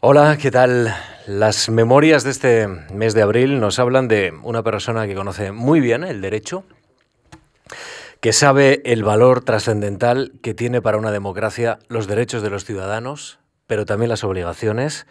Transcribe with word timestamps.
Hola, 0.00 0.38
¿qué 0.40 0.52
tal? 0.52 0.94
Las 1.26 1.68
memorias 1.68 2.22
de 2.22 2.30
este 2.30 2.68
mes 2.68 3.14
de 3.14 3.22
abril 3.22 3.58
nos 3.58 3.80
hablan 3.80 4.06
de 4.06 4.32
una 4.44 4.62
persona 4.62 5.08
que 5.08 5.16
conoce 5.16 5.50
muy 5.50 5.80
bien 5.80 6.04
el 6.04 6.20
derecho, 6.20 6.62
que 8.20 8.32
sabe 8.32 8.80
el 8.84 9.02
valor 9.02 9.42
trascendental 9.42 10.34
que 10.40 10.54
tiene 10.54 10.80
para 10.80 10.98
una 10.98 11.10
democracia 11.10 11.80
los 11.88 12.06
derechos 12.06 12.44
de 12.44 12.50
los 12.50 12.64
ciudadanos, 12.64 13.40
pero 13.66 13.86
también 13.86 14.08
las 14.08 14.22
obligaciones, 14.22 15.08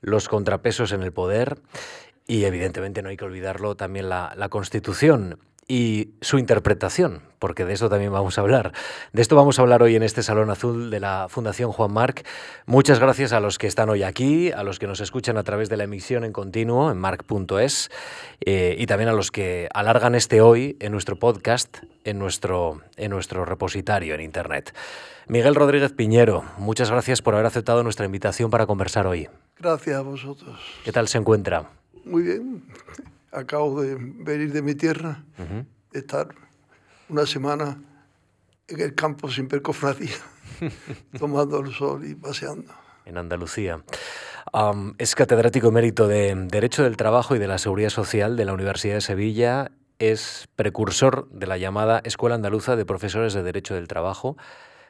los 0.00 0.28
contrapesos 0.28 0.92
en 0.92 1.02
el 1.02 1.12
poder 1.12 1.58
y 2.28 2.44
evidentemente 2.44 3.02
no 3.02 3.08
hay 3.08 3.16
que 3.16 3.24
olvidarlo 3.24 3.74
también 3.74 4.08
la, 4.08 4.32
la 4.36 4.48
Constitución 4.48 5.40
y 5.70 6.14
su 6.20 6.38
interpretación, 6.38 7.22
porque 7.38 7.64
de 7.64 7.74
eso 7.74 7.88
también 7.88 8.10
vamos 8.12 8.36
a 8.36 8.40
hablar. 8.40 8.72
De 9.12 9.22
esto 9.22 9.36
vamos 9.36 9.56
a 9.56 9.62
hablar 9.62 9.84
hoy 9.84 9.94
en 9.94 10.02
este 10.02 10.24
Salón 10.24 10.50
Azul 10.50 10.90
de 10.90 10.98
la 10.98 11.28
Fundación 11.30 11.70
Juan 11.70 11.92
Marc. 11.92 12.26
Muchas 12.66 12.98
gracias 12.98 13.32
a 13.32 13.38
los 13.38 13.56
que 13.56 13.68
están 13.68 13.88
hoy 13.88 14.02
aquí, 14.02 14.50
a 14.50 14.64
los 14.64 14.80
que 14.80 14.88
nos 14.88 14.98
escuchan 15.00 15.38
a 15.38 15.44
través 15.44 15.68
de 15.68 15.76
la 15.76 15.84
emisión 15.84 16.24
en 16.24 16.32
continuo 16.32 16.90
en 16.90 16.98
marc.es 16.98 17.88
eh, 18.40 18.74
y 18.78 18.86
también 18.86 19.10
a 19.10 19.12
los 19.12 19.30
que 19.30 19.68
alargan 19.72 20.16
este 20.16 20.40
hoy 20.40 20.76
en 20.80 20.90
nuestro 20.90 21.14
podcast, 21.14 21.78
en 22.02 22.18
nuestro, 22.18 22.80
en 22.96 23.12
nuestro 23.12 23.44
repositorio 23.44 24.16
en 24.16 24.22
Internet. 24.22 24.74
Miguel 25.28 25.54
Rodríguez 25.54 25.92
Piñero, 25.92 26.42
muchas 26.58 26.90
gracias 26.90 27.22
por 27.22 27.34
haber 27.34 27.46
aceptado 27.46 27.84
nuestra 27.84 28.06
invitación 28.06 28.50
para 28.50 28.66
conversar 28.66 29.06
hoy. 29.06 29.28
Gracias 29.56 29.96
a 29.96 30.02
vosotros. 30.02 30.58
¿Qué 30.84 30.90
tal 30.90 31.06
se 31.06 31.18
encuentra? 31.18 31.70
Muy 32.04 32.24
bien 32.24 32.64
acabo 33.32 33.82
de 33.82 33.96
venir 33.98 34.52
de 34.52 34.62
mi 34.62 34.74
tierra, 34.74 35.24
estar 35.92 36.28
una 37.08 37.26
semana 37.26 37.80
en 38.68 38.80
el 38.80 38.94
campo 38.94 39.28
sin 39.30 39.48
percofradía, 39.48 40.16
tomando 41.18 41.60
el 41.60 41.72
sol 41.72 42.06
y 42.06 42.14
paseando. 42.14 42.72
En 43.04 43.18
Andalucía. 43.18 43.82
es 44.98 45.14
catedrático 45.14 45.68
emérito 45.68 46.06
de 46.06 46.34
Derecho 46.48 46.84
del 46.84 46.96
Trabajo 46.96 47.34
y 47.34 47.38
de 47.38 47.48
la 47.48 47.58
Seguridad 47.58 47.90
Social 47.90 48.36
de 48.36 48.44
la 48.44 48.52
Universidad 48.52 48.94
de 48.94 49.00
Sevilla. 49.00 49.72
Es 49.98 50.48
precursor 50.56 51.28
de 51.30 51.46
la 51.46 51.58
llamada 51.58 52.00
Escuela 52.04 52.36
Andaluza 52.36 52.76
de 52.76 52.86
Profesores 52.86 53.34
de 53.34 53.42
Derecho 53.42 53.74
del 53.74 53.88
Trabajo. 53.88 54.36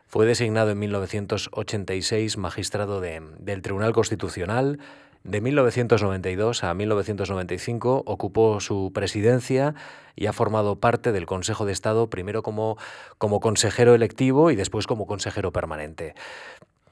Fue 0.07 0.27
designado 0.27 0.71
en 0.71 0.79
1986 0.81 2.37
magistrado 2.37 3.01
del 3.01 3.63
Tribunal 3.63 3.93
Constitucional, 3.93 4.81
de 5.25 5.41
1992 5.41 6.65
a 6.65 6.75
1995 6.75 8.03
ocupó 8.07 8.61
su 8.61 8.91
presidencia 8.95 9.75
y 10.17 10.27
ha 10.27 10.33
formado 10.33 10.77
parte 10.77 11.13
del 11.13 11.27
Consejo 11.27 11.67
de 11.67 11.73
Estado, 11.73 12.09
primero 12.09 12.43
como, 12.43 12.79
como 13.19 13.41
consejero 13.41 13.95
electivo 13.95 14.51
y 14.51 14.57
después 14.57 14.87
como 14.87 15.07
consejero 15.07 15.53
permanente. 15.53 16.15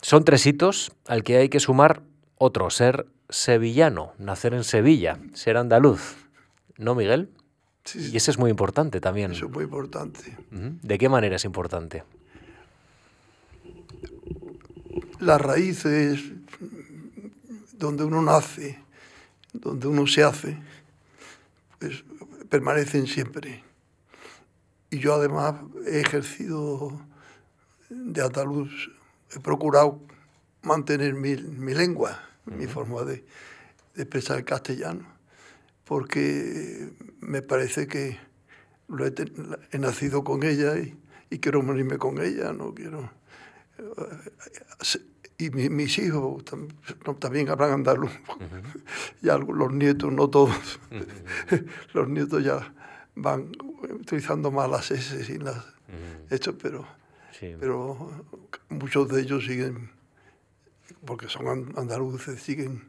Son 0.03 0.25
tres 0.25 0.47
hitos 0.47 0.93
al 1.07 1.25
que 1.25 1.39
hay 1.39 1.49
que 1.49 1.61
sumar 1.61 2.03
otro, 2.37 2.71
ser 2.71 3.07
sevillano, 3.29 4.13
nacer 4.19 4.55
en 4.55 4.65
Sevilla, 4.65 5.19
ser 5.35 5.57
andaluz. 5.57 6.17
¿No, 6.77 6.95
Miguel? 6.95 7.31
Sí, 7.85 8.11
Y 8.13 8.17
eso 8.17 8.31
es 8.31 8.39
muy 8.39 8.51
importante 8.51 9.01
también. 9.01 9.33
Eso 9.33 9.47
es 9.47 9.53
muy 9.53 9.65
importante. 9.65 10.37
¿De 10.51 10.99
qué 10.99 11.09
manera 11.09 11.37
es 11.37 11.45
importante? 11.45 12.05
Las 15.19 15.41
raíces 15.41 16.21
donde 17.79 18.05
uno 18.05 18.21
nace, 18.21 18.79
donde 19.53 19.87
uno 19.87 20.07
se 20.07 20.25
hace, 20.25 20.59
pues 21.79 22.05
permanecen 22.51 23.07
siempre. 23.07 23.63
Y 24.91 24.99
yo 24.99 25.15
además 25.15 25.55
he 25.87 26.01
ejercido 26.01 27.01
de 27.89 28.23
andaluz, 28.23 28.91
he 29.35 29.41
procurado 29.41 30.01
mantener 30.63 31.15
mi, 31.15 31.37
mi 31.37 31.73
lengua, 31.73 32.21
mi 32.47 32.67
forma 32.67 33.05
de, 33.05 33.25
de, 33.95 34.03
expresar 34.03 34.39
el 34.39 34.45
castellano, 34.45 35.07
porque 35.85 36.91
me 37.21 37.43
parece 37.43 37.87
que 37.87 38.19
lo 38.89 39.07
he, 39.07 39.15
he 39.71 39.79
nacido 39.79 40.25
con 40.25 40.43
ella 40.43 40.79
y, 40.79 40.99
y, 41.31 41.39
quiero 41.39 41.63
morirme 41.63 41.99
con 41.99 42.21
ella, 42.21 42.53
no 42.53 42.75
quiero... 42.75 43.11
Eh, 43.79 44.99
y 45.39 45.51
mi, 45.51 45.71
mis 45.71 45.99
hijos 45.99 46.45
tam, 46.45 46.69
también 47.19 47.49
hablan 47.49 47.73
andaluz. 47.73 48.11
Uh 48.29 48.33
-huh. 48.43 48.83
Ya 49.23 49.39
los 49.39 49.73
nietos, 49.73 50.13
no 50.13 50.29
todos. 50.29 50.81
Uh 50.91 50.95
-huh. 51.51 51.67
los 51.95 52.09
nietos 52.09 52.43
ya 52.45 52.75
van 53.15 53.53
utilizando 54.01 54.51
más 54.51 54.69
las 54.69 54.91
S 54.91 55.33
y 55.33 55.39
las... 55.39 55.57
Uh 55.57 55.61
-huh. 55.61 56.35
Esto, 56.35 56.59
pero, 56.59 56.87
sí. 57.39 57.55
pero 57.59 58.11
muchos 58.69 59.09
de 59.09 59.21
ellos 59.23 59.45
siguen, 59.47 59.91
porque 61.07 61.29
son 61.29 61.73
andaluces, 61.77 62.43
siguen 62.43 62.83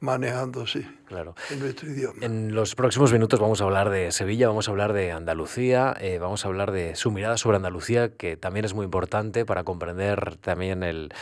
manejándose 0.00 0.88
claro. 1.04 1.34
en 1.50 1.60
nuestro 1.60 1.90
idioma. 1.90 2.24
En 2.24 2.54
los 2.54 2.74
próximos 2.74 3.12
minutos 3.12 3.38
vamos 3.38 3.60
a 3.60 3.64
hablar 3.64 3.90
de 3.90 4.10
Sevilla, 4.12 4.48
vamos 4.48 4.68
a 4.68 4.70
hablar 4.70 4.92
de 4.94 5.12
Andalucía, 5.12 5.94
eh, 6.00 6.18
vamos 6.18 6.44
a 6.44 6.48
hablar 6.48 6.72
de 6.72 6.96
su 6.96 7.10
mirada 7.10 7.36
sobre 7.36 7.56
Andalucía, 7.56 8.16
que 8.16 8.36
también 8.36 8.64
es 8.64 8.74
muy 8.74 8.84
importante 8.84 9.44
para 9.44 9.62
comprender 9.62 10.36
también 10.36 10.82
el, 10.82 11.12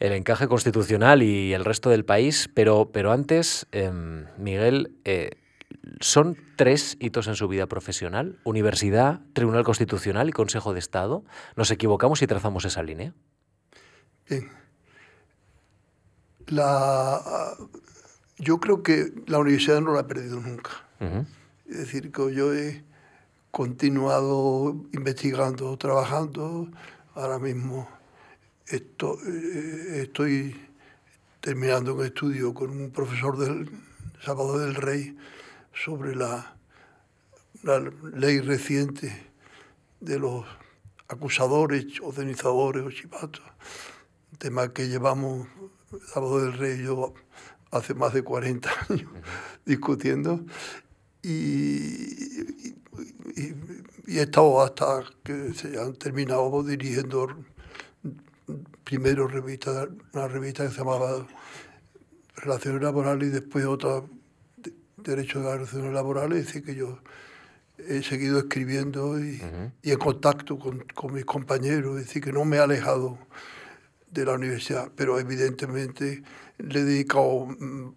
el 0.00 0.12
encaje 0.12 0.48
constitucional 0.48 1.22
y 1.22 1.52
el 1.52 1.64
resto 1.64 1.90
del 1.90 2.04
país. 2.04 2.48
Pero, 2.54 2.90
pero 2.90 3.12
antes, 3.12 3.66
eh, 3.70 3.92
Miguel, 4.38 4.96
eh, 5.04 5.32
¿son 6.00 6.36
tres 6.56 6.96
hitos 7.00 7.28
en 7.28 7.36
su 7.36 7.48
vida 7.48 7.66
profesional? 7.66 8.38
Universidad, 8.44 9.20
Tribunal 9.34 9.64
Constitucional 9.64 10.30
y 10.30 10.32
Consejo 10.32 10.72
de 10.72 10.78
Estado. 10.78 11.22
¿Nos 11.54 11.70
equivocamos 11.70 12.20
si 12.20 12.26
trazamos 12.26 12.64
esa 12.64 12.82
línea? 12.82 13.12
Bien. 14.28 14.48
La 16.46 17.20
yo 18.38 18.58
creo 18.58 18.82
que 18.82 19.12
la 19.26 19.38
universidad 19.38 19.80
no 19.80 19.92
la 19.92 20.00
he 20.00 20.04
perdido 20.04 20.40
nunca. 20.40 20.70
Uh 21.00 21.04
-huh. 21.04 21.26
Es 21.66 21.78
decir, 21.78 22.10
que 22.12 22.34
yo 22.34 22.54
he 22.54 22.84
continuado 23.50 24.74
investigando, 24.92 25.76
trabajando. 25.76 26.68
Ahora 27.14 27.38
mismo 27.38 27.88
estoy, 28.66 29.18
estoy 29.96 30.56
terminando 31.40 31.94
un 31.94 32.04
estudio 32.04 32.54
con 32.54 32.70
un 32.70 32.90
profesor 32.90 33.36
del 33.36 33.70
Salvador 34.24 34.60
del 34.60 34.74
Rey 34.74 35.16
sobre 35.74 36.14
la, 36.14 36.56
la 37.62 37.80
ley 38.14 38.40
reciente 38.40 39.30
de 40.00 40.18
los 40.18 40.44
acusadores, 41.08 41.84
ocenizadores 42.02 42.84
o 42.84 42.90
chivatos, 42.90 43.42
un 44.32 44.38
tema 44.38 44.72
que 44.72 44.88
llevamos 44.88 45.46
Salvador 46.12 46.42
del 46.42 46.58
Rey 46.58 46.80
y 46.80 46.84
yo 46.84 47.12
hace 47.72 47.94
más 47.94 48.12
de 48.14 48.22
40 48.22 48.70
años 48.88 49.10
discutiendo 49.66 50.44
y, 51.22 51.30
y, 51.30 52.74
y, 54.06 54.18
he 54.18 54.22
estado 54.22 54.62
hasta 54.62 55.04
que 55.24 55.52
se 55.54 55.78
han 55.80 55.94
terminado 55.94 56.62
dirigiendo 56.62 57.28
primero 58.84 59.26
revista, 59.26 59.88
una 60.12 60.28
revista 60.28 60.64
que 60.64 60.70
se 60.70 60.78
llamaba 60.78 61.26
Relaciones 62.36 62.82
Laborales 62.82 63.28
y 63.28 63.30
después 63.30 63.64
otra 63.64 64.02
Derecho 64.96 65.40
de 65.40 65.44
las 65.46 65.54
Relaciones 65.54 65.92
Laborales, 65.92 66.38
es 66.38 66.46
decir, 66.46 66.64
que 66.64 66.74
yo 66.74 66.98
he 67.78 68.02
seguido 68.02 68.38
escribiendo 68.38 69.18
y, 69.18 69.36
uh 69.36 69.44
-huh. 69.44 69.72
y 69.82 69.90
en 69.90 69.98
contacto 69.98 70.58
con, 70.58 70.80
con, 70.94 71.14
mis 71.14 71.24
compañeros, 71.24 71.98
es 71.98 72.06
decir, 72.06 72.22
que 72.22 72.32
no 72.32 72.44
me 72.44 72.56
he 72.56 72.60
alejado 72.60 73.18
de 74.12 74.24
la 74.24 74.34
universidad, 74.34 74.90
pero 74.94 75.18
evidentemente 75.18 76.22
le 76.58 76.80
he 76.80 76.84
dedicado 76.84 77.48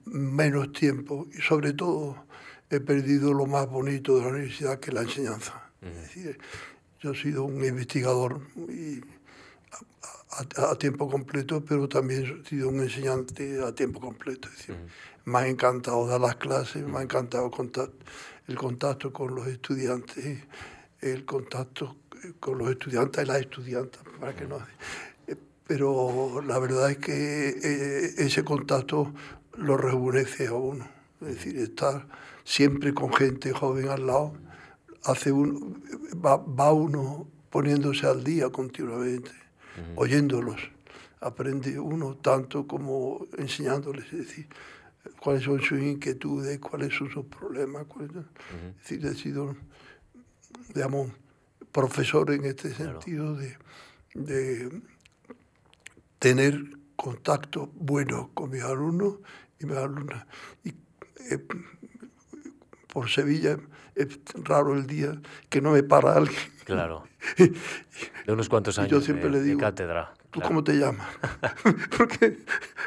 menos 0.06 0.72
tiempo 0.72 1.28
y 1.38 1.42
sobre 1.42 1.74
todo 1.74 2.26
he 2.70 2.80
perdido 2.80 3.34
lo 3.34 3.46
más 3.46 3.68
bonito 3.70 4.16
de 4.16 4.22
la 4.22 4.28
universidad, 4.30 4.80
que 4.80 4.90
es 4.90 4.94
la 4.94 5.02
enseñanza. 5.02 5.54
Uh 5.82 5.86
-huh. 5.86 5.90
Es 5.90 6.02
decir, 6.02 6.40
yo 7.02 7.12
he 7.12 7.16
sido 7.16 7.44
un 7.44 7.64
investigador 7.64 8.42
y 8.70 9.02
a, 10.32 10.62
a, 10.62 10.72
a, 10.72 10.76
tiempo 10.78 11.10
completo, 11.10 11.64
pero 11.64 11.88
también 11.88 12.42
he 12.44 12.50
sido 12.50 12.70
un 12.70 12.80
enseñante 12.80 13.62
a 13.62 13.74
tiempo 13.74 14.00
completo. 14.00 14.48
Es 14.50 14.58
decir, 14.58 14.76
uh 14.76 14.78
-huh. 14.80 15.32
me 15.32 15.38
ha 15.40 15.48
encantado 15.48 16.08
dar 16.08 16.22
las 16.22 16.38
clases, 16.38 16.82
uh 16.82 16.86
-huh. 16.86 16.92
me 16.92 17.00
ha 17.00 17.04
encantado 17.04 17.52
contar, 17.52 17.90
el 18.48 18.56
contacto 18.56 19.12
con 19.12 19.36
los 19.36 19.48
estudiantes, 19.48 20.44
el 21.02 21.26
contacto 21.26 21.98
con 22.40 22.58
los 22.58 22.70
estudiantes 22.70 23.24
y 23.24 23.28
las 23.28 23.40
estudiantes, 23.42 24.02
para 24.20 24.36
que 24.36 24.46
no 24.48 24.58
pero 25.68 26.42
la 26.42 26.60
verdad 26.60 26.92
es 26.92 26.98
que 26.98 27.50
eh, 27.50 28.14
ese 28.18 28.44
contacto 28.44 29.14
lo 29.58 29.78
rejuvenece 29.78 30.48
a 30.48 30.54
uno. 30.54 30.88
Es 31.22 31.28
decir, 31.28 31.58
estar 31.58 32.08
siempre 32.44 32.94
con 32.94 33.12
gente 33.14 33.52
joven 33.52 33.90
al 33.90 34.06
lado, 34.06 34.34
hace 35.04 35.32
uno, 35.32 35.76
va, 36.24 36.38
va 36.38 36.72
uno 36.72 37.28
poniéndose 37.50 38.06
al 38.06 38.24
día 38.24 38.50
continuamente, 38.50 39.32
uh 39.32 39.82
-huh. 39.82 39.94
oyéndolos. 39.96 40.62
Aprende 41.22 41.80
uno 41.80 42.16
tanto 42.18 42.68
como 42.68 43.26
enseñándoles, 43.38 44.06
es 44.14 44.28
decir, 44.28 44.48
cuáles 45.20 45.44
son 45.44 45.62
sus 45.62 45.80
inquietudes, 45.80 46.60
cuáles 46.60 46.94
son 46.94 47.10
sus 47.10 47.26
problemas. 47.26 47.86
Cuáles, 47.86 48.12
uh 48.12 48.20
-huh. 48.20 48.70
Es 48.70 48.90
decir, 48.90 49.06
he 49.06 49.16
sido, 49.16 49.56
digamos, 50.76 51.12
profesor 51.72 52.30
en 52.32 52.46
este 52.46 52.74
sentido 52.74 53.36
claro. 53.36 53.38
de, 53.38 53.58
de 54.14 54.82
tener 56.26 56.60
contacto 56.96 57.70
bueno 57.76 58.32
con 58.34 58.50
mis 58.50 58.64
alumnos 58.64 59.18
y 59.60 59.68
mis 59.68 59.78
alumnas. 59.78 60.26
Y 60.64 60.70
eh, 60.70 61.38
por 62.88 63.12
Sevilla 63.12 63.60
es 63.94 64.20
raro 64.34 64.74
el 64.74 64.88
día 64.88 65.22
que 65.50 65.62
no 65.62 65.70
me 65.70 65.84
para 65.84 66.14
alguien. 66.14 66.40
Claro. 66.64 67.04
De 68.26 68.34
unos 68.34 68.50
cuantos 68.50 68.80
años 68.80 68.90
yo 68.90 69.02
siempre 69.02 69.30
de, 69.30 69.38
le 69.38 69.44
digo, 69.44 69.60
cátedra. 69.60 70.16
¿Tú 70.36 70.42
cómo 70.42 70.66
te 70.66 70.74
llamas? 70.74 71.08
Porque 71.98 72.40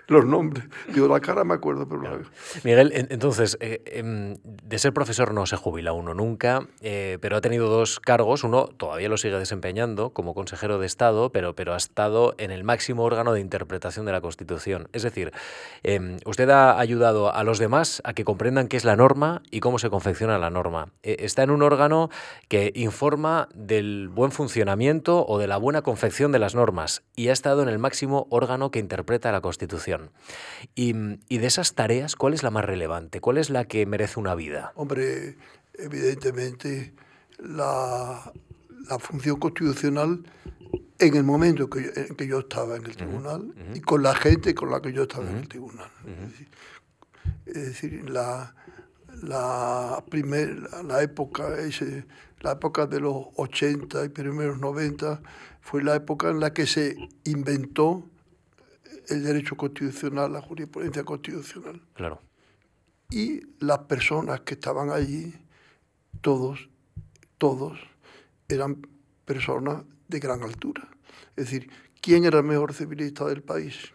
los 0.07 0.27
nombres, 0.27 0.67
digo, 0.93 1.09
la 1.09 1.19
cara 1.19 1.45
me 1.45 1.55
acuerdo, 1.55 1.89
pero 1.89 2.03
claro. 2.03 2.21
Miguel, 2.63 2.93
entonces, 3.09 3.57
eh, 3.61 3.81
em, 3.87 4.37
de 4.45 4.79
ser 4.79 4.93
profesor 4.93 5.33
no 5.33 5.47
se 5.47 5.57
jubila 5.57 5.95
uno 5.95 6.13
nunca, 6.13 6.69
eh, 6.83 7.17
pero 7.23 7.39
ha 7.39 7.41
tenido 7.41 7.71
dos 7.71 8.01
cargos. 8.01 8.45
Uno 8.45 8.67
todavía 8.67 9.09
lo 9.09 9.17
sigue 9.17 9.39
desempeñando 9.39 10.11
como 10.11 10.35
consejero 10.35 10.79
de 10.79 10.85
Estado, 10.85 11.33
pero, 11.33 11.55
pero 11.55 11.73
ha 11.73 11.79
estado 11.79 12.35
en 12.37 12.51
el 12.51 12.65
máximo 12.65 13.03
órgano 13.03 13.33
de 13.33 13.41
interpretación 13.41 14.05
de 14.05 14.13
la 14.13 14.21
Constitución. 14.21 14.89
Es 14.93 15.03
decir, 15.03 15.33
eh, 15.85 16.19
usted 16.27 16.51
ha 16.51 16.79
ayudado 16.79 17.35
a 17.35 17.45
los 17.45 17.59
demás 17.59 18.03
a 18.05 18.13
que 18.13 18.25
comprendan 18.25 18.69
qué 18.69 18.77
es 18.77 18.85
la 18.85 18.95
norma 18.95 19.41
y 19.51 19.61
cómo 19.61 19.79
se 19.79 19.89
confecciona 19.89 20.37
la 20.37 20.51
norma. 20.51 20.93
Eh, 21.03 21.17
está 21.21 21.45
en 21.45 21.51
un 21.51 21.63
órgano 21.63 22.11
que 22.49 22.73
informa 22.75 23.49
del 23.55 24.11
buen 24.11 24.33
funcionamiento 24.33 25.25
o 25.27 25.39
de 25.39 25.47
la 25.47 25.57
buena 25.57 25.81
confección 25.81 26.31
de 26.31 26.41
las 26.41 26.55
normas 26.55 27.05
y 27.17 27.29
ha 27.29 27.38
estado 27.39 27.63
en 27.63 27.69
el 27.69 27.79
máximo 27.79 28.27
órgano 28.31 28.71
que 28.71 28.81
interpreta 28.81 29.31
la 29.33 29.41
Constitución. 29.41 30.11
Y, 30.75 30.95
y, 31.29 31.39
de 31.39 31.47
esas 31.47 31.75
tareas, 31.75 32.17
¿cuál 32.17 32.35
es 32.35 32.43
la 32.43 32.51
más 32.51 32.65
relevante? 32.65 33.21
¿Cuál 33.21 33.39
es 33.39 33.49
la 33.49 33.65
que 33.65 33.87
merece 33.87 34.19
una 34.19 34.35
vida? 34.35 34.73
Hombre, 34.75 35.37
evidentemente 35.75 36.93
la, 37.39 38.33
la 38.89 38.99
función 38.99 39.39
constitucional 39.39 40.25
en 40.99 41.17
el 41.17 41.25
momento 41.25 41.71
que 41.71 41.85
yo, 41.85 41.91
en 41.95 42.17
que 42.17 42.27
yo 42.27 42.41
estaba 42.41 42.77
en 42.77 42.85
el 42.85 42.97
tribunal 42.97 43.43
uh 43.43 43.55
-huh. 43.55 43.77
y 43.77 43.81
con 43.81 44.03
la 44.03 44.15
gente 44.15 44.55
con 44.55 44.71
la 44.71 44.81
que 44.81 44.93
yo 44.93 45.03
estaba 45.03 45.25
uh 45.25 45.29
-huh. 45.29 45.31
en 45.31 45.39
el 45.39 45.49
tribunal. 45.49 45.91
Es 46.07 46.21
decir, 46.31 46.49
es 47.47 47.55
decir 47.55 48.11
la, 48.11 48.55
la, 49.23 50.03
primer, 50.11 50.59
la, 50.59 50.83
la 50.83 51.03
época, 51.03 51.57
ese, 51.59 52.05
la 52.41 52.53
época 52.53 52.87
de 52.87 53.01
los 53.01 53.17
80 53.37 54.05
y 54.05 54.09
primeros 54.09 54.59
90 54.59 55.21
fue 55.69 55.83
la 55.83 55.97
época 55.97 56.31
en 56.31 56.41
la 56.41 56.55
que 56.55 56.67
se 56.67 56.97
inventó 57.25 58.09
el 59.09 59.23
derecho 59.23 59.55
constitucional, 59.55 60.33
la 60.33 60.41
jurisprudencia 60.41 61.05
constitucional. 61.05 61.83
Claro. 61.93 62.23
Y 63.11 63.43
las 63.59 63.81
personas 63.81 64.41
que 64.41 64.55
estaban 64.55 64.89
allí, 64.89 65.35
todos, 66.23 66.71
todos, 67.37 67.79
eran 68.49 68.81
personas 69.27 69.85
de 70.09 70.19
gran 70.19 70.43
altura. 70.43 70.89
Es 71.37 71.51
decir, 71.51 71.71
¿quién 72.01 72.25
era 72.25 72.39
el 72.39 72.47
mejor 72.47 72.73
civilista 72.73 73.27
del 73.27 73.43
país? 73.43 73.93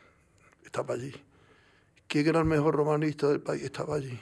Estaba 0.64 0.94
allí. 0.94 1.12
¿Quién 2.08 2.28
era 2.28 2.42
el 2.42 2.46
mejor 2.46 2.76
romanista 2.76 3.30
del 3.30 3.42
país? 3.42 3.64
Estaba 3.64 3.96
allí. 3.96 4.20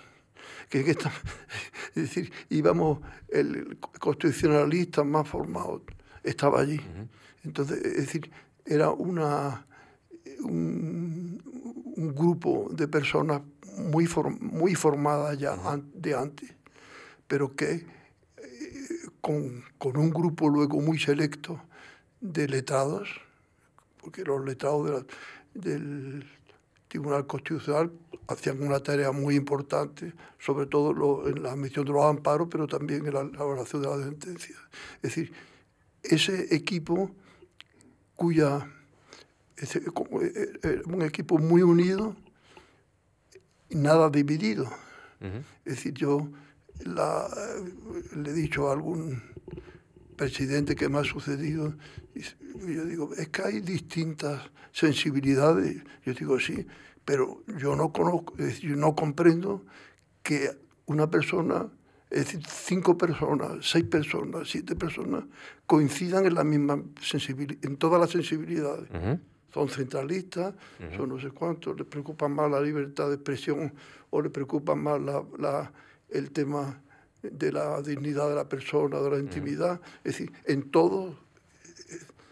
Es 0.72 2.04
decir, 2.04 2.32
íbamos, 2.48 3.00
el 3.28 3.78
constitucionalista 4.00 5.04
más 5.04 5.28
formado 5.28 5.84
estaba 6.24 6.62
allí. 6.62 6.78
Uh 6.78 7.02
-huh. 7.02 7.21
Entonces, 7.44 7.84
es 7.84 7.98
decir, 7.98 8.32
era 8.66 8.92
una, 8.92 9.66
un, 10.42 11.42
un 11.98 12.16
grupo 12.16 12.70
de 12.72 12.88
personas 12.88 13.42
muy, 13.78 14.06
form, 14.06 14.38
muy 14.42 14.76
formadas 14.76 15.38
ya 15.38 15.58
de 15.94 16.16
antes, 16.16 16.54
pero 17.28 17.56
que 17.56 17.74
eh, 17.74 17.86
con, 19.22 19.64
con, 19.78 19.98
un 19.98 20.12
grupo 20.12 20.50
luego 20.50 20.82
muy 20.82 21.00
selecto 21.00 21.62
de 22.20 22.48
letrados, 22.48 23.10
porque 24.02 24.24
los 24.24 24.44
letrados 24.44 24.86
de 24.86 24.92
la, 24.92 25.06
del 25.54 26.26
Tribunal 26.88 27.26
Constitucional 27.26 27.92
hacían 28.28 28.62
una 28.62 28.82
tarea 28.82 29.12
muy 29.12 29.36
importante, 29.36 30.14
sobre 30.40 30.66
todo 30.66 30.94
lo, 30.94 31.28
en 31.28 31.44
la 31.44 31.52
admisión 31.52 31.86
de 31.86 31.94
los 31.94 32.04
amparos, 32.04 32.48
pero 32.52 32.68
también 32.68 33.06
en 33.06 33.14
la 33.14 33.22
elaboración 33.22 33.82
de 33.82 33.88
la 33.88 34.04
sentencia. 34.04 34.56
Es 34.98 35.16
decir, 35.16 35.32
ese 36.04 36.54
equipo 36.54 37.12
cuya 38.22 38.68
es 39.58 39.76
eh, 39.78 39.82
eh, 40.62 40.82
un 40.86 41.02
equipo 41.02 41.40
muy 41.40 41.64
unido 41.64 42.16
y 43.68 43.78
nada 43.78 44.12
dividido. 44.12 44.66
Uh 44.66 45.26
-huh. 45.26 45.44
Es 45.66 45.76
decir, 45.78 45.94
yo 45.96 46.30
la, 46.86 47.28
le 48.16 48.30
he 48.30 48.34
dicho 48.34 48.70
a 48.70 48.74
algún 48.74 49.24
presidente 50.16 50.76
que 50.76 50.88
me 50.88 51.00
ha 51.00 51.04
sucedido, 51.04 51.74
y 52.14 52.22
yo 52.76 52.86
digo, 52.86 53.10
es 53.18 53.30
que 53.30 53.42
hay 53.42 53.60
distintas 53.62 54.52
sensibilidades. 54.72 55.82
Yo 56.06 56.14
digo, 56.14 56.40
sí, 56.40 56.68
pero 57.04 57.42
yo 57.58 57.76
no 57.76 57.92
conozco, 57.92 58.36
yo 58.38 58.76
no 58.76 58.94
comprendo 58.94 59.66
que 60.22 60.52
una 60.86 61.10
persona, 61.10 61.72
es 62.12 62.26
decir, 62.26 62.42
cinco 62.46 62.98
personas, 62.98 63.50
seis 63.62 63.86
personas, 63.86 64.50
siete 64.50 64.76
personas, 64.76 65.24
coincidan 65.66 66.26
en 66.26 66.36
la 66.36 66.44
misma 66.44 66.84
sensibilidad, 67.02 67.66
en 67.66 67.78
todas 67.78 68.00
las 68.00 68.12
sensibilidades. 68.12 68.90
Uh 68.92 68.96
-huh 68.96 69.20
son 69.54 69.70
centralistas, 69.70 70.54
uh 70.54 70.84
-huh. 70.84 70.98
son 70.98 71.10
no 71.10 71.20
sé 71.20 71.30
cuántos, 71.32 71.78
les 71.78 71.88
preocupa 71.88 72.28
más 72.28 72.50
la 72.50 72.62
libertad 72.62 73.10
de 73.10 73.16
expresión 73.16 73.74
o 74.10 74.22
les 74.22 74.32
preocupa 74.32 74.76
más 74.76 75.02
la, 75.02 75.24
la, 75.38 75.72
el 76.10 76.32
tema 76.32 76.82
de 77.22 77.52
la 77.52 77.82
dignidad 77.82 78.30
de 78.30 78.36
la 78.36 78.48
persona, 78.48 79.00
de 79.00 79.10
la 79.10 79.20
intimidad. 79.20 79.74
Uh 79.74 79.84
-huh. 79.84 80.00
Es 80.04 80.18
decir, 80.18 80.32
en 80.46 80.72
todo, 80.72 81.20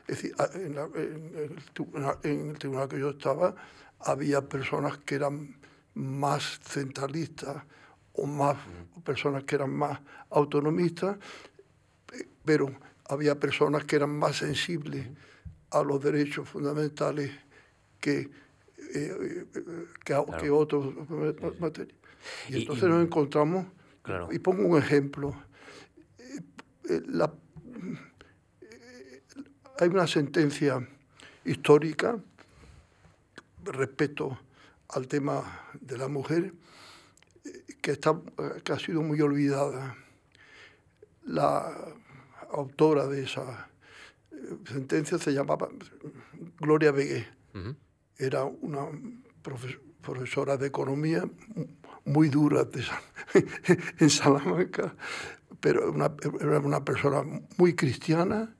es 0.08 0.22
decir, 0.22 0.34
en, 0.56 0.76
la, 0.76 0.86
en, 0.96 1.36
el 1.36 1.56
tribunal, 1.74 2.18
en, 2.24 2.50
el 2.50 2.58
tribunal, 2.58 2.88
que 2.88 3.00
yo 3.00 3.10
estaba, 3.10 3.56
había 4.00 4.42
personas 4.48 4.98
que 5.00 5.16
eran 5.16 5.58
más 5.94 6.60
centralistas 6.64 7.64
o 8.21 8.25
más 8.25 8.57
personas 9.04 9.44
que 9.44 9.56
eran 9.56 9.71
más 9.71 10.00
autonomistas, 10.30 11.18
pero 12.45 12.74
había 13.07 13.39
personas 13.39 13.86
que 13.86 13.95
eran 13.95 14.18
más 14.18 14.38
sensibles 14.38 15.07
a 15.71 15.83
los 15.83 16.04
derechos 16.04 16.48
fundamentales 16.50 17.31
que, 18.00 18.30
eh, 18.94 19.45
que, 19.54 19.63
claro. 20.04 20.25
que, 20.39 20.50
otros 20.50 20.94
materias. 21.60 21.98
Y, 22.50 22.56
y 22.56 22.62
entonces 22.62 22.86
y, 22.86 22.88
nos 22.88 23.04
encontramos, 23.04 23.66
claro. 24.01 24.30
y 24.31 24.39
pongo 24.39 24.68
un 24.68 24.77
ejemplo, 24.77 25.33
eh, 26.89 27.01
la, 27.07 27.31
hay 29.80 29.88
una 29.88 30.07
sentencia 30.07 30.88
histórica 31.45 32.19
respecto 33.63 34.38
al 34.89 35.07
tema 35.07 35.63
de 35.80 35.98
la 35.98 36.07
mujer 36.07 36.54
que, 37.81 37.92
está, 37.92 38.19
que 38.64 38.74
ha 38.74 38.80
sido 38.80 39.02
muy 39.02 39.21
olvidada. 39.21 39.95
La 41.26 41.71
autora 42.52 43.07
de 43.07 43.24
esa 43.24 43.69
sentencia 44.66 45.18
se 45.18 45.31
llamaba 45.31 45.69
Gloria 46.59 46.92
Begué. 46.92 47.28
Uh 47.54 47.57
-huh. 47.57 47.76
Era 48.18 48.44
una 48.45 48.88
profes 49.42 49.78
profesora 50.02 50.57
de 50.57 50.68
economía 50.68 51.30
muy 52.06 52.30
dura 52.30 52.64
de, 52.64 52.83
en 54.00 54.09
Salamanca, 54.09 54.95
pero 55.59 55.92
una, 55.92 56.12
era 56.40 56.59
una 56.59 56.83
persona 56.83 57.24
muy 57.57 57.76
cristiana 57.76 58.56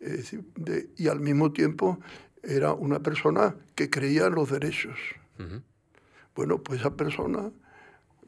eh, 0.00 0.22
de, 0.54 0.90
y 0.96 1.08
al 1.08 1.20
mismo 1.20 1.52
tiempo 1.52 1.98
era 2.42 2.72
una 2.72 3.00
persona 3.00 3.56
que 3.74 3.90
creía 3.90 4.26
en 4.26 4.34
los 4.36 4.50
derechos. 4.50 4.98
Uh 5.38 5.42
-huh. 5.42 5.62
Bueno, 6.34 6.62
pues 6.62 6.80
esa 6.80 6.94
persona 6.96 7.50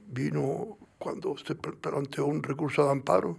vino 0.08 0.78
cuando 0.98 1.36
se 1.38 1.54
planteó 1.54 2.26
un 2.26 2.42
recurso 2.42 2.84
de 2.84 2.90
amparo 2.90 3.38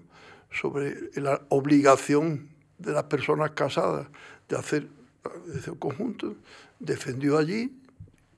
sobre 0.52 1.12
la 1.16 1.42
obligación 1.50 2.50
de 2.78 2.94
las 2.94 3.04
personas 3.04 3.52
casadas 3.52 4.08
de 4.48 4.58
hacer 4.58 4.88
ese 5.54 5.78
conjunto, 5.78 6.36
defendió 6.80 7.38
allí 7.38 7.82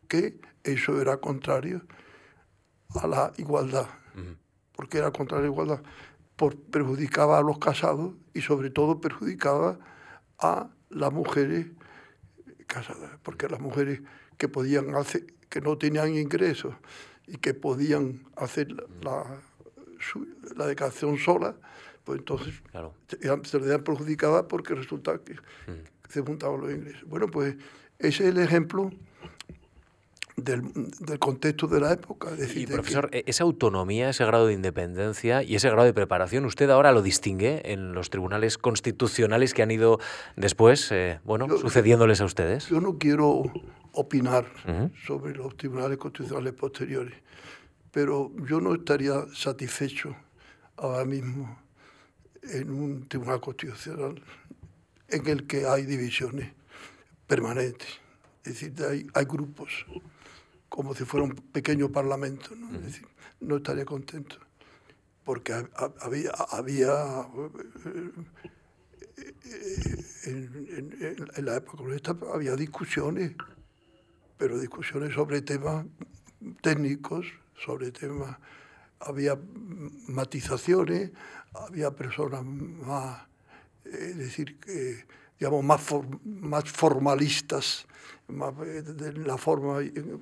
que 0.08 0.40
eso 0.64 1.00
era 1.00 1.18
contrario 1.18 1.82
a 2.96 3.08
la 3.08 3.32
igualdad, 3.38 3.88
uh 4.16 4.20
-huh. 4.20 4.38
porque 4.76 4.98
era 4.98 5.12
contrario 5.12 5.46
a 5.46 5.48
la 5.48 5.54
igualdad, 5.54 5.84
por, 6.36 6.58
perjudicaba 6.58 7.38
a 7.38 7.42
los 7.42 7.60
casados 7.60 8.14
y 8.34 8.42
sobre 8.42 8.70
todo 8.70 9.00
perjudicaba 9.00 9.80
a 10.40 10.70
las 10.90 11.14
mujeres 11.14 11.68
casadas, 12.68 13.12
porque 13.24 13.48
las 13.48 13.60
mujeres 13.60 14.02
que 14.38 14.50
podían 14.50 14.96
hacer, 14.96 15.26
que 15.50 15.62
no 15.62 15.78
tenían 15.78 16.16
ingresos 16.16 16.74
y 17.32 17.38
que 17.38 17.54
podían 17.54 18.24
hacer 18.36 18.68
la, 19.02 19.42
su, 20.00 20.28
la 20.56 20.68
declaración 20.68 21.18
sola, 21.18 21.56
pues 22.04 22.20
entonces 22.20 22.62
claro. 22.72 22.94
se 23.44 23.60
le 23.60 23.68
dan 23.68 23.84
perjudicada 23.84 24.48
porque 24.48 24.76
resulta 24.76 25.18
que 25.20 25.34
mm. 25.34 26.10
se 26.10 26.22
juntaban 26.22 26.60
los 26.60 26.72
ingresos. 26.72 27.08
Bueno, 27.08 27.28
pues 27.28 27.56
ese 28.00 28.28
es 28.28 28.36
el 28.36 28.40
ejemplo 28.40 28.92
del, 30.38 31.20
contexto 31.20 31.68
de 31.68 31.80
la 31.80 31.94
época. 31.94 32.30
y 32.56 32.68
profesor, 32.68 33.10
e-, 33.12 33.24
esa 33.28 33.44
autonomía, 33.44 34.10
ese 34.10 34.26
grado 34.26 34.48
de 34.48 34.54
independencia 34.54 35.44
y 35.44 35.56
ese 35.56 35.70
grado 35.70 35.86
de 35.86 35.94
preparación, 35.94 36.46
¿usted 36.46 36.70
ahora 36.70 36.92
lo 36.92 37.02
distingue 37.02 37.62
en 37.72 37.94
los 37.94 38.10
tribunales 38.10 38.58
constitucionales 38.58 39.54
que 39.54 39.64
han 39.64 39.72
ido 39.72 40.00
después, 40.36 40.92
eh, 40.92 41.20
bueno, 41.24 41.48
sucediéndoles 41.58 42.22
a 42.22 42.26
ustedes? 42.26 42.68
Yo 42.68 42.80
no 42.82 42.98
quiero 42.98 43.44
opinar 43.94 44.46
sobre 45.06 45.36
los 45.36 45.56
tribunales 45.58 45.98
constitucionales 45.98 46.54
posteriores, 46.54 47.16
pero 47.92 48.32
yo 48.48 48.62
no 48.62 48.74
estaría 48.74 49.26
satisfecho 49.34 50.16
ahora 50.78 51.06
mismo 51.06 51.60
en 52.44 52.72
un 52.72 53.08
tribunal 53.08 53.40
constitucional 53.42 54.22
en 55.10 55.28
el 55.28 55.46
que 55.46 55.66
hay 55.66 55.86
divisiones 55.86 56.54
permanentes. 57.28 58.00
Es 58.44 58.54
decir, 58.54 58.74
hay, 58.90 59.06
hay 59.14 59.26
grupos 59.26 59.86
como 60.72 60.96
si 60.96 61.04
fuera 61.04 61.26
un 61.26 61.36
pequeño 61.36 61.92
parlamento. 61.92 62.56
¿no? 62.56 62.74
Es 62.78 62.82
decir, 62.82 63.08
no 63.42 63.58
estaría 63.58 63.84
contento, 63.84 64.38
porque 65.26 65.52
había, 66.00 66.32
había 66.50 67.28
en, 70.24 71.46
la 71.46 71.58
época 71.58 71.84
esta 71.94 72.16
había 72.34 72.56
discusiones, 72.56 73.34
pero 74.38 74.58
discusiones 74.60 75.14
sobre 75.14 75.42
temas 75.42 75.86
técnicos, 76.62 77.26
sobre 77.54 77.92
temas, 77.92 78.38
había 79.02 79.38
matizaciones, 80.08 81.12
había 81.54 81.92
personas 81.92 82.46
más, 82.46 83.24
es 83.84 84.18
decir, 84.18 84.58
que, 84.58 85.04
digamos, 85.42 85.64
más, 85.64 85.82
más 86.24 86.70
formalistas 86.70 87.88
más 88.28 88.56
de 88.60 89.14
la 89.14 89.38
forma, 89.38 89.80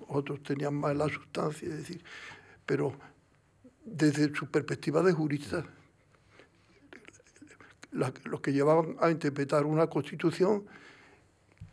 otros 0.08 0.42
tenían 0.44 0.74
más 0.74 0.96
la 0.96 1.10
sustancia, 1.10 1.68
es 1.68 1.78
decir, 1.78 2.02
pero 2.66 2.94
desde 3.84 4.34
su 4.34 4.50
perspectiva 4.50 5.04
de 5.04 5.12
jurista, 5.12 5.66
los 7.92 8.40
que 8.40 8.54
llevaban 8.54 8.96
a 9.02 9.12
interpretar 9.12 9.66
una 9.66 9.88
constitución 9.88 10.66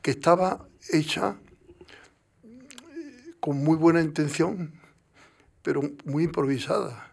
que 0.03 0.11
estaba 0.11 0.67
hecha 0.93 1.37
con 3.39 3.63
muy 3.63 3.77
buena 3.77 4.03
intención, 4.03 4.73
pero 5.63 5.83
muy 6.05 6.25
improvisada. 6.25 7.13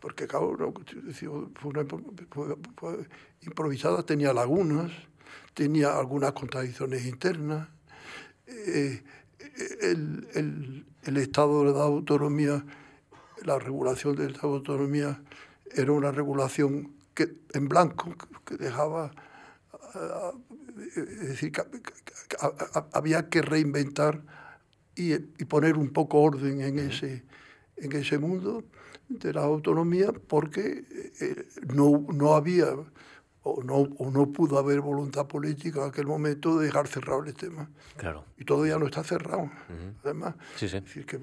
Porque, 0.00 0.26
claro, 0.26 0.56
la 0.56 0.72
constitución 0.72 1.52
fue 1.60 3.06
improvisada, 3.42 4.04
tenía 4.04 4.32
lagunas, 4.32 4.92
tenía 5.54 5.98
algunas 5.98 6.32
contradicciones 6.32 7.04
internas, 7.04 7.68
eh, 8.46 9.02
el, 9.82 10.84
Estado 11.16 11.64
de 11.64 11.72
la 11.72 11.84
autonomía, 11.84 12.64
la 13.44 13.58
regulación 13.58 14.14
del 14.14 14.32
Estado 14.32 14.52
de 14.52 14.58
autonomía 14.58 15.20
era 15.74 15.92
una 15.92 16.12
regulación 16.12 16.92
que, 17.14 17.34
en 17.54 17.68
blanco 17.68 18.14
que 18.44 18.56
dejaba, 18.56 19.10
es 20.94 21.28
decir, 21.28 21.52
había 22.92 23.28
que 23.28 23.42
reinventar 23.42 24.22
y, 24.94 25.16
poner 25.46 25.76
un 25.76 25.90
poco 25.90 26.20
orden 26.20 26.60
en 26.60 26.78
ese, 26.78 27.24
en 27.76 27.92
ese 27.92 28.18
mundo 28.18 28.64
de 29.08 29.32
la 29.32 29.42
autonomía 29.42 30.12
porque 30.12 30.84
eh, 31.20 31.48
no, 31.72 32.06
no 32.12 32.34
había 32.34 32.66
o 33.42 33.62
no, 33.62 33.76
o 33.76 34.10
no 34.10 34.32
pudo 34.32 34.58
haber 34.58 34.80
voluntad 34.80 35.26
política 35.26 35.82
en 35.82 35.88
aquel 35.88 36.06
momento 36.06 36.58
de 36.58 36.66
dejar 36.66 36.86
cerrado 36.86 37.24
el 37.24 37.34
tema. 37.34 37.70
Claro. 37.96 38.24
Y 38.36 38.44
todavía 38.44 38.78
no 38.78 38.86
está 38.86 39.02
cerrado, 39.02 39.50
además. 40.04 40.34
Sí, 40.56 40.68
sí. 40.68 40.80
decir, 40.80 41.06
que 41.06 41.18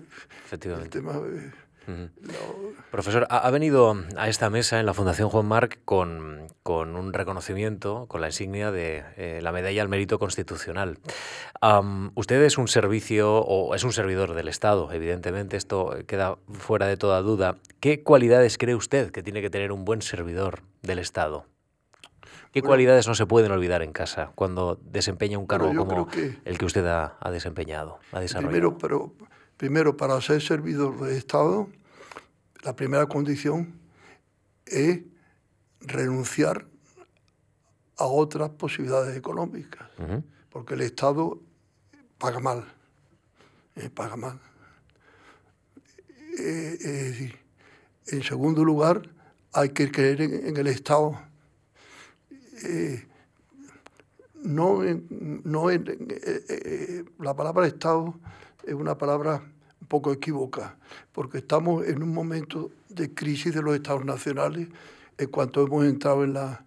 Efectivamente. 0.46 0.98
El 0.98 1.04
tema, 1.04 1.22
Profesor, 2.92 3.28
ha, 3.30 3.52
venido 3.52 3.96
a 4.16 4.30
esta 4.30 4.50
mesa 4.50 4.80
en 4.80 4.86
la 4.86 4.94
Fundación 4.94 5.30
Juan 5.30 5.46
Marc 5.46 5.80
con, 5.86 6.48
con 6.64 6.96
un 6.96 7.14
reconocimiento, 7.14 8.06
con 8.08 8.22
la 8.22 8.28
insignia 8.28 8.72
de 8.72 9.04
eh, 9.18 9.40
la 9.42 9.52
medalla 9.52 9.82
al 9.82 9.90
mérito 9.90 10.18
constitucional. 10.20 10.98
usted 12.16 12.42
es 12.44 12.58
un 12.58 12.68
servicio 12.68 13.40
o 13.40 13.76
es 13.76 13.84
un 13.84 13.92
servidor 13.92 14.34
del 14.34 14.48
Estado, 14.48 14.92
evidentemente, 14.92 15.58
esto 15.58 15.96
queda 16.08 16.38
fuera 16.54 16.88
de 16.88 16.98
toda 16.98 17.22
duda. 17.22 17.58
¿Qué 17.80 18.04
cualidades 18.04 18.58
cree 18.58 18.76
usted 18.76 19.12
que 19.12 19.24
tiene 19.24 19.42
que 19.42 19.50
tener 19.50 19.72
un 19.72 19.86
buen 19.86 20.02
servidor 20.02 20.62
del 20.82 21.00
Estado? 21.00 21.46
¿Qué 22.56 22.62
cualidades 22.62 23.06
no 23.06 23.16
se 23.16 23.26
pueden 23.26 23.52
olvidar 23.52 23.82
en 23.82 23.92
casa 23.92 24.32
cuando 24.34 24.80
desempeña 24.82 25.38
un 25.38 25.46
cargo 25.46 25.76
como 25.76 26.08
el 26.46 26.58
que 26.58 26.64
usted 26.64 26.86
ha, 26.88 27.18
desempeñado, 27.30 28.00
ha 28.14 28.22
desarrollado? 28.22 28.50
Primero, 28.50 28.78
pero, 28.78 29.12
primero, 29.58 29.96
para 29.98 30.20
ser 30.22 30.42
servidor 30.42 31.00
de 31.00 31.18
Estado, 31.18 31.70
la 32.64 32.76
primera 32.76 33.06
condición 33.06 33.80
es 34.66 35.02
renunciar 35.82 36.66
a 37.98 38.06
otras 38.06 38.50
posibilidades 38.52 39.16
económicas, 39.16 39.90
porque 40.50 40.74
el 40.74 40.82
Estado 40.82 41.40
paga 42.18 42.40
mal, 42.40 42.66
eh, 43.76 43.90
paga 43.90 44.16
mal. 44.16 44.40
Eh, 46.38 47.32
en 48.08 48.24
segundo 48.24 48.66
lugar, 48.66 49.10
hay 49.54 49.70
que 49.70 49.92
creer 49.92 50.22
en 50.22 50.58
el 50.58 50.68
Estado 50.68 51.18
no, 54.46 54.82
no 55.44 55.72
eh, 55.72 55.84
eh, 56.50 57.04
la 57.20 57.36
palabra 57.36 57.68
Estado 57.68 58.16
es 58.66 58.74
una 58.74 58.98
palabra 58.98 59.44
un 59.82 59.88
poco 59.88 60.12
equívoca, 60.12 60.78
porque 61.12 61.40
estamos 61.40 61.86
en 61.86 62.02
un 62.02 62.14
momento 62.14 62.72
de 62.90 63.14
crisis 63.14 63.54
de 63.54 63.62
los 63.62 63.76
Estados 63.76 64.06
nacionales 64.06 64.68
en 65.18 65.28
cuanto 65.30 65.66
hemos 65.66 65.86
entrado 65.86 66.24
en 66.24 66.34
la, 66.34 66.66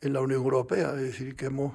en 0.00 0.12
la 0.12 0.20
Unión 0.20 0.42
Europea, 0.42 0.92
es 0.94 1.02
decir, 1.02 1.36
que 1.36 1.46
hemos, 1.46 1.74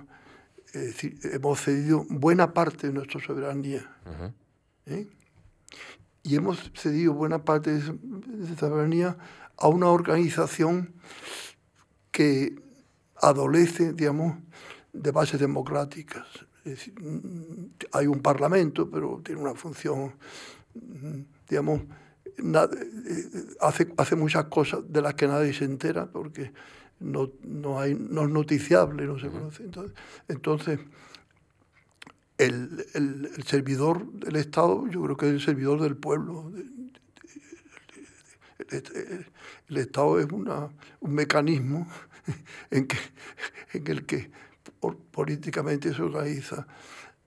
hemos 0.73 1.61
cedido 1.61 2.05
buena 2.09 2.53
parte 2.53 2.87
de 2.87 2.93
nuestra 2.93 3.21
soberanía. 3.21 3.89
Y 6.23 6.35
hemos 6.35 6.71
cedido 6.73 7.13
buena 7.13 7.43
parte 7.43 7.73
de 7.73 7.79
esa 7.79 8.55
soberanía 8.57 9.17
a 9.57 9.67
una 9.67 9.87
organización 9.87 10.93
que 12.11 12.55
adolece, 13.21 13.93
digamos, 13.93 14.37
de 14.93 15.11
bases 15.11 15.39
democráticas. 15.39 16.25
Mm, 16.65 17.65
hay 17.91 18.07
un 18.07 18.21
parlamento, 18.21 18.89
pero 18.89 19.21
tiene 19.23 19.41
una 19.41 19.53
función, 19.53 20.13
mm, 20.73 21.19
digamos, 21.47 21.81
eh, 22.37 23.45
hace, 23.61 23.93
hace 23.97 24.15
muchas 24.15 24.45
cosas 24.45 24.81
de 24.89 25.01
las 25.01 25.13
que 25.13 25.27
nadie 25.27 25.53
se 25.53 25.65
entera 25.65 26.07
porque 26.07 26.51
no, 26.99 27.31
no, 27.43 27.79
hay, 27.79 27.93
no 27.93 28.23
es 28.23 28.29
noticiable, 28.29 29.05
no 29.05 29.19
se 29.19 29.29
conoce. 29.29 29.63
Entonces, 29.63 29.95
entonces 30.27 30.79
el, 32.37 32.85
el, 32.93 33.43
servidor 33.45 34.11
del 34.11 34.35
Estado, 34.37 34.87
yo 34.87 35.03
creo 35.03 35.17
que 35.17 35.27
es 35.27 35.33
el 35.33 35.41
servidor 35.41 35.81
del 35.81 35.95
pueblo. 35.95 36.51
El, 38.69 39.77
Estado 39.77 40.19
es 40.19 40.31
una, 40.31 40.69
un 40.99 41.13
mecanismo 41.13 41.87
en, 42.71 42.87
que, 42.87 42.97
en 43.73 43.87
el 43.87 44.05
que 44.05 44.31
políticamente 45.11 45.93
se 45.93 46.01
organiza 46.01 46.67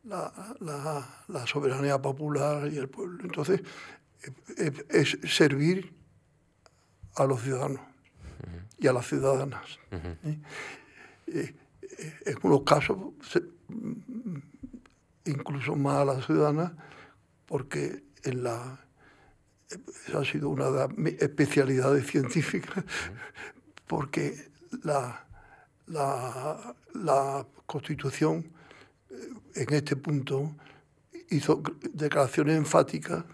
la, 0.05 1.47
soberanía 1.47 2.01
popular 2.01 2.73
y 2.73 2.77
el 2.77 2.89
pueblo. 2.89 3.25
Entonces, 3.25 3.63
es, 4.89 5.19
servir 5.29 5.95
a 7.17 7.25
los 7.25 7.43
ciudadanos 7.43 7.83
y 8.79 8.87
a 8.87 8.93
las 8.93 9.07
ciudadanas. 9.07 9.79
¿eh? 9.91 10.39
Eh, 11.27 11.55
en 12.27 12.39
unos 12.43 12.63
casos, 12.63 12.97
incluso 15.25 15.75
más 15.77 15.97
a 15.97 16.05
las 16.05 16.27
ciudadanas, 16.27 16.73
porque 17.47 18.05
en 18.25 18.45
la 18.45 18.81
esa 20.07 20.21
ha 20.21 20.25
sido 20.25 20.49
una 20.49 20.71
de 20.71 20.89
mis 20.97 21.21
especialidades 21.21 22.07
científicas, 22.07 22.85
porque 23.87 24.51
la, 24.83 25.28
la, 25.89 27.47
Constitución 27.67 28.51
eh, 29.11 29.15
en 29.57 29.75
este 29.75 29.95
punto 29.97 30.55
hizo 31.29 31.63
declaraciones 31.93 32.57
enfáticas 32.57 33.25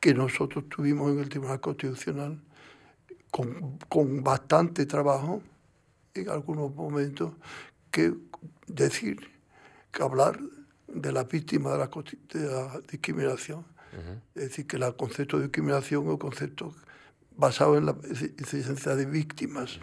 que 0.00 0.14
nosotros 0.14 0.68
tuvimos 0.68 1.12
en 1.12 1.20
el 1.20 1.28
Tribunal 1.28 1.60
Constitucional 1.60 2.40
con, 3.30 3.78
con 3.88 4.24
bastante 4.24 4.84
trabajo 4.86 5.42
en 6.14 6.28
algunos 6.28 6.74
momentos 6.74 7.34
que 7.92 8.14
decir, 8.66 9.30
que 9.92 10.02
hablar 10.02 10.40
de 10.88 11.12
la 11.12 11.24
víctima 11.24 11.72
de 11.72 11.78
la, 11.78 11.86
de 11.86 12.50
la 12.50 12.80
discriminación. 12.90 13.64
Es 14.34 14.42
decir, 14.50 14.66
que 14.66 14.76
el 14.76 14.96
concepto 14.96 15.38
de 15.38 15.44
discriminación 15.44 16.04
es 16.04 16.10
un 16.10 16.18
concepto 16.18 16.74
basado 17.36 17.76
en 17.76 17.86
la 17.86 17.96
existencia 18.38 18.94
de 18.94 19.06
víctimas 19.06 19.80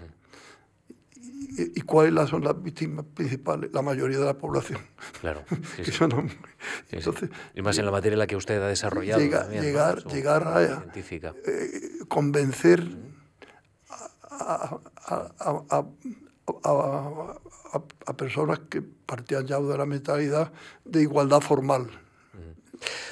¿Y, 1.58 1.82
cuáles 1.82 2.30
son 2.30 2.44
las 2.44 2.62
víctimas 2.62 3.06
principales? 3.14 3.72
La 3.74 3.82
mayoría 3.82 4.20
de 4.20 4.26
la 4.26 4.38
población. 4.38 4.80
Claro. 5.22 5.44
entonces, 6.92 7.30
y 7.54 7.62
más 7.62 7.78
en 7.78 7.86
la 7.86 7.92
materia 7.92 8.16
en 8.16 8.20
la 8.20 8.28
que 8.28 8.36
usted 8.36 8.62
ha 8.62 8.68
desarrollado. 8.68 9.22
llegar, 9.22 10.04
llegar 10.06 10.48
a 10.48 10.64
eh, 10.64 10.92
convencer 12.10 12.86
a, 14.30 14.80
a, 18.06 18.14
personas 18.18 18.60
que 18.70 18.82
partían 18.82 19.46
ya 19.46 19.60
de 19.60 19.78
la 19.78 19.86
mentalidad 19.86 20.52
de 20.84 21.02
igualdad 21.02 21.42
formal. 21.42 21.90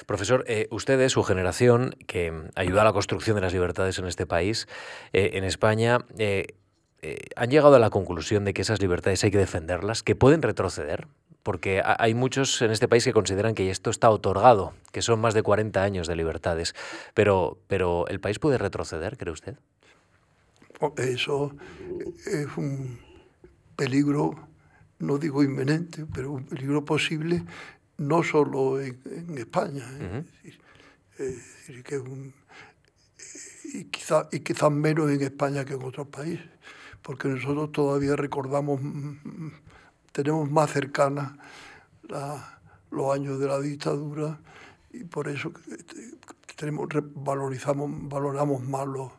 Profesor, 0.06 0.44
eh, 0.48 0.68
usted 0.72 1.00
es 1.01 1.13
su 1.13 1.24
generación 1.24 1.96
que 2.08 2.34
ayuda 2.56 2.82
a 2.82 2.86
la 2.86 2.94
construcción 2.94 3.36
de 3.36 3.42
las 3.42 3.53
libertades 3.53 3.98
en 4.00 4.06
este 4.06 4.25
país, 4.25 4.68
eh, 5.13 5.32
en 5.34 5.44
España. 5.44 6.00
Eh, 6.18 6.48
¿Han 7.36 7.50
llegado 7.50 7.75
a 7.75 7.79
la 7.79 7.89
conclusión 7.89 8.45
de 8.45 8.53
que 8.53 8.62
esas 8.62 8.81
libertades 8.81 9.24
hay 9.24 9.31
que 9.31 9.38
defenderlas, 9.38 10.03
que 10.03 10.15
pueden 10.15 10.41
retroceder? 10.41 11.07
Porque 11.43 11.81
hay 11.83 12.13
muchos 12.13 12.62
en 12.62 12.72
este 12.72 12.88
país 12.88 13.03
que 13.03 13.12
consideran 13.12 13.53
que 13.53 13.69
esto 13.69 13.89
está 13.89 14.10
otorgado, 14.10 14.74
que 14.93 15.01
son 15.01 15.19
más 15.19 15.33
de 15.33 15.43
40 15.43 15.83
años 15.83 16.07
de 16.07 16.15
libertades. 16.15 16.74
Pero, 17.13 17.57
pero 17.67 18.07
¿el 18.07 18.22
país 18.22 18.39
puede 18.39 18.57
retroceder, 18.57 19.17
cree 19.17 19.33
usted? 19.33 19.57
Eso 20.98 21.55
es 22.25 22.48
un 22.57 23.00
peligro, 23.75 24.36
no 25.00 25.17
digo 25.17 25.43
inminente, 25.43 26.05
pero 26.13 26.31
un 26.31 26.45
peligro 26.45 26.86
posible 26.86 27.43
no 27.98 28.24
solo 28.24 28.81
en, 28.81 29.00
España, 29.38 29.86
que 31.17 32.01
y, 33.74 33.86
quizá, 33.86 34.27
y 34.31 34.39
quizás 34.39 34.72
menos 34.72 35.10
en 35.12 35.22
España 35.22 35.63
que 35.63 35.74
en 35.74 35.83
otros 35.83 36.07
países, 36.07 36.45
porque 37.03 37.27
nosotros 37.27 37.72
todavía 37.72 38.15
recordamos, 38.15 38.81
tenemos 40.12 40.50
más 40.50 40.72
cercanas 40.72 41.33
los 42.89 43.13
años 43.13 43.39
de 43.39 43.48
la 43.48 43.60
dictadura 43.60 44.39
y 44.91 45.03
por 45.03 45.27
eso 45.27 45.51
tenemos, 46.55 46.88
valorizamos, 47.15 47.89
valoramos 48.10 48.63
más 48.63 48.88
los, 48.88 49.12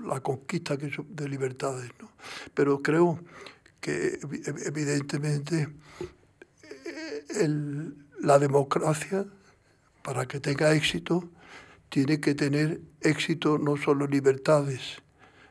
la 0.00 0.20
conquista 0.20 0.76
de 0.76 1.28
libertades. 1.28 1.90
Pero 2.52 2.82
creo 2.82 3.20
que 3.80 4.18
evidentemente 4.66 5.68
la 8.20 8.38
democracia, 8.38 9.26
para 10.02 10.26
que 10.26 10.40
tenga 10.40 10.74
éxito, 10.74 11.30
tiene 11.88 12.20
que 12.20 12.34
tener 12.34 12.80
éxito 13.00 13.58
no 13.58 13.76
solo 13.76 14.06
libertades, 14.06 15.03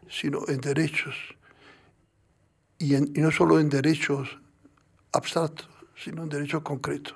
sino 0.10 0.48
en 0.48 0.62
derechos. 0.62 1.16
Y, 2.80 2.96
no 2.96 3.32
solo 3.32 3.60
en 3.60 3.70
derechos 3.70 4.40
abstractos, 5.12 5.70
sino 5.96 6.24
en 6.24 6.30
derechos 6.30 6.64
concretos. 6.64 7.16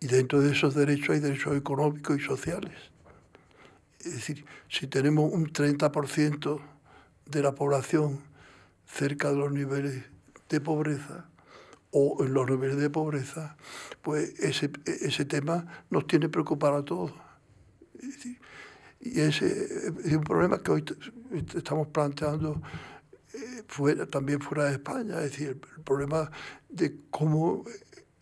Y 0.00 0.06
dentro 0.06 0.40
de 0.40 0.52
esos 0.52 0.74
derechos 0.74 1.10
hay 1.10 1.20
derechos 1.20 1.56
económicos 1.56 2.18
y 2.18 2.20
sociales. 2.20 2.74
Es 4.00 4.12
decir, 4.12 4.44
si 4.68 4.86
tenemos 4.86 5.32
un 5.32 5.52
30% 5.52 6.60
de 7.26 7.42
la 7.42 7.54
población 7.54 8.20
cerca 8.86 9.30
de 9.30 9.36
los 9.36 9.52
niveles 9.52 10.04
de 10.48 10.60
pobreza, 10.60 11.28
o 11.90 12.22
en 12.24 12.34
los 12.34 12.48
niveles 12.48 12.76
de 12.76 12.90
pobreza, 12.90 13.56
pues 14.02 14.38
ese, 14.40 14.70
ese 14.84 15.24
tema 15.24 15.84
nos 15.90 16.06
tiene 16.06 16.28
preocupado 16.28 16.76
a 16.76 16.84
todos. 16.84 17.12
Y 19.00 19.20
ese 19.20 19.46
es 20.04 20.12
un 20.12 20.24
problema 20.24 20.62
que 20.62 20.70
hoy 20.72 20.84
estamos 21.54 21.88
planteando 21.88 22.60
eh, 23.34 23.62
fuera, 23.68 24.06
también 24.06 24.40
fuera 24.40 24.64
de 24.64 24.72
España, 24.72 25.16
es 25.18 25.30
decir, 25.30 25.48
el 25.48 25.82
problema 25.82 26.30
de 26.68 26.96
cómo 27.10 27.64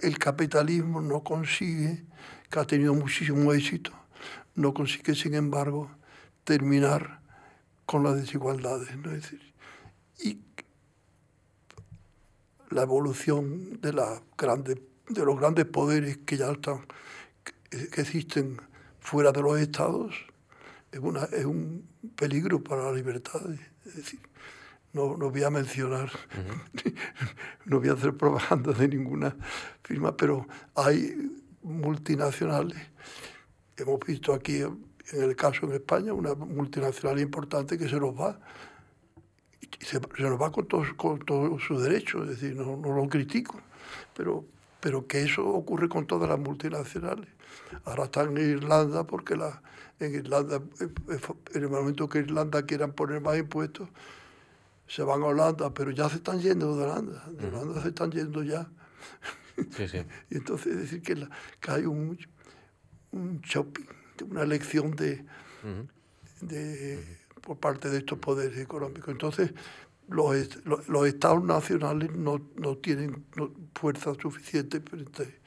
el 0.00 0.18
capitalismo 0.18 1.00
no 1.00 1.23
consigue, 1.23 2.04
que 2.50 2.59
ha 2.59 2.64
tenido 2.64 2.95
muchísimo 2.95 3.52
éxito, 3.52 3.92
no 4.54 4.75
consigue, 4.75 5.14
sin 5.14 5.35
embargo, 5.35 5.90
terminar 6.45 7.21
con 7.87 8.04
las 8.04 8.16
desigualdades. 8.16 8.95
¿no? 8.97 9.11
Decir, 9.11 9.40
y 10.18 10.40
la 12.71 12.83
evolución 12.83 13.80
de, 13.80 13.92
la 13.92 14.23
grande, 14.37 14.83
de 15.09 15.25
los 15.25 15.38
grandes 15.38 15.64
poderes 15.66 16.18
que 16.18 16.37
ya 16.37 16.50
están, 16.50 16.87
que 17.71 18.00
existen 18.00 18.61
fuera 19.00 19.33
de 19.33 19.40
los 19.40 19.59
estados, 19.59 20.14
es, 20.97 21.03
una, 21.03 21.25
es 21.25 21.45
un 21.45 21.87
peligro 22.17 22.62
para 22.62 22.85
la 22.85 22.93
libertad. 22.93 23.41
Es 23.85 23.97
decir, 23.97 24.20
no, 24.92 25.16
no 25.16 25.31
voy 25.31 25.44
a 25.44 25.51
mencionar, 25.51 26.11
no 27.66 27.81
voy 27.81 27.88
a 27.90 27.92
hacer 27.92 28.16
propaganda 28.16 28.73
de 28.73 28.88
ninguna 28.88 29.37
firma, 29.83 30.16
pero 30.16 30.47
hay 30.75 31.31
multinacionales. 31.62 32.79
Hemos 33.77 34.01
visto 34.01 34.33
aquí, 34.33 34.62
en 34.62 35.23
el 35.23 35.37
caso 35.37 35.66
en 35.66 35.73
España, 35.73 36.14
una 36.14 36.35
multinacional 36.35 37.20
importante 37.20 37.77
que 37.77 37.88
se 37.88 38.01
nos 38.01 38.18
va 38.18 38.38
se, 39.81 40.01
nos 40.01 40.40
va 40.40 40.51
con 40.51 40.66
todos 40.66 40.94
con 40.94 41.18
todo 41.18 41.59
sus 41.59 41.83
derechos, 41.83 42.23
es 42.23 42.40
decir, 42.40 42.57
no, 42.57 42.77
no, 42.77 42.97
lo 42.97 43.09
critico, 43.09 43.61
pero, 44.16 44.44
pero 44.81 45.07
que 45.07 45.23
eso 45.23 45.47
ocurre 45.47 45.88
con 45.88 46.07
todas 46.07 46.29
las 46.29 46.38
multinacionales. 46.38 47.29
Ahora 47.85 48.05
están 48.05 48.37
en 48.37 48.51
Irlanda 48.51 49.05
porque 49.05 49.37
la, 49.37 49.61
en 50.00 50.14
Irlanda, 50.14 50.61
en 50.80 51.62
el 51.62 51.68
momento 51.68 52.09
que 52.09 52.18
Irlanda 52.18 52.66
quieran 52.66 52.92
poner 52.92 53.20
más 53.20 53.38
impuestos, 53.38 53.88
se 54.87 55.02
van 55.02 55.22
a 55.22 55.26
Holanda, 55.26 55.72
pero 55.72 55.90
ya 55.90 56.09
se 56.09 56.16
están 56.16 56.40
yendo 56.40 56.76
de 56.76 56.85
Holanda, 56.85 57.24
de 57.30 57.46
Holanda 57.48 57.82
se 57.82 57.88
están 57.88 58.11
yendo 58.11 58.42
ya. 58.42 58.68
Sí, 59.70 59.88
sí. 59.88 59.98
y 60.30 60.37
entonces 60.37 60.74
es 60.74 60.78
decir 60.82 61.02
que, 61.02 61.26
que 61.61 61.70
hay 61.70 61.87
un, 61.87 62.18
un 63.12 63.40
shopping, 63.40 63.85
una 64.30 64.42
elección 64.42 64.94
de, 64.94 65.24
de 66.42 67.18
por 67.40 67.59
parte 67.59 67.88
de 67.90 67.98
estos 67.98 68.18
poderes 68.18 68.59
económicos. 68.59 69.09
Entonces, 69.09 69.52
los, 70.09 70.64
los, 70.88 71.06
estados 71.06 71.42
nacionales 71.42 72.12
no, 72.12 72.40
no 72.56 72.76
tienen 72.76 73.24
fuerza 73.74 74.14
suficiente 74.14 74.80
frente 74.80 75.40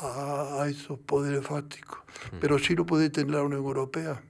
a, 0.00 0.66
esos 0.68 0.98
poderes 0.98 1.44
fácticos, 1.44 1.98
pero 2.40 2.58
sí 2.58 2.74
lo 2.74 2.86
puede 2.86 3.10
tener 3.10 3.34
la 3.34 3.42
Unión 3.42 3.62
Europea. 3.62 4.22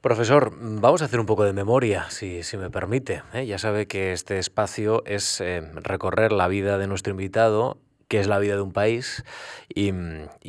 Profesor, 0.00 0.52
vamos 0.60 1.02
a 1.02 1.06
hacer 1.06 1.18
un 1.18 1.26
poco 1.26 1.42
de 1.42 1.52
memoria, 1.52 2.08
si, 2.10 2.44
si 2.44 2.56
me 2.56 2.70
permite. 2.70 3.24
¿eh? 3.32 3.44
Ya 3.44 3.58
sabe 3.58 3.88
que 3.88 4.12
este 4.12 4.38
espacio 4.38 5.02
es 5.04 5.40
eh, 5.40 5.62
recorrer 5.74 6.30
la 6.30 6.46
vida 6.46 6.78
de 6.78 6.86
nuestro 6.86 7.10
invitado 7.10 7.78
qué 8.08 8.20
es 8.20 8.26
la 8.26 8.38
vida 8.38 8.54
de 8.54 8.62
un 8.62 8.72
país 8.72 9.24
y, 9.68 9.90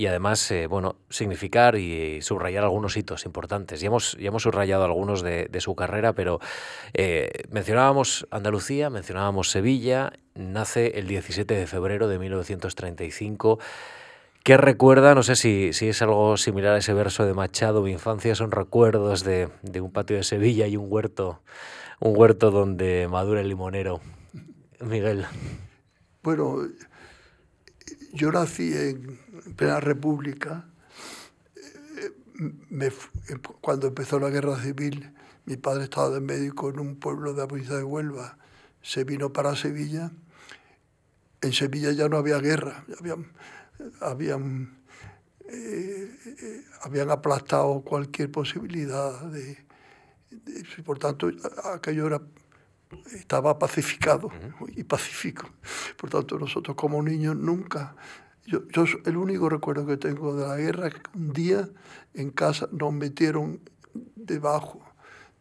además, 0.06 0.52
eh, 0.52 0.68
bueno, 0.68 0.96
significar 1.10 1.76
y 1.76 2.22
subrayar 2.22 2.64
algunos 2.64 2.96
hitos 2.98 3.26
importantes. 3.26 3.82
Ya 3.82 3.88
hemos, 3.88 4.14
ya 4.20 4.28
hemos 4.28 4.44
subrayado 4.44 4.84
algunos 4.86 5.22
de, 5.22 5.50
su 5.60 5.76
carrera, 5.76 6.14
pero 6.14 6.40
eh, 6.94 7.30
mencionábamos 7.50 8.28
Andalucía, 8.30 8.90
mencionábamos 8.90 9.50
Sevilla, 9.50 10.14
nace 10.36 11.00
el 11.00 11.08
17 11.08 11.54
de 11.56 11.68
febrero 11.68 12.08
de 12.08 12.20
1935. 12.20 13.60
¿Qué 14.44 14.56
recuerda? 14.56 15.16
No 15.16 15.24
sé 15.24 15.36
si, 15.36 15.74
si, 15.74 15.90
es 15.90 16.02
algo 16.02 16.38
similar 16.38 16.76
a 16.76 16.78
ese 16.78 16.94
verso 16.94 17.26
de 17.26 17.34
Machado, 17.34 17.82
mi 17.82 17.92
infancia 17.92 18.36
son 18.36 18.52
recuerdos 18.52 19.24
de, 19.24 19.50
de 19.64 19.82
un 19.82 19.92
patio 19.92 20.16
de 20.16 20.24
Sevilla 20.24 20.68
y 20.68 20.78
un 20.78 20.86
huerto, 20.90 21.42
un 22.00 22.16
huerto 22.16 22.52
donde 22.52 23.08
madura 23.10 23.42
el 23.42 23.50
limonero. 23.50 24.00
Miguel. 24.80 25.26
Bueno, 26.22 26.68
yo 28.14 28.32
nací 28.32 28.74
en 28.74 29.20
plena 29.56 29.80
república. 29.80 30.66
Eh, 31.98 32.12
cuando 33.62 33.88
empezó 33.88 34.20
la 34.20 34.30
guerra 34.30 34.62
civil, 34.62 35.14
mi 35.46 35.58
padre 35.58 35.86
estaba 35.86 36.10
de 36.10 36.20
médico 36.20 36.70
en 36.70 36.80
un 36.80 36.96
pueblo 36.98 37.34
de 37.34 37.42
la 37.42 37.48
provincia 37.48 37.76
de 37.76 37.84
Huelva. 37.84 38.38
Se 38.82 39.04
vino 39.04 39.32
para 39.34 39.56
Sevilla. 39.56 40.12
En 41.42 41.54
Sevilla 41.54 41.92
ya 41.92 42.10
no 42.10 42.18
había 42.18 42.40
guerra, 42.40 42.84
habían, 44.02 44.78
eh, 45.48 46.12
habían 46.82 47.12
aplastado 47.12 47.82
cualquier 47.82 48.32
posibilidad 48.32 49.22
de, 49.22 49.58
de, 50.32 50.84
Por 50.84 50.98
tanto, 50.98 51.30
aquello 51.76 52.08
era 52.08 52.22
estaba 53.14 53.60
pacificado 53.60 54.30
y 54.76 54.84
pacífico. 54.84 55.50
Por 55.98 56.10
tanto, 56.10 56.38
nosotros 56.38 56.76
como 56.76 57.02
niños 57.02 57.36
nunca... 57.36 57.96
Yo, 58.46 58.66
yo, 58.70 58.86
el 59.06 59.18
único 59.18 59.50
recuerdo 59.50 59.86
que 59.86 59.98
tengo 59.98 60.34
de 60.34 60.48
la 60.48 60.56
guerra 60.56 60.88
es 60.88 60.94
que 60.94 61.18
un 61.18 61.34
día 61.34 61.68
en 62.14 62.32
casa 62.32 62.70
nos 62.72 62.94
metieron 62.94 63.60
debajo 64.16 64.80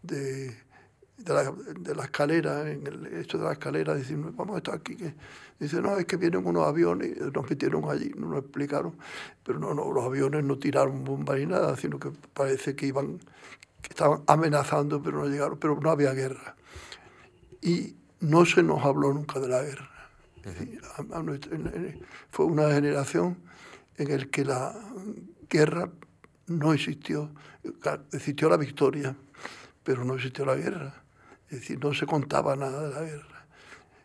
de, 0.03 0.57
de, 1.17 1.95
la, 1.95 2.03
escalera, 2.03 2.69
en 2.69 2.85
el 2.85 3.07
hecho 3.21 3.39
de 3.39 3.45
la 3.45 3.53
escalera, 3.53 3.95
diciendo, 3.95 4.33
vamos 4.35 4.57
a 4.57 4.59
estar 4.59 4.75
aquí. 4.75 4.97
Que... 4.97 5.15
Dice, 5.61 5.81
no, 5.81 5.97
es 5.97 6.05
que 6.07 6.17
vienen 6.17 6.45
unos 6.45 6.67
aviones, 6.67 7.17
nos 7.33 7.49
metieron 7.49 7.89
allí, 7.89 8.11
no 8.17 8.29
nos 8.29 8.41
explicaron, 8.41 8.97
pero 9.45 9.61
no, 9.61 9.73
no, 9.73 9.93
los 9.93 10.05
aviones 10.05 10.43
no 10.43 10.59
tiraron 10.59 11.05
bombas 11.05 11.39
ni 11.39 11.47
nada, 11.47 11.77
sino 11.77 12.01
que 12.01 12.11
parece 12.35 12.75
que 12.75 12.87
iban, 12.87 13.19
que 13.83 13.91
estaban 13.91 14.25
amenazando, 14.27 15.01
pero 15.01 15.19
no 15.19 15.29
llegaron, 15.29 15.59
pero 15.59 15.79
no 15.81 15.91
había 15.91 16.13
guerra 16.13 16.57
y 17.67 17.97
no 18.21 18.47
se 18.47 18.63
nos 18.63 18.85
habló 18.85 19.13
nunca 19.13 19.41
de 19.41 19.49
la 19.49 19.61
guerra. 19.61 19.91
fue 22.31 22.47
una 22.47 22.71
generación 22.71 23.39
en 23.97 24.17
la 24.17 24.25
que 24.27 24.45
la 24.45 24.73
guerra 25.51 25.91
no 26.47 26.73
existió, 26.73 27.33
existió 28.13 28.49
la 28.49 28.57
victoria, 28.57 29.17
pero 29.83 30.05
no 30.05 30.15
existió 30.15 30.47
la 30.47 30.55
guerra. 30.55 31.03
Es 31.49 31.61
decir, 31.61 31.83
no 31.83 31.93
se 31.93 32.07
contaba 32.07 32.55
nada 32.55 32.89
de 32.89 32.95
la 32.95 33.01
guerra. 33.01 33.47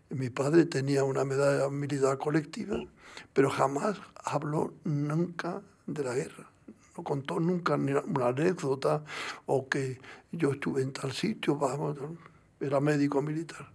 Mi 0.10 0.32
padre 0.32 0.66
tenía 0.66 1.04
una 1.04 1.24
medalla 1.24 1.70
militar 1.70 2.18
colectiva, 2.18 2.84
pero 3.32 3.52
jamás 3.52 4.02
habló 4.24 4.74
nunca 4.86 5.62
de 5.86 6.04
la 6.04 6.16
guerra. 6.16 6.50
No 6.98 7.04
contó 7.04 7.40
nunca 7.40 7.78
ni 7.78 7.92
una 7.92 8.30
anécdota 8.30 9.04
o 9.46 9.70
que 9.70 10.00
yo 10.32 10.54
estuve 10.54 10.82
en 10.82 10.94
tal 10.94 11.12
sitio, 11.12 11.56
vamos, 11.58 11.98
era 12.62 12.80
médico 12.80 13.22
militar. 13.22 13.70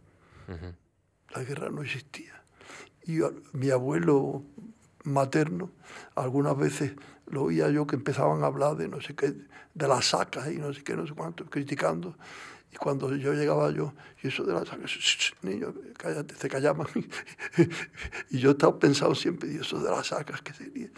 La 1.34 1.42
guerra 1.42 1.70
no 1.70 1.82
existía. 1.82 2.42
Y 3.04 3.18
mi 3.52 3.70
abuelo 3.70 4.42
materno, 5.04 5.70
algunas 6.14 6.56
veces 6.56 6.92
lo 7.26 7.44
oía 7.44 7.68
yo 7.70 7.86
que 7.86 7.96
empezaban 7.96 8.42
a 8.42 8.46
hablar 8.46 8.76
de 8.76 8.88
no 8.88 9.00
sé 9.00 9.14
qué, 9.14 9.34
de 9.74 9.88
las 9.88 10.06
sacas 10.06 10.50
y 10.50 10.56
no 10.56 10.72
sé 10.72 10.82
qué, 10.82 10.96
no 10.96 11.06
sé 11.06 11.14
cuánto, 11.14 11.44
criticando. 11.46 12.16
Y 12.72 12.76
cuando 12.76 13.14
yo 13.14 13.32
llegaba 13.32 13.70
yo, 13.70 13.94
y 14.22 14.28
eso 14.28 14.44
de 14.44 14.52
las 14.52 14.68
sacas, 14.68 14.92
niño, 15.42 15.72
cállate, 15.96 16.34
se 16.34 16.48
callaban. 16.48 16.88
y 18.30 18.38
yo 18.38 18.52
estaba 18.52 18.78
pensando 18.78 19.14
siempre, 19.14 19.52
y 19.52 19.56
eso 19.56 19.78
de 19.80 19.90
las 19.90 20.08
sacas, 20.08 20.42
¿qué 20.42 20.52
sería? 20.52 20.90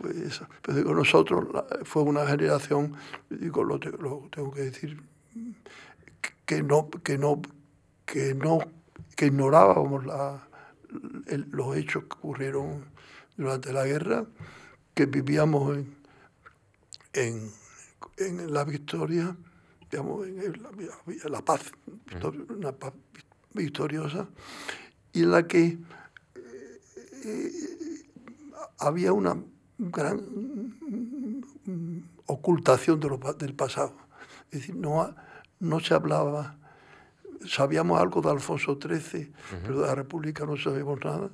Pues 0.00 0.40
Pero 0.62 0.78
digo, 0.78 0.94
nosotros, 0.94 1.46
fue 1.84 2.02
una 2.02 2.26
generación, 2.26 2.94
digo, 3.30 3.62
lo, 3.64 3.78
lo 3.78 4.28
tengo 4.30 4.52
que 4.52 4.62
decir, 4.62 5.00
que 6.48 6.62
no, 6.62 6.88
que 6.88 7.18
no, 7.18 7.42
que 8.06 8.34
no, 8.34 8.60
que 9.14 9.26
ignorábamos 9.26 10.06
la, 10.06 10.48
los 11.50 11.76
hechos 11.76 12.04
que 12.04 12.16
ocurrieron 12.16 12.86
durante 13.36 13.70
la 13.70 13.84
guerra, 13.84 14.24
que 14.94 15.04
vivíamos 15.04 15.76
en, 15.76 15.94
en, 17.12 17.50
en 18.16 18.54
la 18.54 18.64
victoria, 18.64 19.36
digamos, 19.90 20.26
en 20.26 20.62
la, 21.30 21.44
paz, 21.44 21.70
una 22.48 22.72
paz 22.72 22.94
victoriosa, 23.52 24.26
y 25.12 25.24
en 25.24 25.30
la 25.30 25.46
que 25.46 25.78
eh, 27.24 27.52
había 28.78 29.12
una 29.12 29.36
gran 29.76 30.22
ocultación 32.24 33.00
de 33.00 33.08
lo, 33.10 33.18
del 33.34 33.54
pasado. 33.54 33.94
Es 34.50 34.60
decir, 34.60 34.76
no, 34.76 35.14
no 35.60 35.80
se 35.80 35.94
hablaba, 35.94 36.56
sabíamos 37.46 38.00
algo 38.00 38.20
de 38.20 38.30
Alfonso 38.30 38.78
XIII, 38.80 39.32
pero 39.62 39.80
de 39.80 39.86
la 39.86 39.94
República 39.94 40.44
no 40.44 40.56
sabíamos 40.56 40.98
nada 41.04 41.30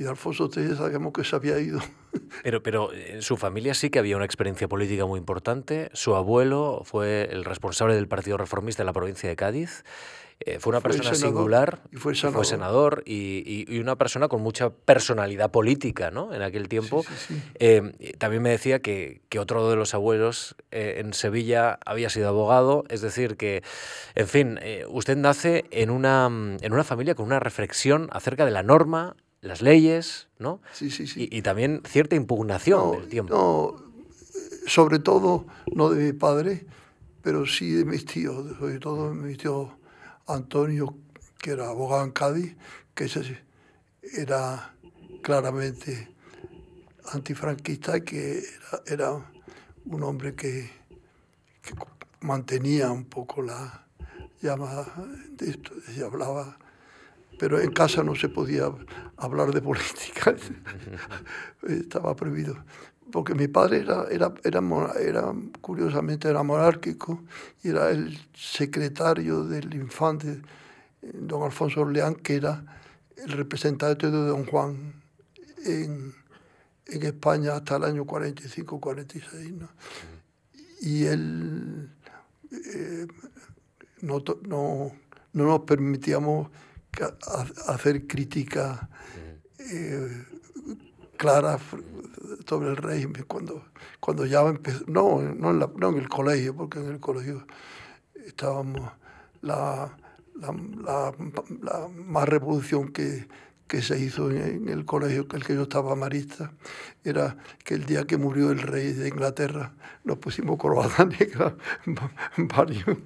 y 0.00 0.06
Alfonso 0.06 0.48
XIII 0.50 0.76
sabíamos 0.76 1.12
que 1.12 1.24
se 1.24 1.36
había 1.36 1.58
ido. 1.60 1.78
Pero, 2.42 2.60
pero 2.60 2.92
en 2.92 3.18
eh, 3.18 3.22
su 3.22 3.36
familia 3.36 3.72
sí 3.72 3.88
que 3.88 4.00
había 4.00 4.16
una 4.16 4.24
experiencia 4.24 4.66
política 4.66 5.06
muy 5.06 5.18
importante. 5.18 5.90
Su 5.92 6.16
abuelo 6.16 6.82
fue 6.84 7.28
el 7.30 7.44
responsable 7.44 7.94
del 7.94 8.08
Partido 8.08 8.36
Reformista 8.36 8.82
en 8.82 8.86
la 8.86 8.92
provincia 8.92 9.28
de 9.28 9.36
Cádiz. 9.36 9.84
Eh, 10.40 10.58
fue 10.58 10.70
una 10.70 10.80
persona 10.80 11.14
singular, 11.14 11.82
y 11.92 11.96
fue 11.96 12.14
senador, 12.14 13.02
y, 13.04 13.78
una 13.78 13.96
persona 13.96 14.28
con 14.28 14.40
mucha 14.40 14.70
personalidad 14.70 15.50
política 15.50 16.10
¿no? 16.10 16.32
en 16.32 16.42
aquel 16.42 16.68
tiempo. 16.68 17.04
Eh, 17.58 18.14
también 18.18 18.42
me 18.42 18.50
decía 18.50 18.80
que, 18.80 19.20
que, 19.28 19.38
otro 19.38 19.68
de 19.68 19.76
los 19.76 19.92
abuelos 19.92 20.56
en 20.70 21.12
Sevilla 21.12 21.78
había 21.84 22.08
sido 22.08 22.28
abogado, 22.28 22.84
es 22.88 23.02
decir, 23.02 23.36
que, 23.36 23.62
en 24.14 24.28
fin, 24.28 24.58
usted 24.88 25.16
nace 25.16 25.66
en 25.70 25.90
una, 25.90 26.26
en 26.26 26.72
una 26.72 26.84
familia 26.84 27.14
con 27.14 27.26
una 27.26 27.40
reflexión 27.40 28.08
acerca 28.12 28.46
de 28.46 28.50
la 28.50 28.62
norma 28.62 29.16
las 29.42 29.62
leyes, 29.62 30.28
¿no? 30.38 30.60
Sí, 30.72 30.90
sí, 30.90 31.06
sí. 31.06 31.28
Y, 31.30 31.42
también 31.42 31.82
cierta 31.86 32.16
impugnación 32.16 32.92
del 32.92 33.08
tiempo. 33.08 33.34
No, 33.34 33.90
sobre 34.66 34.98
todo 34.98 35.46
no 35.72 35.90
de 35.90 36.04
mi 36.04 36.12
padre, 36.12 36.66
pero 37.22 37.46
sí 37.46 37.72
de 37.72 37.84
mis 37.84 38.04
tíos, 38.04 38.58
sobre 38.58 38.78
todo 38.78 39.10
de 39.10 39.14
mi 39.14 39.34
tío 39.36 39.79
Antonio, 40.34 40.96
que 41.38 41.50
era 41.52 41.68
abogado 41.68 42.04
en 42.04 42.12
Cádiz, 42.12 42.56
que 42.94 43.04
ese 43.04 43.42
era 44.02 44.74
claramente 45.22 46.14
antifranquista 47.12 47.96
y 47.96 48.02
que 48.02 48.42
era, 48.86 49.12
un 49.86 50.02
hombre 50.02 50.34
que, 50.34 50.70
mantenía 52.20 52.90
un 52.90 53.06
poco 53.06 53.40
la 53.40 53.86
llama 54.42 54.86
de 55.30 55.50
esto, 55.50 55.72
se 55.86 56.04
hablaba 56.04 56.58
pero 57.40 57.58
en 57.58 57.72
casa 57.72 58.04
no 58.04 58.14
se 58.14 58.28
podía 58.28 58.70
hablar 59.16 59.50
de 59.50 59.62
política, 59.62 60.36
estaba 61.66 62.14
prohibido. 62.14 62.54
Porque 63.10 63.34
mi 63.34 63.48
padre 63.48 63.80
era, 63.80 64.06
era, 64.10 64.32
era, 64.44 64.60
era, 65.00 65.34
curiosamente, 65.60 66.28
era 66.28 66.42
monárquico 66.42 67.24
y 67.62 67.70
era 67.70 67.90
el 67.90 68.18
secretario 68.34 69.44
del 69.44 69.74
infante 69.74 70.42
don 71.02 71.42
Alfonso 71.42 71.80
Orleán, 71.80 72.14
que 72.16 72.36
era 72.36 72.64
el 73.16 73.32
representante 73.32 74.10
de 74.10 74.26
don 74.26 74.46
Juan 74.46 75.02
en, 75.64 76.14
en 76.86 77.02
España 77.02 77.56
hasta 77.56 77.76
el 77.76 77.84
año 77.84 78.04
45-46. 78.04 79.52
¿no? 79.52 79.68
Y 80.80 81.04
él 81.04 81.90
eh, 82.52 83.06
no, 84.02 84.22
no, 84.42 84.92
no 85.32 85.44
nos 85.44 85.60
permitíamos 85.60 86.48
hacer 87.66 88.06
crítica 88.06 88.88
eh, 89.58 90.24
clara 91.20 91.58
sobre 92.48 92.70
el 92.70 92.78
régimen 92.78 93.24
cuando, 93.28 93.66
cuando 94.00 94.24
ya 94.24 94.40
empezó, 94.40 94.82
no, 94.86 95.20
no 95.20 95.50
en, 95.50 95.58
no 95.76 95.88
en 95.90 95.98
el 95.98 96.08
colegio, 96.08 96.56
porque 96.56 96.78
en 96.78 96.86
el 96.86 96.98
colegio 96.98 97.46
estábamos, 98.24 98.90
la, 99.42 99.94
la, 100.40 101.12
la, 101.60 101.88
más 102.06 102.26
revolución 102.26 102.90
que, 102.90 103.28
que 103.68 103.82
se 103.82 104.00
hizo 104.00 104.30
en, 104.30 104.70
el 104.70 104.86
colegio, 104.86 105.28
que 105.28 105.36
el 105.36 105.44
que 105.44 105.54
yo 105.54 105.64
estaba 105.64 105.94
marista, 105.94 106.52
era 107.04 107.36
que 107.64 107.74
el 107.74 107.84
día 107.84 108.06
que 108.06 108.16
murió 108.16 108.50
el 108.50 108.62
rey 108.62 108.94
de 108.94 109.08
Inglaterra 109.08 109.74
nos 110.04 110.16
pusimos 110.16 110.56
corbata 110.56 111.04
negra 111.20 111.54
varios, 112.38 112.96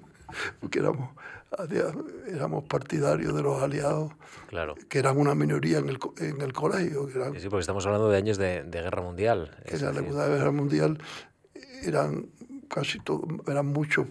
porque 0.61 0.79
éramos 0.79 1.11
éramos 2.27 2.65
partidarios 2.65 3.35
de 3.35 3.43
los 3.43 3.63
aliados, 3.63 4.13
claro. 4.49 4.75
que 4.89 4.99
eran 4.99 5.19
una 5.19 5.35
minoría 5.35 5.79
en 5.79 5.89
el, 5.89 5.99
en 6.19 6.41
el 6.41 6.53
colegio. 6.53 7.09
sí, 7.09 7.49
porque 7.49 7.61
estamos 7.61 7.87
hablando 7.87 8.09
de 8.09 8.17
años 8.17 8.39
de, 8.39 8.63
de 8.63 8.83
guerra 8.83 9.03
mundial. 9.03 9.51
Que 9.67 9.77
en 9.77 9.85
la 9.85 9.95
Segunda 9.95 10.29
Guerra 10.29 10.51
Mundial 10.51 10.99
eran 11.83 12.27
casi 12.69 12.99
todo, 13.01 13.27
eran 13.47 13.67
muchos 13.67 14.07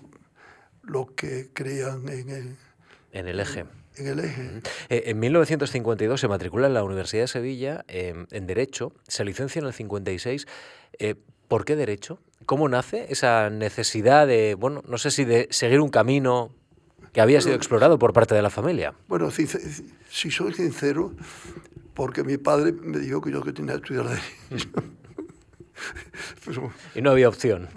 los 0.83 1.11
que 1.11 1.49
creían 1.53 2.07
en 2.09 2.29
el, 2.29 2.55
en 3.11 3.27
el 3.27 3.39
eje. 3.39 3.65
En 3.95 4.07
el 4.07 4.19
eje. 4.19 4.61
Eh, 4.89 5.03
en 5.07 5.19
1952 5.19 6.19
se 6.19 6.27
matricula 6.27 6.67
en 6.67 6.73
la 6.73 6.83
Universidad 6.83 7.23
de 7.23 7.27
Sevilla 7.27 7.85
en 7.87 8.47
Derecho, 8.47 8.93
se 9.07 9.23
licencia 9.23 9.59
en 9.59 9.67
el 9.67 9.73
56. 9.73 10.47
Eh, 10.99 11.15
¿Por 11.47 11.65
qué 11.65 11.75
Derecho? 11.75 12.19
¿Cómo 12.45 12.67
nace 12.67 13.05
esa 13.09 13.49
necesidad 13.49 14.25
de, 14.25 14.55
bueno, 14.55 14.81
no 14.87 14.97
sé 14.97 15.11
si 15.11 15.23
de 15.25 15.47
seguir 15.51 15.79
un 15.79 15.89
camino 15.89 16.51
que 17.13 17.21
había 17.21 17.41
sido 17.41 17.55
explorado 17.55 17.99
por 17.99 18.11
parte 18.11 18.35
de 18.35 18.41
la 18.41 18.49
familia. 18.49 18.93
Bueno, 19.07 19.31
si, 19.31 19.47
soy 19.47 20.53
sincero, 20.53 21.13
porque 21.93 22.23
mi 22.23 22.37
padre 22.37 22.73
me 22.73 22.97
dijo 22.97 23.21
que 23.21 23.31
yo 23.31 23.43
que 23.43 23.53
tenía 23.53 23.75
que 23.75 23.93
estudiar 23.93 24.09
derecho. 24.09 24.69
y 26.95 27.01
no 27.01 27.11
había 27.11 27.29
opción. 27.29 27.69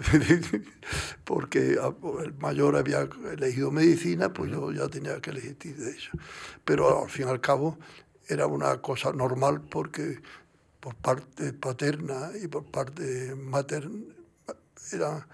porque 1.23 1.77
el 2.23 2.33
mayor 2.39 2.75
había 2.75 3.07
elegido 3.31 3.71
medicina, 3.71 4.33
pues 4.33 4.51
yo 4.51 4.71
ya 4.71 4.87
tenía 4.87 5.21
que 5.21 5.29
elegir 5.29 5.57
derecho. 5.57 6.11
Pero 6.65 7.03
al 7.03 7.09
fin 7.09 7.27
y 7.27 7.29
al 7.29 7.39
cabo 7.39 7.77
era 8.27 8.47
una 8.47 8.81
cosa 8.81 9.13
normal 9.13 9.61
porque 9.61 10.19
por 10.79 10.95
parte 10.95 11.53
paterna 11.53 12.31
y 12.41 12.47
por 12.47 12.65
parte 12.65 13.35
materna 13.35 14.15
era, 14.91 15.27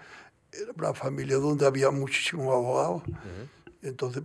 una 0.76 0.94
familia 0.94 1.36
donde 1.36 1.66
había 1.66 1.90
muchísimos 1.90 2.54
abogados. 2.54 3.02
Entonces 3.84 4.22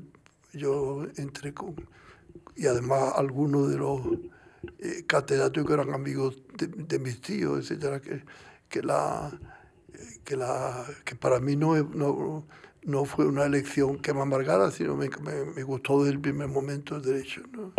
yo 0.53 1.05
entré 1.17 1.53
con... 1.53 1.75
Y 2.55 2.65
además 2.65 3.13
algunos 3.15 3.69
de 3.69 3.77
los 3.77 4.01
eh, 4.79 5.03
catedráticos 5.05 5.71
eran 5.71 5.93
amigos 5.93 6.41
de, 6.57 6.99
mis 6.99 7.21
tíos, 7.21 7.59
etcétera, 7.59 8.01
que, 8.01 8.23
que, 8.67 8.81
la, 8.81 9.31
que, 10.23 10.35
la, 10.35 10.85
que 11.05 11.15
para 11.15 11.39
mí 11.39 11.55
no, 11.55 11.81
no, 11.83 12.45
no 12.83 13.05
fue 13.05 13.25
una 13.27 13.45
elección 13.45 13.97
que 13.97 14.13
me 14.13 14.21
amargara, 14.21 14.71
sino 14.71 14.95
me, 14.95 15.09
me, 15.55 15.63
gustó 15.63 15.99
desde 15.99 16.15
el 16.15 16.21
primer 16.21 16.47
momento 16.47 16.95
el 16.95 17.01
derecho. 17.01 17.41
¿no? 17.51 17.73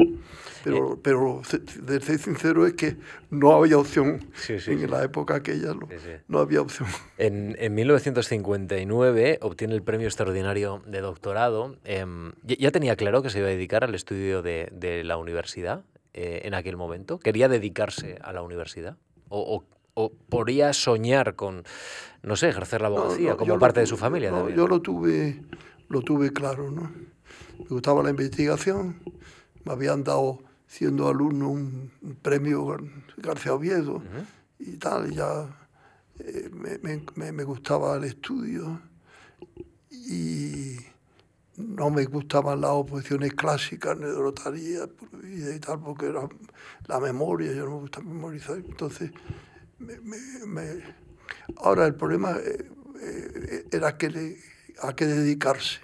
Pero, 0.62 0.94
eh. 0.94 0.96
pero 1.02 1.42
de 1.82 2.00
ser 2.00 2.18
sincero 2.18 2.66
es 2.66 2.74
que 2.74 2.96
no 3.30 3.52
había 3.52 3.78
opción. 3.78 4.30
en 4.48 4.90
la 4.90 5.02
época 5.02 5.36
aquella 5.36 5.74
no, 5.74 5.88
no 6.28 6.38
había 6.38 6.60
opción. 6.60 6.88
En, 7.16 7.56
en, 7.58 7.74
1959 7.74 9.38
obtiene 9.42 9.74
el 9.74 9.82
premio 9.82 10.06
extraordinario 10.06 10.82
de 10.86 11.00
doctorado. 11.00 11.76
Em, 11.84 12.32
¿Ya 12.44 12.70
tenía 12.70 12.96
claro 12.96 13.22
que 13.22 13.30
se 13.30 13.38
iba 13.38 13.48
a 13.48 13.50
dedicar 13.50 13.84
al 13.84 13.94
estudio 13.94 14.42
de, 14.42 14.68
de 14.72 15.02
la 15.04 15.16
universidad 15.16 15.84
eh, 16.12 16.42
en 16.44 16.54
aquel 16.54 16.76
momento? 16.76 17.18
¿Quería 17.18 17.48
dedicarse 17.48 18.18
a 18.22 18.32
la 18.32 18.42
universidad? 18.42 18.96
¿O, 19.28 19.56
o, 19.56 19.64
o 19.94 20.12
podría 20.28 20.72
soñar 20.72 21.36
con, 21.36 21.64
no 22.22 22.36
sé, 22.36 22.48
ejercer 22.48 22.80
la 22.80 22.88
abogacía 22.88 23.36
como 23.36 23.58
parte 23.58 23.80
de 23.80 23.86
su 23.86 23.96
familia? 23.96 24.30
yo 24.54 24.66
lo 24.66 24.80
tuve, 24.80 25.42
lo 25.88 26.02
tuve 26.02 26.32
claro, 26.32 26.70
¿no? 26.70 26.90
Me 27.58 27.66
gustaba 27.68 28.02
la 28.02 28.10
investigación, 28.10 29.00
me 29.64 29.72
habían 29.72 30.04
dado, 30.04 30.42
siendo 30.66 31.08
alumno, 31.08 31.50
un, 31.50 31.90
premio 32.22 32.76
García 33.16 33.54
Oviedo 33.54 34.02
y 34.58 34.76
tal, 34.76 35.10
ya 35.10 35.46
eh, 36.18 36.50
me, 36.52 37.00
me, 37.14 37.32
me, 37.32 37.44
gustaba 37.44 37.96
el 37.96 38.04
estudio 38.04 38.80
y 39.90 40.76
no 41.56 41.90
me 41.90 42.04
gustaban 42.04 42.60
las 42.60 42.70
oposiciones 42.70 43.34
clásicas, 43.34 43.96
ni 43.96 44.04
de 44.04 44.12
notaría 44.12 44.88
y 45.24 45.58
tal, 45.60 45.80
porque 45.80 46.06
era 46.06 46.28
la 46.86 47.00
memoria, 47.00 47.52
yo 47.52 47.64
no 47.64 47.72
me 47.72 47.80
gusta 47.80 48.00
memorizar, 48.00 48.56
entonces 48.56 49.10
ahora 51.56 51.86
el 51.86 51.94
problema 51.94 52.32
eh, 52.32 52.70
eh, 53.02 53.64
era 53.72 53.96
que 53.96 54.36
a 54.82 54.94
qué 54.94 55.06
dedicarse. 55.06 55.80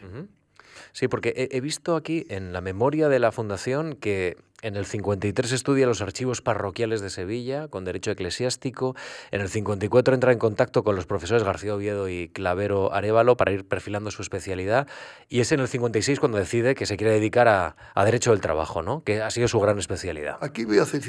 Sí, 0.92 1.08
porque 1.08 1.48
he, 1.52 1.60
visto 1.60 1.94
aquí 1.94 2.26
en 2.30 2.54
la 2.54 2.62
memoria 2.62 3.10
de 3.10 3.18
la 3.18 3.30
Fundación 3.30 3.96
que 3.96 4.38
en 4.62 4.76
el 4.76 4.86
53 4.86 5.52
estudia 5.52 5.86
los 5.86 6.00
archivos 6.00 6.40
parroquiales 6.40 7.02
de 7.02 7.10
Sevilla 7.10 7.68
con 7.68 7.84
derecho 7.84 8.10
eclesiástico. 8.10 8.96
En 9.30 9.42
el 9.42 9.50
54 9.50 10.14
entra 10.14 10.32
en 10.32 10.38
contacto 10.38 10.82
con 10.84 10.96
los 10.96 11.04
profesores 11.04 11.44
García 11.44 11.74
Oviedo 11.74 12.08
y 12.08 12.28
Clavero 12.28 12.94
Arevalo 12.94 13.36
para 13.36 13.52
ir 13.52 13.68
perfilando 13.68 14.10
su 14.10 14.22
especialidad. 14.22 14.88
Y 15.28 15.40
es 15.40 15.52
en 15.52 15.60
el 15.60 15.68
56 15.68 16.18
cuando 16.18 16.38
decide 16.38 16.74
que 16.74 16.86
se 16.86 16.96
quiere 16.96 17.12
dedicar 17.12 17.46
a, 17.46 17.76
derecho 18.04 18.30
del 18.30 18.40
trabajo, 18.40 18.82
¿no? 18.82 19.04
que 19.04 19.20
ha 19.20 19.30
sido 19.30 19.48
su 19.48 19.60
gran 19.60 19.78
especialidad. 19.78 20.38
Aquí 20.40 20.64
voy 20.64 20.78
a 20.78 20.86
ser, 20.86 21.02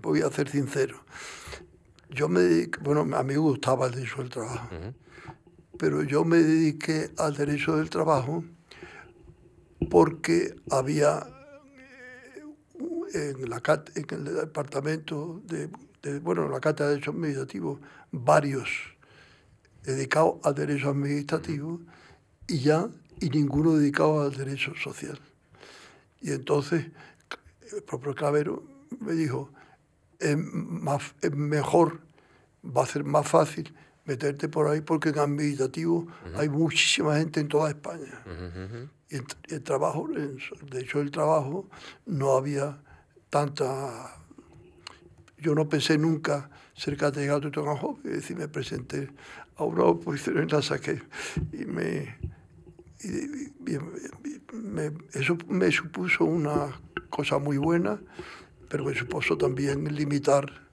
voy 0.00 0.22
a 0.22 0.30
ser 0.30 0.48
sincero 0.48 1.04
yo 2.10 2.28
me 2.28 2.68
bueno, 2.80 3.00
a 3.16 3.22
mí 3.22 3.34
me 3.34 3.38
gustaba 3.38 3.86
el 3.86 3.94
derecho 3.94 4.18
del 4.18 4.30
trabajo, 4.30 4.68
pero 5.78 6.02
yo 6.02 6.24
me 6.24 6.38
dediqué 6.38 7.10
al 7.18 7.36
derecho 7.36 7.76
del 7.76 7.90
trabajo 7.90 8.44
porque 9.90 10.56
había 10.70 11.26
eh, 13.14 13.34
en, 13.38 13.50
la, 13.50 13.62
en 13.94 14.06
el 14.10 14.34
departamento 14.34 15.42
de, 15.44 15.68
bueno, 16.20 16.48
la 16.48 16.60
cátedra 16.60 16.88
de 16.88 16.94
Derecho 16.94 17.10
Administrativo, 17.12 17.80
varios 18.10 18.68
dedicados 19.82 20.36
al 20.44 20.54
derecho 20.54 20.90
administrativo 20.90 21.80
y 22.46 22.58
ya, 22.58 22.88
y 23.20 23.30
ninguno 23.30 23.74
dedicado 23.74 24.22
al 24.22 24.34
derecho 24.34 24.72
social. 24.82 25.18
Y 26.20 26.32
entonces 26.32 26.86
el 27.72 27.82
propio 27.82 28.14
Clavero 28.14 28.62
me 29.00 29.12
dijo, 29.12 29.50
es, 30.18 30.36
más, 30.36 31.14
es 31.22 31.34
mejor, 31.34 32.00
va 32.64 32.82
a 32.82 32.86
ser 32.86 33.04
más 33.04 33.26
fácil 33.26 33.72
meterte 34.08 34.48
por 34.48 34.68
ahí 34.68 34.80
porque 34.80 35.10
en 35.10 35.18
administrativo. 35.18 36.08
Hay 36.34 36.48
muchísima 36.48 37.16
gente 37.16 37.40
en 37.40 37.48
toda 37.48 37.68
España. 37.68 38.24
Y 39.10 39.16
el, 39.54 39.62
trabajo, 39.62 40.08
de 40.08 40.80
hecho 40.80 41.00
el 41.00 41.10
trabajo 41.10 41.68
no 42.06 42.32
había 42.32 42.78
tanta... 43.30 44.16
Yo 45.38 45.54
no 45.54 45.68
pensé 45.68 45.98
nunca 45.98 46.50
ser 46.74 46.96
catedrático 46.96 47.62
tan 47.62 47.76
joven, 47.76 48.00
es 48.06 48.12
decir, 48.12 48.36
me 48.36 48.48
presenté 48.48 49.10
a 49.56 49.64
una 49.64 49.84
oposición 49.84 50.38
en 50.38 50.48
la 50.48 50.62
saqué. 50.62 51.02
Y 51.52 51.64
me, 51.64 52.16
me, 54.52 54.92
eso 55.12 55.36
me 55.48 55.70
supuso 55.70 56.24
una 56.24 56.80
cosa 57.10 57.38
muy 57.38 57.58
buena 57.58 58.00
pero 58.68 58.84
me 58.84 58.94
supuso 58.94 59.36
también 59.36 59.84
limitar 59.94 60.68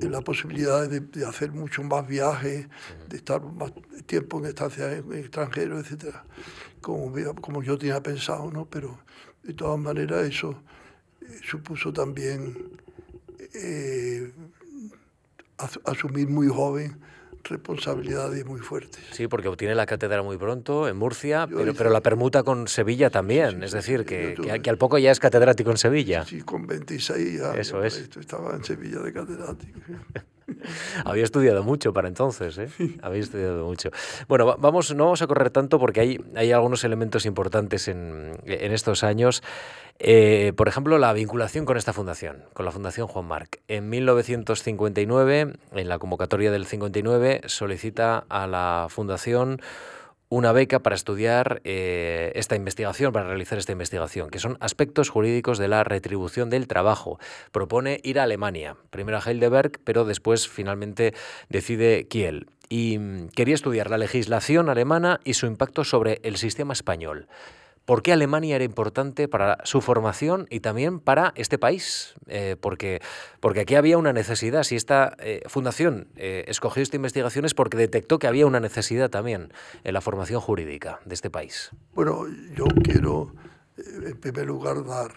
la 0.00 0.20
posibilidad 0.20 0.88
de, 0.88 1.24
hacer 1.26 1.52
mucho 1.52 1.82
más 1.84 2.06
viajes, 2.06 2.66
de 3.08 3.16
estar 3.16 3.40
más 3.40 3.72
tiempo 4.06 4.38
en 4.38 4.46
estancias 4.46 5.04
extranjeros, 5.12 5.90
etc. 5.90 6.16
Como, 6.80 7.12
como 7.40 7.62
yo 7.62 7.78
tenía 7.78 8.02
pensado, 8.02 8.50
¿no? 8.50 8.66
Pero 8.66 8.98
de 9.42 9.54
todas 9.54 9.78
maneras 9.78 10.26
eso 10.26 10.60
eh, 11.20 11.38
supuso 11.44 11.92
también 11.92 12.56
eh, 13.54 14.32
asumir 15.84 16.28
muy 16.28 16.48
joven 16.48 16.98
responsabilidades 17.44 18.44
muy 18.46 18.60
fuertes. 18.60 19.02
Sí, 19.12 19.28
porque 19.28 19.48
obtiene 19.48 19.74
la 19.74 19.86
cátedra 19.86 20.22
muy 20.22 20.36
pronto 20.36 20.88
en 20.88 20.96
Murcia, 20.96 21.46
pero, 21.46 21.74
pero 21.74 21.90
la 21.90 22.00
permuta 22.00 22.42
con 22.42 22.68
Sevilla 22.68 23.10
también, 23.10 23.62
es 23.62 23.72
decir, 23.72 24.04
que, 24.04 24.34
que, 24.62 24.70
al 24.70 24.78
poco 24.78 24.98
ya 24.98 25.10
es 25.10 25.20
catedrático 25.20 25.70
en 25.70 25.78
Sevilla. 25.78 26.24
Sí, 26.24 26.42
con 26.42 26.66
26 26.66 27.42
años 27.42 27.58
Eso 27.58 27.82
es. 27.84 28.08
estaba 28.18 28.54
en 28.54 28.64
Sevilla 28.64 29.00
de 29.00 29.12
catedrático. 29.12 29.80
Había 31.04 31.24
estudiado 31.24 31.62
mucho 31.62 31.92
para 31.92 32.08
entonces, 32.08 32.58
¿eh? 32.58 32.68
Había 33.02 33.20
estudiado 33.20 33.64
mucho. 33.64 33.90
Bueno, 34.28 34.56
vamos, 34.58 34.94
no 34.94 35.04
vamos 35.04 35.22
a 35.22 35.26
correr 35.26 35.50
tanto 35.50 35.78
porque 35.78 36.00
hay, 36.00 36.20
hay 36.34 36.52
algunos 36.52 36.84
elementos 36.84 37.26
importantes 37.26 37.88
en, 37.88 38.32
en 38.44 38.72
estos 38.72 39.04
años. 39.04 39.42
Eh, 39.98 40.52
por 40.56 40.68
ejemplo, 40.68 40.98
la 40.98 41.12
vinculación 41.12 41.64
con 41.64 41.76
esta 41.76 41.92
fundación, 41.92 42.44
con 42.52 42.64
la 42.64 42.72
Fundación 42.72 43.06
Juan 43.06 43.26
Marc. 43.26 43.60
En 43.68 43.88
1959, 43.88 45.52
en 45.72 45.88
la 45.88 45.98
convocatoria 45.98 46.50
del 46.50 46.66
59, 46.66 47.42
solicita 47.46 48.24
a 48.28 48.46
la 48.46 48.86
fundación 48.90 49.60
una 50.28 50.52
beca 50.52 50.80
para 50.80 50.96
estudiar 50.96 51.60
eh, 51.64 52.32
esta 52.34 52.56
investigación, 52.56 53.12
para 53.12 53.28
realizar 53.28 53.58
esta 53.58 53.72
investigación, 53.72 54.30
que 54.30 54.38
son 54.38 54.56
aspectos 54.60 55.08
jurídicos 55.08 55.58
de 55.58 55.68
la 55.68 55.84
retribución 55.84 56.50
del 56.50 56.66
trabajo. 56.66 57.18
Propone 57.52 58.00
ir 58.02 58.18
a 58.18 58.24
Alemania, 58.24 58.76
primero 58.90 59.18
a 59.18 59.20
Heidelberg, 59.20 59.80
pero 59.84 60.04
después 60.04 60.48
finalmente 60.48 61.14
decide 61.48 62.08
Kiel. 62.08 62.48
Y 62.68 62.98
mm, 62.98 63.28
quería 63.28 63.54
estudiar 63.54 63.90
la 63.90 63.98
legislación 63.98 64.68
alemana 64.68 65.20
y 65.24 65.34
su 65.34 65.46
impacto 65.46 65.84
sobre 65.84 66.20
el 66.22 66.36
sistema 66.36 66.72
español. 66.72 67.28
¿Por 67.84 68.02
qué 68.02 68.14
Alemania 68.14 68.56
era 68.56 68.64
importante 68.64 69.28
para 69.28 69.58
su 69.64 69.82
formación 69.82 70.46
y 70.48 70.60
también 70.60 71.00
para 71.00 71.34
este 71.36 71.58
país? 71.58 72.14
Eh, 72.26 72.56
porque, 72.58 73.02
porque 73.40 73.60
aquí 73.60 73.74
había 73.74 73.98
una 73.98 74.14
necesidad. 74.14 74.62
Si 74.62 74.74
esta 74.74 75.14
eh, 75.18 75.42
fundación 75.48 76.08
eh, 76.16 76.44
escogió 76.48 76.82
esta 76.82 76.96
investigación 76.96 77.44
es 77.44 77.52
porque 77.52 77.76
detectó 77.76 78.18
que 78.18 78.26
había 78.26 78.46
una 78.46 78.60
necesidad 78.60 79.10
también 79.10 79.52
en 79.84 79.92
la 79.92 80.00
formación 80.00 80.40
jurídica 80.40 81.00
de 81.04 81.14
este 81.14 81.28
país. 81.28 81.70
Bueno, 81.94 82.26
yo 82.56 82.64
quiero 82.82 83.34
en 83.76 84.16
primer 84.18 84.46
lugar 84.46 84.84
dar 84.84 85.12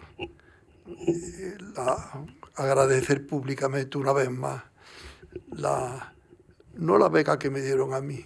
agradecer 2.56 3.28
públicamente 3.28 3.98
una 3.98 4.14
vez 4.14 4.30
más 4.30 4.64
la, 5.52 6.14
no 6.76 6.98
la 6.98 7.08
beca 7.08 7.40
que 7.40 7.50
me 7.50 7.62
dieron 7.62 7.94
a 7.94 8.02
mí, 8.02 8.26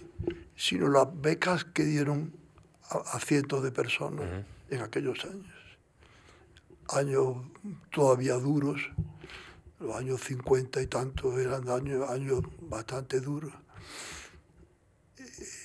sino 0.56 0.88
las 0.88 1.08
becas 1.20 1.64
que 1.64 1.84
dieron 1.84 2.32
a, 2.92 3.18
cientos 3.20 3.62
de 3.62 3.72
personas 3.72 4.44
en 4.70 4.80
aquellos 4.80 5.24
años. 5.24 5.46
Años 6.88 7.36
todavía 7.90 8.34
duros, 8.34 8.80
los 9.80 9.96
años 9.96 10.20
50 10.20 10.82
y 10.82 10.86
tantos 10.86 11.38
eran 11.38 11.68
años, 11.68 12.08
años 12.10 12.42
bastante 12.60 13.20
duros. 13.20 13.52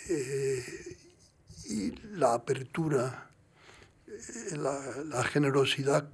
Eh, 0.10 0.98
y 1.66 1.92
la 2.16 2.34
apertura, 2.34 3.30
eh, 4.08 4.56
la, 4.58 5.24
generosidad 5.24 6.10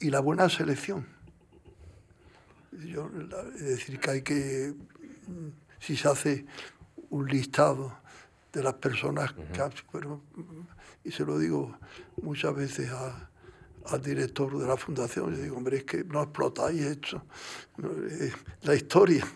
y 0.00 0.10
la 0.10 0.20
buena 0.20 0.48
selección. 0.48 1.06
es 2.72 3.64
decir, 3.64 4.00
que 4.00 4.10
hay 4.10 4.22
que, 4.22 4.74
si 5.78 5.96
se 5.96 6.08
hace 6.08 6.46
un 7.10 7.28
listado 7.28 8.01
de 8.52 8.62
las 8.62 8.74
personas 8.74 9.32
que 9.32 9.62
y 11.04 11.10
se 11.10 11.24
lo 11.24 11.38
digo 11.38 11.76
muchas 12.22 12.54
veces 12.54 12.90
al 13.86 14.00
director 14.00 14.56
de 14.58 14.66
la 14.66 14.76
fundación, 14.76 15.32
le 15.32 15.42
digo, 15.42 15.56
hombre, 15.56 15.78
es 15.78 15.84
que 15.84 16.04
no 16.04 16.22
explotáis 16.22 16.82
esto, 16.82 17.24
la 18.62 18.74
historia, 18.74 19.26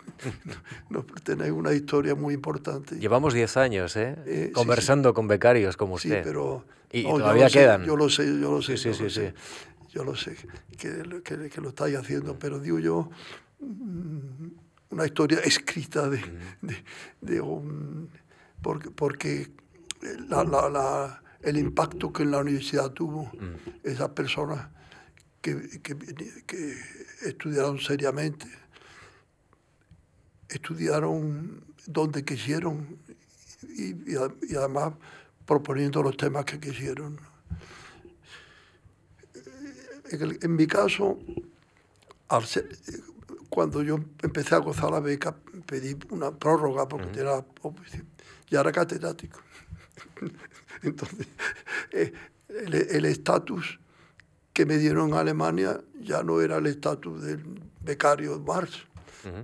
no, 0.89 1.05
tenéis 1.23 1.51
una 1.51 1.73
historia 1.73 2.15
muy 2.15 2.33
importante. 2.33 2.95
Llevamos 2.97 3.33
10 3.33 3.57
años, 3.57 3.97
¿eh? 3.97 4.15
eh 4.25 4.51
Conversando 4.53 5.13
con 5.13 5.27
becarios 5.27 5.75
como 5.75 5.95
usted. 5.95 6.19
Sí, 6.19 6.21
pero... 6.23 6.65
Y, 6.89 7.03
todavía 7.03 7.49
quedan. 7.49 7.83
yo 7.83 7.97
lo 7.97 8.09
sé, 8.09 8.25
yo 8.25 8.51
lo 8.51 8.61
sé. 8.61 8.77
Sí, 8.77 8.93
sí, 8.93 9.09
sí, 9.09 9.33
Yo 9.89 10.05
lo 10.05 10.15
sé, 10.15 10.37
que, 10.77 11.21
que, 11.21 11.49
que, 11.49 11.59
lo 11.59 11.69
estáis 11.69 11.97
haciendo, 11.97 12.39
pero 12.39 12.59
digo 12.59 12.79
yo, 12.79 13.09
mm, 13.59 14.47
una 14.91 15.05
historia 15.05 15.39
escrita 15.39 16.07
de, 16.07 16.21
de, 16.61 16.75
de 17.19 17.41
un 17.41 18.09
porque, 18.61 18.89
porque 18.91 19.51
el 21.41 21.57
impacto 21.57 22.11
que 22.11 22.23
en 22.23 22.31
la 22.31 22.39
universidad 22.39 22.91
tuvo 22.91 23.31
esas 23.83 24.09
personas 24.09 24.69
que, 25.41 25.81
que, 25.81 26.77
estudiaron 27.25 27.79
seriamente, 27.79 28.47
estudiaron 30.49 31.63
donde 31.85 32.23
quisieron 32.23 32.97
y, 33.75 34.11
y, 34.11 34.55
además 34.55 34.93
proponiendo 35.45 36.03
los 36.03 36.17
temas 36.17 36.45
que 36.45 36.59
quisieron. 36.59 37.19
En, 40.11 40.55
mi 40.55 40.67
caso, 40.67 41.17
cuando 43.49 43.83
yo 43.83 43.99
empecé 44.21 44.55
a 44.55 44.59
gozar 44.59 44.91
la 44.91 44.99
beca, 44.99 45.35
pedí 45.65 45.97
una 46.09 46.31
prórroga 46.31 46.87
porque 46.87 47.19
era, 47.19 47.45
ya 48.49 48.61
era 48.61 48.71
catedrático. 48.71 49.39
Entonces, 50.83 51.27
eh, 51.91 52.13
el 52.49 53.05
estatus 53.05 53.79
que 54.57 54.65
me 54.65 54.77
dieron 54.77 55.09
en 55.09 55.15
Alemania 55.15 55.79
ya 56.01 56.23
no 56.23 56.41
era 56.41 56.57
el 56.57 56.65
estatus 56.65 57.21
del 57.21 57.61
becario 57.79 58.39
Marx, 58.39 58.87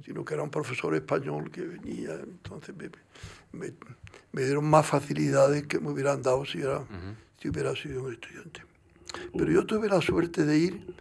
sino 0.04 0.26
que 0.26 0.34
era 0.34 0.42
un 0.42 0.50
profesor 0.50 0.96
español 0.96 1.52
que 1.52 1.62
venía. 1.62 2.16
Entonces 2.16 2.74
me, 3.52 4.42
dieron 4.44 4.66
más 4.66 4.88
facilidades 4.88 5.68
que 5.68 5.80
me 5.80 5.92
hubieran 5.92 6.24
dado 6.24 6.46
si, 6.46 6.62
era, 6.62 6.84
si 7.40 7.50
hubiera 7.50 7.76
sido 7.76 8.06
un 8.06 8.14
estudiante. 8.14 8.64
Pero 9.38 9.52
yo 9.52 9.66
tuve 9.68 9.88
la 9.88 10.02
suerte 10.02 10.46
de 10.46 10.58
ir 10.58 10.96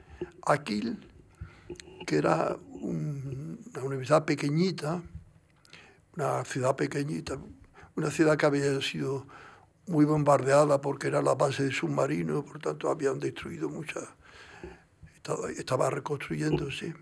a 0.44 0.58
Kiel, 0.62 0.98
que 2.06 2.16
era 2.16 2.56
una 2.80 3.82
universidad 3.82 4.26
pequeñita, 4.26 5.00
una 6.16 6.44
ciudad 6.44 6.76
pequeñita, 6.76 7.38
una 7.96 8.10
ciudad 8.10 8.36
que 8.36 8.46
había 8.46 8.80
sido 8.80 9.26
muy 9.86 10.04
bombardeada 10.04 10.80
porque 10.80 11.08
era 11.08 11.22
la 11.22 11.34
base 11.34 11.64
de 11.64 11.72
submarinos, 11.72 12.44
por 12.44 12.60
tanto 12.60 12.88
habían 12.90 13.18
destruido 13.18 13.68
muchas, 13.68 14.04
estaba, 15.14 15.50
estaba 15.50 15.90
reconstruyéndose. 15.90 16.94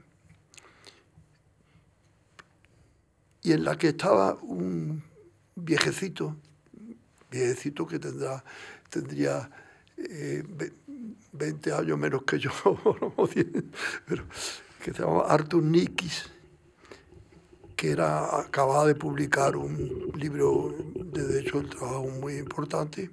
Y 3.42 3.52
en 3.52 3.64
la 3.64 3.76
que 3.76 3.88
estaba 3.88 4.34
un 4.42 5.02
viejecito, 5.54 6.36
viejecito 7.30 7.86
que 7.86 7.98
tendrá, 7.98 8.44
tendría 8.90 9.50
20 9.96 11.70
eh, 11.70 11.72
años 11.72 11.98
menos 11.98 12.22
que 12.24 12.38
yo, 12.38 12.50
que 14.84 14.92
se 14.92 15.02
llamaba 15.02 15.32
Arthur 15.32 15.62
Nikis 15.62 16.30
que 17.80 17.92
era, 17.92 18.38
acababa 18.38 18.84
de 18.84 18.94
publicar 18.94 19.56
un 19.56 20.12
libro 20.14 20.76
de 20.96 21.26
derecho 21.26 21.62
del 21.62 21.70
trabajo 21.70 22.10
muy 22.10 22.36
importante 22.36 23.08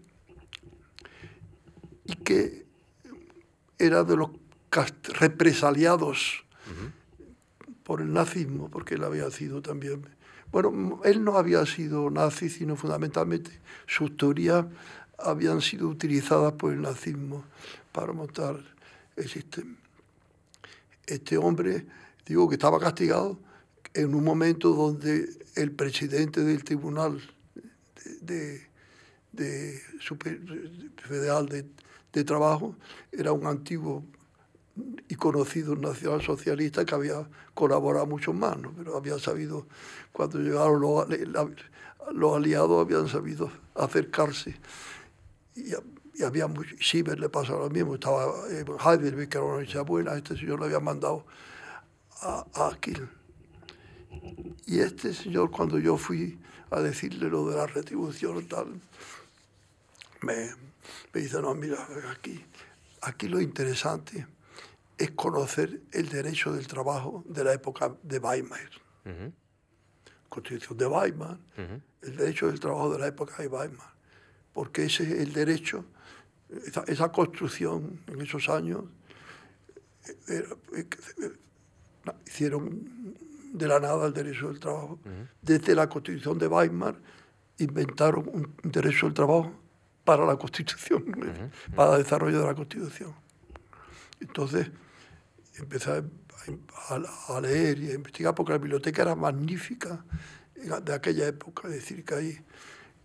y 2.04 2.14
que 2.16 2.66
era 3.80 4.04
de 4.04 4.18
los 4.18 4.32
represaliados 5.20 6.44
por 7.84 8.02
el 8.02 8.12
nazismo, 8.12 8.70
porque 8.70 8.96
él 8.96 9.06
había 9.06 9.32
sido 9.32 9.62
también... 9.62 10.06
Bueno, 10.52 11.00
él 11.06 11.24
no 11.24 11.38
había 11.38 11.66
sido 11.66 12.10
nazi, 12.10 12.50
sino 12.50 12.76
fundamentalmente 12.76 13.62
sus 13.86 14.18
teorías 14.18 14.66
habían 15.18 15.62
sido 15.62 15.88
utilizadas 15.88 16.52
por 16.52 16.74
el 16.74 16.82
nazismo 16.82 17.46
para 17.94 18.12
montar 18.12 18.60
el 19.16 19.30
sistema. 19.30 19.78
Este 21.06 21.38
hombre, 21.38 21.86
digo 22.26 22.50
que 22.50 22.56
estaba 22.56 22.82
castigado, 22.82 23.47
en 23.98 24.14
un 24.14 24.24
momento 24.24 24.74
donde 24.74 25.28
el 25.56 25.72
presidente 25.72 26.44
del 26.44 26.64
Tribunal 26.64 27.20
de, 28.22 28.62
Federal 30.98 31.48
de, 31.50 32.24
Trabajo 32.24 32.76
era 33.12 33.32
un 33.32 33.46
antiguo 33.46 34.04
y 35.08 35.16
conocido 35.16 35.76
nacional 35.76 36.22
socialista 36.22 36.84
que 36.86 36.96
había 36.96 37.28
colaborado 37.54 38.08
mucho 38.08 38.34
más, 38.34 38.58
pero 38.76 38.98
había 38.98 39.20
sabido, 39.20 39.68
cuando 40.12 40.40
llegaron 40.40 40.82
los, 40.82 41.08
los 42.12 42.36
aliados, 42.36 42.82
habían 42.84 43.08
sabido 43.08 43.52
acercarse. 43.76 44.56
Y, 45.56 45.74
había 46.24 46.48
mucho, 46.48 46.76
Sieber 46.80 47.20
le 47.20 47.30
pasaba 47.30 47.66
lo 47.66 47.70
mismo, 47.70 47.96
estaba 47.96 48.34
en 48.50 48.66
Heidelberg, 48.80 49.30
que 49.30 49.38
era 49.38 49.46
una 49.46 49.82
buena, 49.82 50.16
este 50.16 50.36
señor 50.36 50.60
le 50.60 50.66
había 50.66 50.80
mandado 50.80 51.26
a, 52.22 52.46
a 52.56 52.78
y 54.66 54.80
este 54.80 55.14
señor, 55.14 55.52
cuando 55.52 55.80
yo 55.80 55.98
fui 55.98 56.38
a 56.72 56.82
decirle 56.82 57.30
lo 57.30 57.50
de 57.50 57.58
la 57.58 57.68
retribución 57.68 58.48
tal, 58.48 58.80
me, 60.22 60.50
me 61.14 61.22
dice, 61.22 61.42
no, 61.42 61.54
mira, 61.56 61.88
aquí, 62.12 62.44
aquí 63.02 63.28
lo 63.28 63.40
interesante 63.40 64.28
es 64.98 65.12
conocer 65.12 65.82
el 65.92 66.10
derecho 66.10 66.52
del 66.54 66.68
trabajo 66.68 67.24
de 67.28 67.44
la 67.44 67.54
época 67.54 67.96
de 68.04 68.20
Weimar. 68.20 68.70
Constitución 70.28 70.78
de 70.78 70.88
Weimar, 70.88 71.38
el 72.02 72.18
derecho 72.18 72.48
del 72.48 72.60
trabajo 72.60 72.92
de 72.92 73.00
la 73.00 73.08
época 73.08 73.42
de 73.42 73.48
Weimar. 73.48 73.94
Porque 74.54 74.86
ese 74.86 75.04
es 75.04 75.12
el 75.22 75.34
derecho, 75.34 75.86
esa, 76.66 76.84
esa 76.88 77.12
construcción 77.12 78.02
en 78.08 78.22
esos 78.22 78.50
años, 78.50 78.86
eh, 80.30 80.44
eh, 80.76 80.88
eh, 81.22 81.32
hicieron 82.26 83.16
de 83.54 83.68
la 83.68 83.80
nada 83.80 84.08
el 84.08 84.14
derecho 84.14 84.48
del 84.48 84.60
trabajo. 84.60 85.00
Desde 85.42 85.76
la 85.76 85.88
Constitución 85.88 86.38
de 86.38 86.48
Weimar 86.48 86.96
inventaron 87.60 88.30
un 88.32 88.56
derecho 88.64 89.08
del 89.08 89.14
trabajo 89.14 89.52
para 90.04 90.26
la 90.26 90.36
Constitución, 90.38 91.04
para 91.76 91.98
el 91.98 92.04
desarrollo 92.04 92.40
de 92.40 92.46
la 92.46 92.56
Constitución. 92.56 93.14
Entonces 94.20 94.70
empecé 95.58 95.92
a, 96.90 97.40
leer 97.42 97.80
y 97.80 97.92
a 97.92 97.94
investigar 97.96 98.34
porque 98.34 98.54
la 98.54 98.58
biblioteca 98.58 99.02
era 99.02 99.16
magnífica 99.16 100.06
de 100.56 100.94
aquella 100.94 101.28
época, 101.28 101.68
es 101.68 101.76
decir, 101.76 102.06
que 102.06 102.16
ahí 102.16 102.38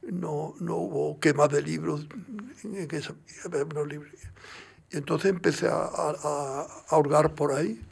no, 0.02 0.54
no 0.60 0.76
hubo 0.76 1.20
quemas 1.20 1.50
de 1.50 1.62
libros 1.62 2.06
en, 2.64 2.88
esa, 2.90 3.14
libros. 3.86 4.10
Y 4.90 4.96
entonces 4.96 5.30
empecé 5.30 5.68
a, 5.68 5.84
a, 5.84 6.66
a 6.88 6.98
hurgar 6.98 7.34
por 7.34 7.52
ahí 7.52 7.82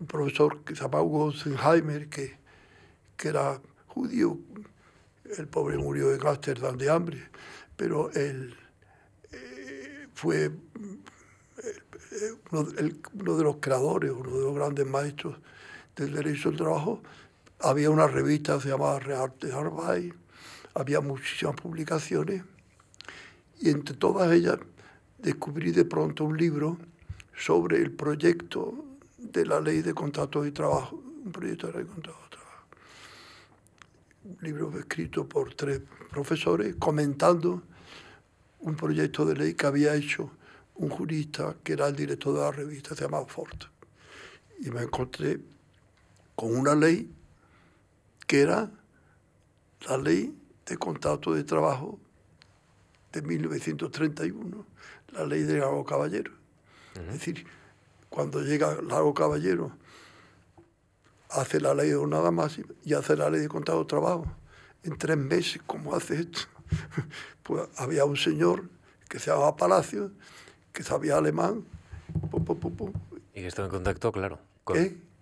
un 0.00 0.06
profesor 0.06 0.62
que 0.64 0.74
se 0.74 0.82
llamaba 0.82 1.02
Hugo 1.02 1.32
Senheimer, 1.32 2.08
que, 2.08 2.36
que 3.16 3.28
era 3.28 3.60
judío. 3.86 4.38
El 5.36 5.48
pobre 5.48 5.76
murió 5.76 6.14
en 6.14 6.26
Ámsterdam 6.26 6.78
de 6.78 6.90
hambre, 6.90 7.28
pero 7.76 8.10
él 8.12 8.56
eh, 9.32 10.06
fue 10.14 10.46
eh, 10.46 10.52
uno, 12.50 13.36
de 13.36 13.44
los 13.44 13.56
creadores, 13.56 14.10
uno 14.10 14.30
de 14.30 14.44
los 14.44 14.54
grandes 14.54 14.86
maestros 14.86 15.36
del 15.96 16.14
derecho 16.14 16.48
al 16.48 16.56
trabajo. 16.56 17.02
Había 17.60 17.90
una 17.90 18.06
revista 18.06 18.56
que 18.56 18.62
se 18.62 18.68
llamaba 18.68 19.00
Real 19.00 19.32
de 19.40 19.52
Arbeit, 19.52 20.14
había 20.74 21.00
muchísimas 21.00 21.56
publicaciones, 21.56 22.42
y 23.60 23.70
entre 23.70 23.96
todas 23.96 24.32
ellas 24.32 24.58
descubrí 25.18 25.72
de 25.72 25.84
pronto 25.84 26.24
un 26.24 26.36
libro 26.36 26.78
sobre 27.36 27.78
el 27.78 27.90
proyecto 27.90 28.87
de 29.18 29.44
la 29.44 29.60
ley 29.60 29.82
de 29.82 29.92
contratos 29.92 30.44
de 30.44 30.52
trabajo, 30.52 31.02
un 31.24 31.32
proyecto 31.32 31.66
de 31.66 31.72
ley 31.74 31.82
de 31.82 31.88
contratos 31.88 32.22
de 32.22 32.36
trabajo. 32.36 32.66
Un 34.24 34.38
libro 34.40 34.78
escrito 34.78 35.28
por 35.28 35.54
tres 35.54 35.82
profesores 36.10 36.76
comentando 36.78 37.62
un 38.60 38.76
proyecto 38.76 39.24
de 39.24 39.36
ley 39.36 39.54
que 39.54 39.66
había 39.66 39.94
hecho 39.94 40.30
un 40.76 40.88
jurista 40.88 41.56
que 41.62 41.72
era 41.72 41.88
el 41.88 41.96
director 41.96 42.34
de 42.34 42.40
la 42.40 42.52
revista, 42.52 42.94
se 42.94 43.02
llamaba 43.02 43.26
Ford. 43.26 43.64
Y 44.60 44.70
me 44.70 44.82
encontré 44.82 45.40
con 46.34 46.56
una 46.56 46.74
ley 46.74 47.10
que 48.26 48.40
era 48.40 48.70
la 49.88 49.96
ley 49.96 50.34
de 50.66 50.76
contrato 50.76 51.34
de 51.34 51.44
trabajo 51.44 51.98
de 53.12 53.22
1931, 53.22 54.66
la 55.12 55.26
ley 55.26 55.42
de 55.42 55.58
Lago 55.58 55.84
Caballero. 55.84 56.32
Es 56.94 57.12
decir, 57.12 57.46
cuando 58.08 58.42
llega 58.42 58.80
Lago 58.82 59.14
Caballero, 59.14 59.72
hace 61.30 61.60
la 61.60 61.74
ley 61.74 61.90
de 61.90 62.06
nada 62.06 62.30
más 62.30 62.58
y 62.84 62.94
hace 62.94 63.16
la 63.16 63.30
ley 63.30 63.40
de 63.40 63.48
contrato 63.48 63.80
de 63.80 63.86
trabajo. 63.86 64.26
En 64.82 64.96
tres 64.96 65.16
meses, 65.16 65.60
¿cómo 65.66 65.94
hace 65.94 66.20
esto? 66.20 66.40
Pues 67.42 67.66
había 67.78 68.04
un 68.04 68.18
señor 68.18 68.68
que 69.08 69.18
se 69.18 69.30
llamaba 69.30 69.56
Palacio, 69.56 70.12
que 70.70 70.82
sabía 70.82 71.16
alemán. 71.16 71.64
y 73.34 73.40
que 73.40 73.46
estaba 73.46 73.66
en 73.66 73.72
contacto, 73.72 74.12
claro. 74.12 74.38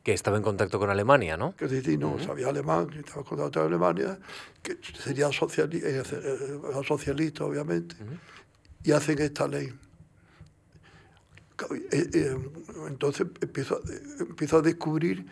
Que 0.03 0.13
estaba 0.13 0.37
en 0.37 0.43
contacto 0.43 0.81
con 0.81 0.91
Alemania, 0.91 1.37
¿no? 1.37 1.55
Que 1.55 1.69
sí, 1.69 1.97
no, 1.97 2.19
sabía 2.19 2.49
alemán, 2.49 2.89
que 2.89 2.99
estaba 2.99 3.21
en 3.21 3.27
contacto 3.27 3.61
con 3.61 3.69
Alemania, 3.69 4.19
que 4.61 4.77
sería 5.05 5.31
socialista, 5.31 5.89
eh, 5.89 6.03
eh, 6.03 6.83
socialista 6.85 7.45
obviamente, 7.45 7.95
y 8.83 8.91
hacen 8.91 9.21
esta 9.21 9.47
ley. 9.47 9.73
Eh, 11.91 12.11
eh, 12.13 12.37
entonces 12.87 13.27
empiezo, 13.41 13.81
empiezo 14.21 14.59
a 14.59 14.63
descubrir 14.63 15.27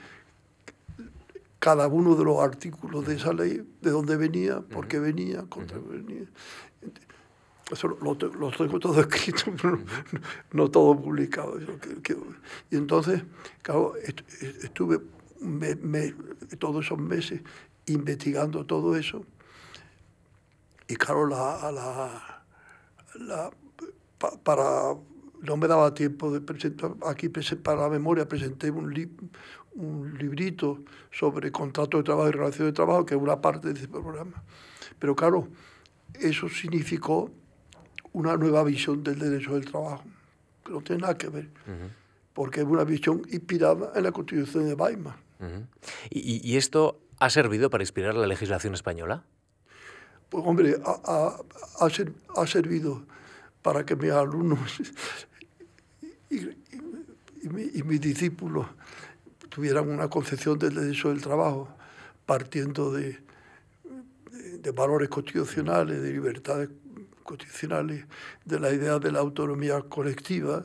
cada 1.58 1.86
uno 1.86 2.14
de 2.14 2.24
los 2.24 2.38
artículos 2.40 3.06
de 3.06 3.16
esa 3.16 3.32
ley, 3.32 3.66
de 3.80 3.90
dónde 3.90 4.16
venía, 4.16 4.60
por 4.60 4.88
qué 4.88 4.98
venía, 4.98 5.42
contra 5.48 5.78
qué 5.78 5.88
venía. 5.88 6.26
Eso 7.70 7.88
lo, 7.88 8.16
tengo 8.16 8.78
todo 8.78 9.00
escrito, 9.06 9.52
pero 9.60 9.78
no, 10.52 10.70
todo 10.70 11.00
publicado. 11.00 11.58
y 12.70 12.76
entonces, 12.76 13.22
claro, 13.62 13.94
estuve 14.62 15.00
todos 16.58 16.84
esos 16.84 16.98
meses 16.98 17.40
investigando 17.86 18.66
todo 18.66 18.96
eso. 18.96 19.24
Y 20.88 20.96
claro, 20.96 21.26
la, 21.26 21.72
la, 21.72 22.44
la 23.14 23.50
para 24.42 24.94
no 25.44 25.56
me 25.56 25.68
daba 25.68 25.94
tiempo 25.94 26.32
de 26.32 26.40
presentar, 26.40 26.94
aquí 27.06 27.28
para 27.28 27.82
la 27.82 27.88
memoria 27.88 28.26
presenté 28.26 28.70
un, 28.70 28.92
un 29.74 30.18
librito 30.18 30.80
sobre 31.10 31.52
contrato 31.52 31.98
de 31.98 32.04
trabajo 32.04 32.28
y 32.28 32.32
relación 32.32 32.68
de 32.68 32.72
trabajo, 32.72 33.04
que 33.04 33.14
es 33.14 33.20
una 33.20 33.40
parte 33.40 33.72
de 33.72 33.78
ese 33.78 33.88
programa. 33.88 34.42
Pero 34.98 35.14
claro, 35.14 35.48
eso 36.14 36.48
significó 36.48 37.30
una 38.12 38.36
nueva 38.36 38.64
visión 38.64 39.02
del 39.02 39.18
derecho 39.18 39.54
del 39.54 39.66
trabajo, 39.66 40.04
que 40.64 40.72
no 40.72 40.80
tiene 40.80 41.02
nada 41.02 41.18
que 41.18 41.28
ver, 41.28 41.48
porque 42.32 42.60
es 42.60 42.66
una 42.66 42.84
visión 42.84 43.22
inspirada 43.30 43.92
en 43.94 44.02
la 44.02 44.12
Constitución 44.12 44.66
de 44.66 44.74
Weimar. 44.74 45.16
¿Y, 46.10 46.56
esto 46.56 47.00
ha 47.18 47.28
servido 47.28 47.68
para 47.68 47.82
inspirar 47.82 48.14
la 48.14 48.26
legislación 48.26 48.72
española? 48.72 49.24
Pues 50.30 50.42
hombre, 50.46 50.76
ha, 50.84 51.36
ha 52.36 52.46
servido 52.46 53.04
para 53.62 53.84
que 53.84 53.96
mis 53.96 54.12
alumnos 54.12 54.58
y, 56.34 57.82
mis 57.82 58.00
discípulos 58.00 58.66
tuvieran 59.48 59.88
una 59.88 60.08
concepción 60.08 60.58
del 60.58 60.74
derecho 60.74 61.10
del 61.10 61.20
trabajo 61.20 61.68
partiendo 62.26 62.92
de, 62.92 63.18
de, 64.60 64.70
valores 64.70 65.08
constitucionales, 65.08 66.02
de 66.02 66.12
libertades 66.12 66.70
constitucionales, 67.22 68.04
de 68.44 68.60
la 68.60 68.72
idea 68.72 68.98
de 68.98 69.12
la 69.12 69.20
autonomía 69.20 69.82
colectiva, 69.82 70.64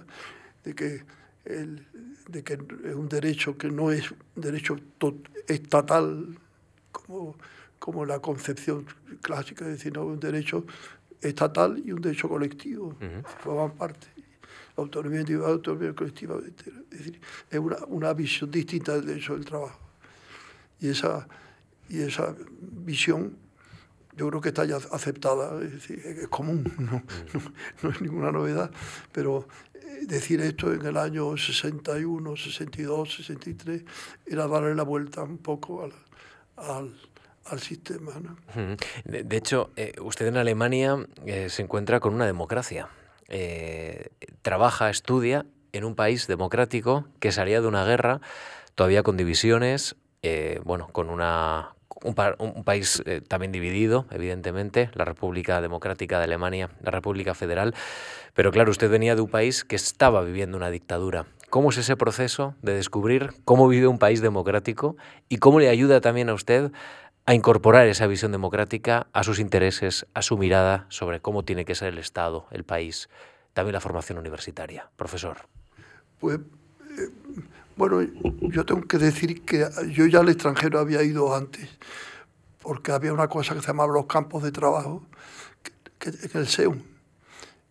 de 0.63 0.73
que, 0.73 1.03
el, 1.45 1.85
de 2.27 2.43
que 2.43 2.53
es 2.53 2.95
un 2.95 3.09
derecho 3.09 3.57
que 3.57 3.69
no 3.69 3.91
es 3.91 4.09
un 4.11 4.17
derecho 4.35 4.77
estatal 5.47 6.37
como, 6.91 7.35
como 7.77 8.05
la 8.05 8.19
concepción 8.19 8.85
clásica, 9.21 9.65
es 9.65 9.71
decir, 9.71 9.93
no 9.93 10.05
un 10.05 10.19
derecho 10.19 10.65
estatal 11.21 11.81
y 11.85 11.91
un 11.91 12.01
derecho 12.01 12.29
colectivo, 12.29 12.95
forman 13.43 13.71
parte 13.71 14.07
autonomía 14.79 15.21
individual, 15.21 15.53
autonomía 15.53 15.93
colectiva. 15.93 16.37
Es 16.91 16.97
decir, 16.97 17.21
es 17.49 17.59
una, 17.59 17.77
una 17.87 18.13
visión 18.13 18.51
distinta 18.51 18.95
del 18.95 19.05
derecho 19.05 19.33
del 19.35 19.45
trabajo. 19.45 19.79
Y 20.79 20.89
esa, 20.89 21.27
y 21.89 22.01
esa 22.01 22.35
visión 22.61 23.35
yo 24.19 24.27
creo 24.27 24.41
que 24.41 24.49
está 24.49 24.65
ya 24.65 24.77
aceptada, 24.91 25.63
es, 25.63 25.71
decir, 25.71 25.99
es 26.05 26.27
común, 26.27 26.71
no, 26.77 27.01
no, 27.81 27.89
es 27.89 28.01
ninguna 28.01 28.31
novedad, 28.31 28.69
pero 29.13 29.47
eh, 29.73 30.05
decir 30.05 30.41
esto 30.41 30.73
en 30.73 30.85
el 30.85 30.97
año 30.97 31.37
61, 31.37 32.35
62, 32.35 33.15
63 33.15 33.83
era 34.25 34.45
darle 34.47 34.75
la 34.75 34.83
vuelta 34.83 35.23
un 35.23 35.37
poco 35.37 35.83
al, 35.83 36.93
al, 37.45 37.59
sistema. 37.61 38.11
¿no? 38.19 38.75
De, 39.05 39.37
hecho, 39.37 39.71
eh, 39.77 39.93
usted 40.01 40.27
en 40.27 40.37
Alemania 40.37 40.97
eh, 41.25 41.49
se 41.49 41.61
encuentra 41.61 42.01
con 42.01 42.13
una 42.13 42.25
democracia. 42.25 42.89
Eh, 43.29 44.09
trabaja, 44.41 44.89
estudia 44.89 45.45
en 45.71 45.83
un 45.83 45.95
país 45.95 46.27
democrático 46.27 47.05
que 47.19 47.31
salía 47.31 47.61
de 47.61 47.67
una 47.67 47.85
guerra, 47.85 48.21
todavía 48.75 49.03
con 49.03 49.17
divisiones, 49.17 49.95
eh, 50.23 50.59
bueno, 50.63 50.89
con 50.91 51.09
una, 51.09 51.75
un, 52.03 52.63
país 52.63 53.03
eh, 53.05 53.21
también 53.21 53.51
dividido, 53.51 54.05
evidentemente, 54.11 54.89
la 54.93 55.05
República 55.05 55.61
Democrática 55.61 56.17
de 56.17 56.25
Alemania, 56.25 56.69
la 56.81 56.91
República 56.91 57.33
Federal, 57.35 57.75
pero 58.33 58.51
claro, 58.51 58.71
usted 58.71 58.89
venía 58.89 59.15
de 59.15 59.21
un 59.21 59.29
país 59.29 59.63
que 59.63 59.75
estaba 59.75 60.21
viviendo 60.23 60.57
una 60.57 60.69
dictadura. 60.69 61.25
¿Cómo 61.49 61.69
es 61.71 61.77
ese 61.77 61.95
proceso 61.97 62.55
de 62.61 62.73
descubrir 62.73 63.33
cómo 63.43 63.67
vive 63.67 63.87
un 63.87 63.97
país 63.97 64.21
democrático 64.21 64.97
y 65.29 65.37
cómo 65.37 65.59
le 65.59 65.69
ayuda 65.69 65.99
también 65.99 66.29
a 66.29 66.33
usted 66.33 66.71
a 67.29 67.35
incorporar 67.35 67.85
esa 67.85 68.07
visión 68.07 68.31
democrática 68.31 69.05
a 69.13 69.21
sus 69.21 69.37
intereses, 69.37 70.07
a 70.15 70.23
su 70.23 70.35
mirada 70.35 70.87
sobre 70.89 71.19
cómo 71.19 71.45
tiene 71.45 71.63
que 71.63 71.75
ser 71.75 71.89
el 71.89 71.99
Estado, 71.99 72.47
el 72.49 72.63
país, 72.63 73.07
también 73.53 73.73
la 73.73 73.79
formación 73.79 74.17
universitaria. 74.17 74.89
Profesor. 74.95 75.37
Pues, 76.19 76.39
eh, 76.39 77.09
bueno, 77.75 78.01
yo 78.41 78.65
tengo 78.65 78.81
que 78.81 78.97
decir 78.97 79.45
que 79.45 79.63
yo 79.91 80.07
ya 80.07 80.21
al 80.21 80.29
extranjero 80.29 80.79
había 80.79 81.03
ido 81.03 81.35
antes, 81.35 81.69
porque 82.63 82.93
había 82.93 83.13
una 83.13 83.27
cosa 83.27 83.53
que 83.53 83.61
se 83.61 83.67
llamaba 83.67 83.93
los 83.93 84.07
campos 84.07 84.41
de 84.41 84.51
trabajo, 84.51 85.03
que, 85.99 86.09
en 86.09 86.31
el 86.33 86.47
SEUM. 86.47 86.81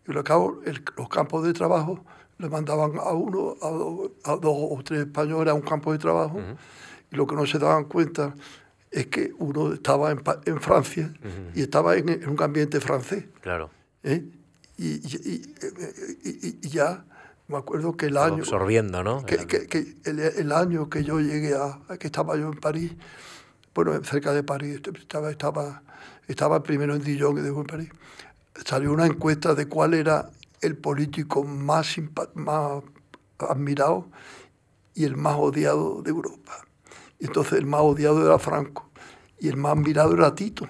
Y 0.07 0.13
lo 0.13 0.23
cabo, 0.23 0.61
los 0.95 1.09
campos 1.09 1.43
de 1.43 1.51
trabajo 1.51 2.05
le 2.37 2.47
mandaban 2.47 2.93
a 2.97 3.11
uno, 3.11 3.57
a, 3.61 4.35
dos 4.37 4.55
o 4.55 4.79
tres 4.85 5.01
españoles 5.01 5.51
a 5.51 5.53
un 5.53 5.63
campo 5.63 5.91
de 5.91 5.97
trabajo, 5.97 6.39
y 7.11 7.15
lo 7.17 7.27
que 7.27 7.35
no 7.35 7.45
se 7.45 7.59
daban 7.59 7.83
cuenta 7.83 8.33
es 8.91 9.07
que 9.07 9.33
uno 9.37 9.73
estaba 9.73 10.11
en, 10.11 10.21
en 10.45 10.59
Francia 10.59 11.13
y 11.53 11.61
estaba 11.61 11.95
en, 11.95 12.27
un 12.27 12.41
ambiente 12.41 12.79
francés. 12.79 13.25
Claro. 13.41 13.69
¿eh? 14.03 14.23
Y, 14.77 15.01
y, 16.63 16.69
ya 16.69 17.05
me 17.47 17.57
acuerdo 17.57 17.97
que 17.97 18.07
el 18.07 18.17
año... 18.17 18.43
Absorbiendo, 18.43 19.03
¿no? 19.03 19.25
Que, 19.25 19.45
que, 19.45 19.95
el, 20.05 20.19
el, 20.19 20.51
año 20.51 20.89
que 20.89 21.03
yo 21.03 21.19
llegué 21.19 21.55
a... 21.55 21.97
que 21.97 22.07
estaba 22.07 22.37
yo 22.37 22.47
en 22.47 22.59
París, 22.59 22.93
bueno, 23.75 24.01
cerca 24.03 24.33
de 24.33 24.43
París, 24.43 24.81
estaba, 24.99 25.29
estaba, 25.29 25.83
estaba 26.27 26.63
primero 26.63 26.95
en 26.95 27.03
Dijon 27.03 27.37
y 27.37 27.41
después 27.41 27.61
en 27.61 27.67
París, 27.67 27.89
salió 28.65 28.93
una 28.93 29.05
encuesta 29.05 29.53
de 29.53 29.67
cuál 29.67 29.93
era 29.93 30.29
el 30.61 30.77
político 30.77 31.43
más, 31.43 31.95
más 32.35 32.83
admirado 33.37 34.07
y 34.93 35.05
el 35.05 35.15
más 35.15 35.35
odiado 35.37 36.01
de 36.01 36.09
Europa. 36.09 36.65
Y 37.19 37.25
entonces 37.25 37.59
el 37.59 37.65
más 37.65 37.81
odiado 37.81 38.25
era 38.25 38.39
Franco 38.39 38.89
y 39.39 39.47
el 39.47 39.57
más 39.57 39.75
mirado 39.77 40.13
era 40.13 40.33
Tito. 40.33 40.67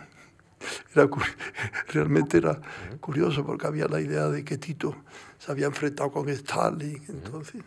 Era, 0.93 1.07
realmente 1.87 2.37
era 2.37 2.59
curioso 2.99 3.45
porque 3.45 3.67
había 3.67 3.87
la 3.87 4.01
idea 4.01 4.27
de 4.29 4.43
que 4.43 4.57
Tito 4.57 4.95
se 5.37 5.51
había 5.51 5.67
enfrentado 5.67 6.11
con 6.11 6.27
Stalin. 6.29 7.03
Entonces, 7.07 7.63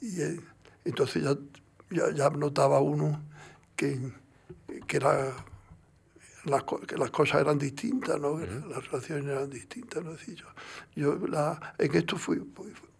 y, 0.00 0.20
eh, 0.20 0.40
entonces 0.84 1.24
ya, 1.90 2.10
ya, 2.12 2.30
notaba 2.30 2.80
uno 2.80 3.20
que, 3.74 3.98
que, 4.86 4.96
era, 4.96 5.34
las, 6.44 6.64
que 6.86 6.96
las 6.96 7.10
cosas 7.10 7.40
eran 7.40 7.58
distintas, 7.58 8.20
¿no? 8.20 8.38
las 8.38 8.86
relaciones 8.86 9.26
eran 9.26 9.50
distintas. 9.50 10.04
¿no? 10.04 10.16
yo, 10.16 10.46
yo 10.94 11.26
la, 11.26 11.74
en 11.78 11.94
esto 11.94 12.16
fui, 12.16 12.40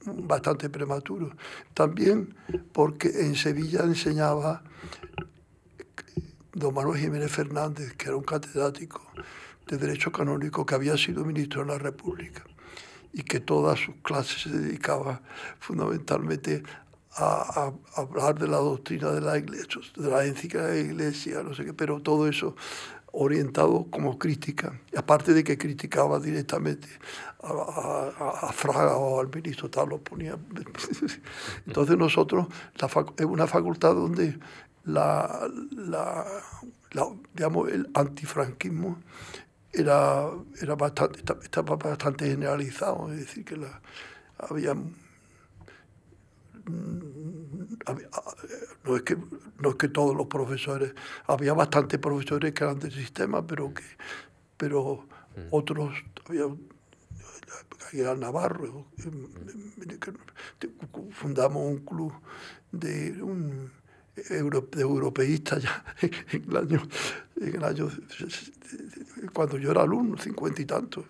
bastante 0.05 0.69
prematuro. 0.69 1.31
También 1.75 2.35
porque 2.73 3.09
en 3.09 3.35
Sevilla 3.35 3.81
enseñaba 3.81 4.63
don 6.53 6.75
Manuel 6.75 7.01
Jiménez 7.01 7.31
Fernández, 7.31 7.95
que 7.95 8.07
era 8.07 8.17
un 8.17 8.25
catedrático 8.25 9.03
de 9.67 9.77
Derecho 9.77 10.11
Canónico 10.11 10.65
que 10.65 10.75
había 10.75 10.97
sido 10.97 11.25
ministro 11.25 11.63
de 11.63 11.69
la 11.69 11.79
República 11.79 12.45
y 13.13 13.23
que 13.23 13.41
todas 13.41 13.79
sus 13.79 13.97
clases 14.03 14.43
se 14.43 14.51
dedicaba 14.51 15.21
fundamentalmente 15.59 16.63
a, 17.17 17.73
hablar 17.97 18.39
de 18.39 18.47
la 18.47 18.59
doctrina 18.59 19.11
de 19.11 19.21
la 19.21 19.39
iglesia, 19.39 19.81
de 19.97 20.11
la 20.11 20.25
ética 20.25 20.67
de 20.67 20.83
la 20.83 20.89
iglesia, 20.93 21.43
no 21.43 21.55
sé 21.55 21.65
qué, 21.65 21.75
pero 21.75 22.01
todo 22.01 22.29
eso 22.29 22.55
orientado 23.13 23.87
como 23.91 24.19
crítica, 24.19 24.81
aparte 24.97 25.33
de 25.33 25.45
que 25.45 25.59
criticaba 25.59 26.21
directamente 26.21 26.89
a, 27.43 28.51
Fraga 28.53 28.97
o 28.97 29.21
al 29.21 29.29
ministro, 29.35 29.71
tal, 29.71 29.91
lo 29.91 29.99
ponía. 29.99 30.37
Entonces 31.67 31.97
nosotros, 31.97 32.47
es 33.17 33.25
una 33.25 33.47
facultad 33.47 33.95
donde 33.95 34.39
la, 34.85 35.49
la, 35.71 36.27
digamos, 37.35 37.71
el 37.71 37.91
antifranquismo 37.95 38.99
era, 39.73 40.29
era 40.61 40.75
bastante, 40.75 41.21
estaba 41.43 41.77
bastante 41.77 42.27
generalizado, 42.27 43.13
es 43.13 43.21
decir, 43.21 43.45
que 43.45 43.57
la, 43.57 43.81
había 44.39 44.75
no 48.85 48.97
es 48.97 49.03
que 49.03 49.17
no 49.61 49.71
es 49.71 49.75
que 49.77 49.89
todos 49.89 50.17
los 50.17 50.27
profesores 50.27 50.95
había 51.27 51.55
bastantes 51.55 51.99
profesores 51.99 52.53
que 52.53 52.65
eran 52.65 52.79
del 52.79 52.93
sistema 52.93 53.47
pero 53.47 53.73
que 53.73 53.83
pero 54.57 55.07
mm. 55.37 55.49
otros 55.51 55.95
había 56.27 56.47
era 57.93 58.15
Navarro 58.15 58.87
fundamos 61.13 61.63
un 61.65 61.79
club 61.79 62.13
de 62.73 63.23
un 63.23 63.71
de 64.29 64.81
europeístas 64.81 65.63
ya 65.63 65.85
en 66.01 66.45
el 66.49 66.57
año, 66.57 66.83
en 67.41 67.55
el 67.55 67.65
año 67.65 67.89
cuando 69.33 69.59
yo 69.59 69.71
era 69.71 69.83
alumno, 69.83 70.17
cincuenta 70.19 70.63
y 70.63 70.65
tantos. 70.65 71.05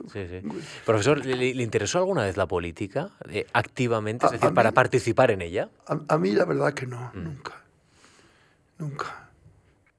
Profesor, 0.84 1.24
¿le, 1.24 1.48
interesó 1.62 1.98
alguna 1.98 2.24
vez 2.24 2.36
la 2.36 2.46
política 2.46 3.10
eh, 3.28 3.46
activamente, 3.52 4.26
es 4.26 4.32
decir, 4.32 4.52
para 4.54 4.72
participar 4.72 5.30
en 5.30 5.42
ella? 5.42 5.70
A, 5.86 6.18
mí 6.18 6.32
la 6.32 6.44
verdad 6.44 6.74
que 6.74 6.86
no, 6.86 7.10
mm. 7.14 7.22
nunca. 7.22 7.62
Nunca. 8.78 9.30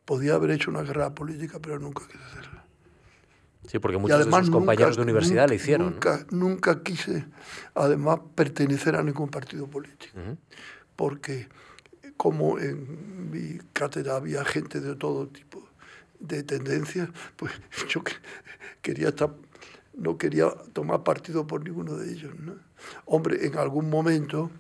podía 0.06 0.36
haber 0.36 0.52
hecho 0.52 0.72
una 0.72 0.84
carrera 0.86 1.14
política, 1.14 1.60
pero 1.62 1.80
nunca 1.80 2.04
quise 2.08 2.24
hacerla. 2.24 2.64
Sí, 3.68 3.78
porque 3.78 3.98
muchos 3.98 4.26
de 4.26 4.32
sus 4.32 4.50
compañeros 4.50 4.96
de 4.96 5.04
universidad 5.04 5.44
nunca, 5.44 5.50
le 5.50 5.56
hicieron. 5.56 5.92
Nunca, 5.92 6.26
nunca 6.32 6.82
quise, 6.82 7.26
además, 7.76 8.20
pertenecer 8.34 8.96
a 8.96 9.04
ningún 9.04 9.30
partido 9.30 9.68
político. 9.68 10.18
Porque 10.96 11.48
como 12.20 12.60
en 12.60 13.32
mi 13.32 13.60
cátedra 13.72 14.18
había 14.18 14.44
gente 14.44 14.82
de 14.82 14.94
todo 14.98 15.30
tipo 15.30 15.66
de 16.20 16.44
tendencias, 16.44 17.08
pues 17.38 17.54
yo 17.88 18.04
quería 18.82 19.08
estar, 19.08 19.34
no 19.94 20.18
quería 20.18 20.50
tomar 20.74 21.02
partido 21.04 21.48
por 21.48 21.64
ninguno 21.64 21.96
de 21.96 22.12
ellos. 22.12 22.34
Hombre, 23.06 23.46
en 23.46 23.58
algún 23.58 23.90
momento, 23.90 24.52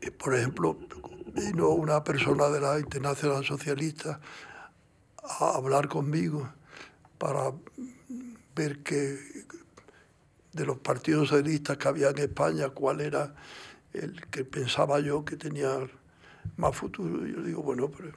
eh, 0.00 0.12
por 0.12 0.36
ejemplo, 0.36 0.78
vino 1.34 1.70
una 1.70 2.04
persona 2.04 2.46
de 2.48 2.60
la 2.60 2.78
Internacional 2.78 3.44
Socialista 3.44 4.20
a 5.40 5.48
hablar 5.56 5.88
conmigo 5.88 6.48
para 7.18 7.50
ver 8.54 8.84
que 8.84 9.18
de 10.52 10.64
los 10.64 10.78
partidos 10.78 11.30
socialistas 11.30 11.76
que 11.76 11.88
había 11.88 12.10
en 12.10 12.18
España, 12.18 12.68
cuál 12.68 13.00
era 13.00 13.34
el 13.92 14.24
que 14.26 14.44
pensaba 14.44 15.00
yo 15.00 15.24
que 15.24 15.36
tenía 15.36 15.88
más 16.56 16.76
futuro. 16.76 17.26
Yo 17.26 17.42
digo, 17.42 17.62
bueno, 17.62 17.90
pero 17.90 18.12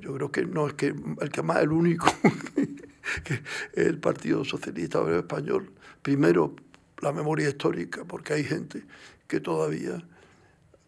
yo 0.00 0.14
creo 0.14 0.32
que 0.32 0.46
no 0.46 0.66
es 0.66 0.74
que 0.74 0.94
el 1.20 1.30
que 1.30 1.42
más 1.42 1.58
el 1.58 1.72
único 1.72 2.06
que 3.24 3.34
es 3.34 3.86
el 3.86 3.98
Partido 3.98 4.44
Socialista 4.44 5.00
Obrero 5.00 5.20
Español. 5.20 5.70
Primero, 6.02 6.54
la 7.00 7.12
memoria 7.12 7.48
histórica, 7.48 8.04
porque 8.04 8.34
hay 8.34 8.44
gente 8.44 8.84
que 9.26 9.40
todavía 9.40 9.96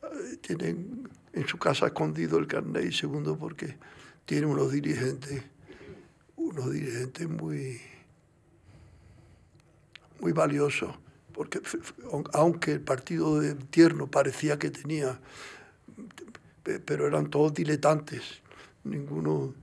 eh, 0.03 0.37
tienen 0.41 1.09
en 1.33 1.47
su 1.49 1.59
casa 1.59 1.87
escondido 1.87 2.39
el 2.39 2.47
carnet 2.47 2.85
y 2.85 2.93
segundo 2.93 3.37
porque 3.37 3.77
tiene 4.25 4.47
unos 4.47 4.73
dirigentes, 4.73 5.43
unos 6.37 6.73
dirigentes 6.73 7.29
muy, 7.29 7.81
muy 10.21 10.33
valiosos, 10.33 10.95
porque 11.33 11.61
aunque 12.33 12.73
el 12.73 12.81
partido 12.81 13.41
de 13.41 13.55
Tierno 13.55 14.07
parecía 14.07 14.59
que 14.59 14.71
tenía, 14.71 15.21
pero 16.65 17.07
eran 17.07 17.29
todos 17.29 17.55
diletantes, 17.55 18.23
ninguno, 18.85 19.55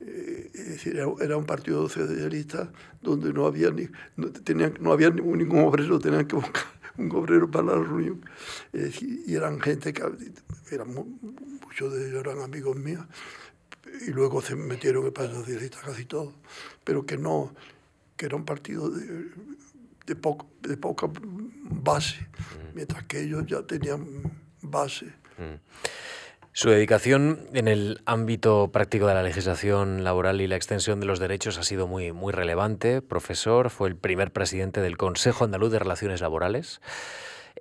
eh, 0.00 0.50
es 0.54 0.68
decir, 0.68 0.96
era 0.96 1.36
un 1.36 1.46
partido 1.46 1.88
socialista 1.88 2.72
donde 3.00 3.32
no 3.32 3.46
había, 3.46 3.70
ni, 3.70 3.88
no, 4.16 4.30
tenían, 4.30 4.74
no 4.80 4.92
había 4.92 5.10
ningún, 5.10 5.38
ningún 5.38 5.60
obrero, 5.60 5.98
tenían 5.98 6.26
que 6.26 6.36
buscar 6.36 6.64
un 6.96 7.10
obrero 7.12 7.50
para 7.50 7.66
la 7.66 7.74
reunión. 7.74 8.24
y 8.72 9.34
eran 9.34 9.60
gente 9.60 9.92
que, 9.92 10.02
eran, 10.70 10.94
muchos 10.94 11.92
de 11.92 12.08
ellos 12.08 12.20
eran 12.20 12.40
amigos 12.40 12.76
míos, 12.76 13.04
y 14.06 14.10
luego 14.10 14.40
se 14.40 14.56
metieron 14.56 15.02
en 15.02 15.08
el 15.08 15.12
Partido 15.12 15.40
Socialista 15.40 15.78
casi 15.84 16.04
todos, 16.04 16.34
pero 16.84 17.04
que 17.04 17.18
no, 17.18 17.54
que 18.16 18.26
era 18.26 18.36
un 18.36 18.44
partido 18.44 18.90
de, 18.90 19.30
de, 20.06 20.16
poco, 20.16 20.46
de 20.60 20.76
poca 20.76 21.08
base, 21.12 22.20
mm. 22.20 22.74
mientras 22.74 23.04
que 23.04 23.20
ellos 23.20 23.44
ya 23.46 23.62
tenían 23.66 24.06
base. 24.62 25.21
Mm. 25.38 25.56
Su 26.54 26.68
dedicación 26.68 27.48
en 27.54 27.66
el 27.66 28.02
ámbito 28.04 28.70
práctico 28.72 29.06
de 29.06 29.14
la 29.14 29.22
legislación 29.22 30.04
laboral 30.04 30.42
y 30.42 30.46
la 30.46 30.56
extensión 30.56 31.00
de 31.00 31.06
los 31.06 31.18
derechos 31.18 31.56
ha 31.56 31.62
sido 31.62 31.86
muy, 31.86 32.12
muy 32.12 32.30
relevante. 32.30 33.00
Profesor, 33.00 33.70
fue 33.70 33.88
el 33.88 33.96
primer 33.96 34.32
presidente 34.32 34.82
del 34.82 34.98
Consejo 34.98 35.44
Andaluz 35.44 35.72
de 35.72 35.78
Relaciones 35.78 36.20
Laborales. 36.20 36.82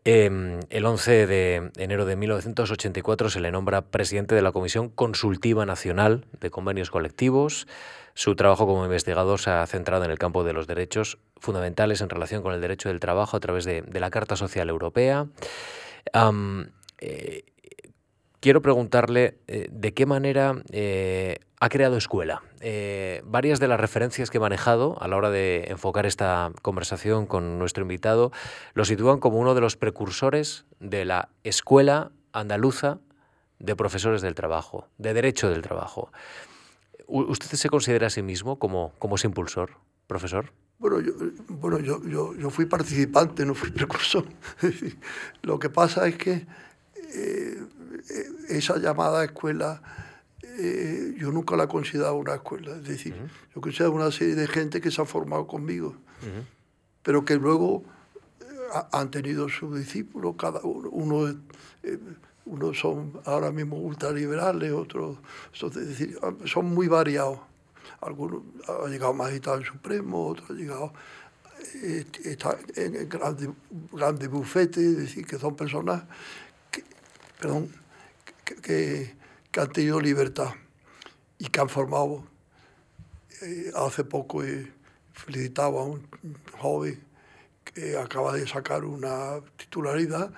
Em, 0.04 0.60
el 0.70 0.86
11 0.86 1.26
de 1.26 1.72
enero 1.78 2.06
de 2.06 2.18
1984 2.18 3.30
se 3.30 3.40
le 3.40 3.52
nombra 3.52 3.82
presidente 3.82 4.36
de 4.36 4.42
la 4.42 4.52
Comisión 4.52 4.90
Consultiva 4.90 5.66
Nacional 5.66 6.26
de 6.42 6.50
Convenios 6.50 6.92
Colectivos. 6.92 7.68
Su 8.14 8.36
trabajo 8.36 8.68
como 8.68 8.84
investigador 8.84 9.40
se 9.40 9.52
ha 9.52 9.66
centrado 9.68 10.04
en 10.04 10.12
el 10.12 10.20
campo 10.20 10.44
de 10.44 10.52
los 10.52 10.68
derechos 10.68 11.18
fundamentales 11.38 12.02
en 12.02 12.10
relación 12.10 12.42
con 12.42 12.54
el 12.54 12.60
derecho 12.60 12.90
del 12.90 13.00
trabajo 13.00 13.38
a 13.38 13.40
través 13.40 13.64
de, 13.64 13.86
la 13.94 14.10
Carta 14.10 14.36
Social 14.36 14.68
Europea. 14.68 15.28
Eh, 17.04 17.46
quiero 18.42 18.62
preguntarle 18.62 19.38
eh, 19.48 19.70
de 19.72 19.94
qué 19.94 20.06
manera 20.06 20.62
eh, 20.72 21.38
ha 21.62 21.70
creado 21.70 21.96
escuela. 21.96 22.44
Eh, 22.60 23.22
varias 23.24 23.62
de 23.62 23.70
las 23.70 23.80
referencias 23.80 24.30
que 24.30 24.38
he 24.38 24.42
manejado 24.42 25.02
a 25.02 25.08
la 25.08 25.16
hora 25.16 25.30
de 25.30 25.68
enfocar 25.70 26.06
esta 26.06 26.52
conversación 26.62 27.28
con 27.28 27.58
nuestro 27.60 27.84
invitado 27.84 28.32
lo 28.74 28.84
sitúan 28.84 29.20
como 29.20 29.38
uno 29.38 29.56
de 29.56 29.62
los 29.62 29.78
precursores 29.78 30.66
de 30.80 31.06
la 31.06 31.30
escuela 31.44 32.12
andaluza 32.34 33.00
de 33.60 33.76
profesores 33.76 34.22
del 34.22 34.34
trabajo, 34.34 34.88
de 34.98 35.14
derecho 35.14 35.50
del 35.50 35.62
trabajo. 35.62 36.12
¿Usted 37.08 37.58
se 37.58 37.70
considera 37.70 38.08
a 38.08 38.10
sí 38.10 38.24
mismo 38.24 38.58
como, 38.58 38.94
como 38.98 39.16
ese 39.16 39.28
impulsor, 39.28 39.78
profesor? 40.08 40.52
Bueno, 40.80 41.00
yo, 41.00 41.12
bueno 41.48 41.78
yo, 41.78 42.02
yo, 42.08 42.34
yo 42.34 42.50
fui 42.50 42.66
participante, 42.66 43.46
no 43.46 43.54
fui 43.54 43.70
precursor. 43.70 44.26
Lo 45.44 45.60
que 45.60 45.70
pasa 45.70 46.08
es 46.08 46.16
que 46.16 46.48
esa 48.50 48.78
llamada 48.78 49.24
escuela 49.24 49.82
eh, 50.58 51.16
yo 51.18 51.32
nunca 51.32 51.56
la 51.56 51.64
he 51.64 51.68
considerado 51.68 52.16
una 52.16 52.36
escuela. 52.36 52.76
Es 52.76 52.84
decir, 52.84 53.16
yo 53.56 53.62
considero 53.62 53.92
una 53.92 54.12
serie 54.12 54.36
de 54.36 54.48
gente 54.48 54.82
que 54.82 54.92
se 54.92 55.02
ha 55.02 55.06
formado 55.06 55.48
conmigo, 55.48 55.96
pero 57.04 57.24
que 57.26 57.36
luego 57.36 57.84
eh, 58.42 58.46
han 58.92 59.12
tenido 59.12 59.50
sus 59.50 59.78
discípulos, 59.78 60.36
cada 60.38 60.60
uno, 60.62 60.90
uno, 60.92 61.36
unos 62.46 62.80
son 62.80 63.20
ahora 63.26 63.52
mismo 63.52 63.78
ultraliberales, 63.78 64.72
otros 64.74 65.18
son, 65.54 65.72
decir, 65.72 66.18
son 66.46 66.66
muy 66.66 66.88
variados. 66.88 67.40
Algunos 68.02 68.42
han 68.68 68.92
llegado 68.92 69.14
magistrado 69.14 69.60
en 69.60 69.66
Supremo, 69.66 70.28
otros 70.28 70.50
han 70.50 70.58
llegado 70.58 70.94
está 72.24 72.58
en 72.76 73.08
grandes 73.08 73.50
grande 73.92 74.28
bufetes, 74.28 74.84
es 74.84 74.98
decir, 74.98 75.26
que 75.26 75.38
son 75.38 75.56
personas 75.56 76.04
que, 76.72 76.84
perdón, 77.40 77.70
que, 78.56 79.16
han 79.58 79.72
tenido 79.72 80.00
libertad 80.00 80.54
y 81.38 81.48
que 81.48 81.60
han 81.60 81.70
formado. 81.70 82.24
Eh, 83.42 83.72
hace 83.76 84.04
poco 84.04 84.44
he 84.44 84.72
felicitado 85.14 85.80
a 85.80 85.86
un 85.86 86.08
joven 86.58 87.02
que 87.64 87.98
acaba 87.98 88.34
de 88.34 88.48
sacar 88.48 88.86
una 88.86 89.40
titularidad 89.58 90.32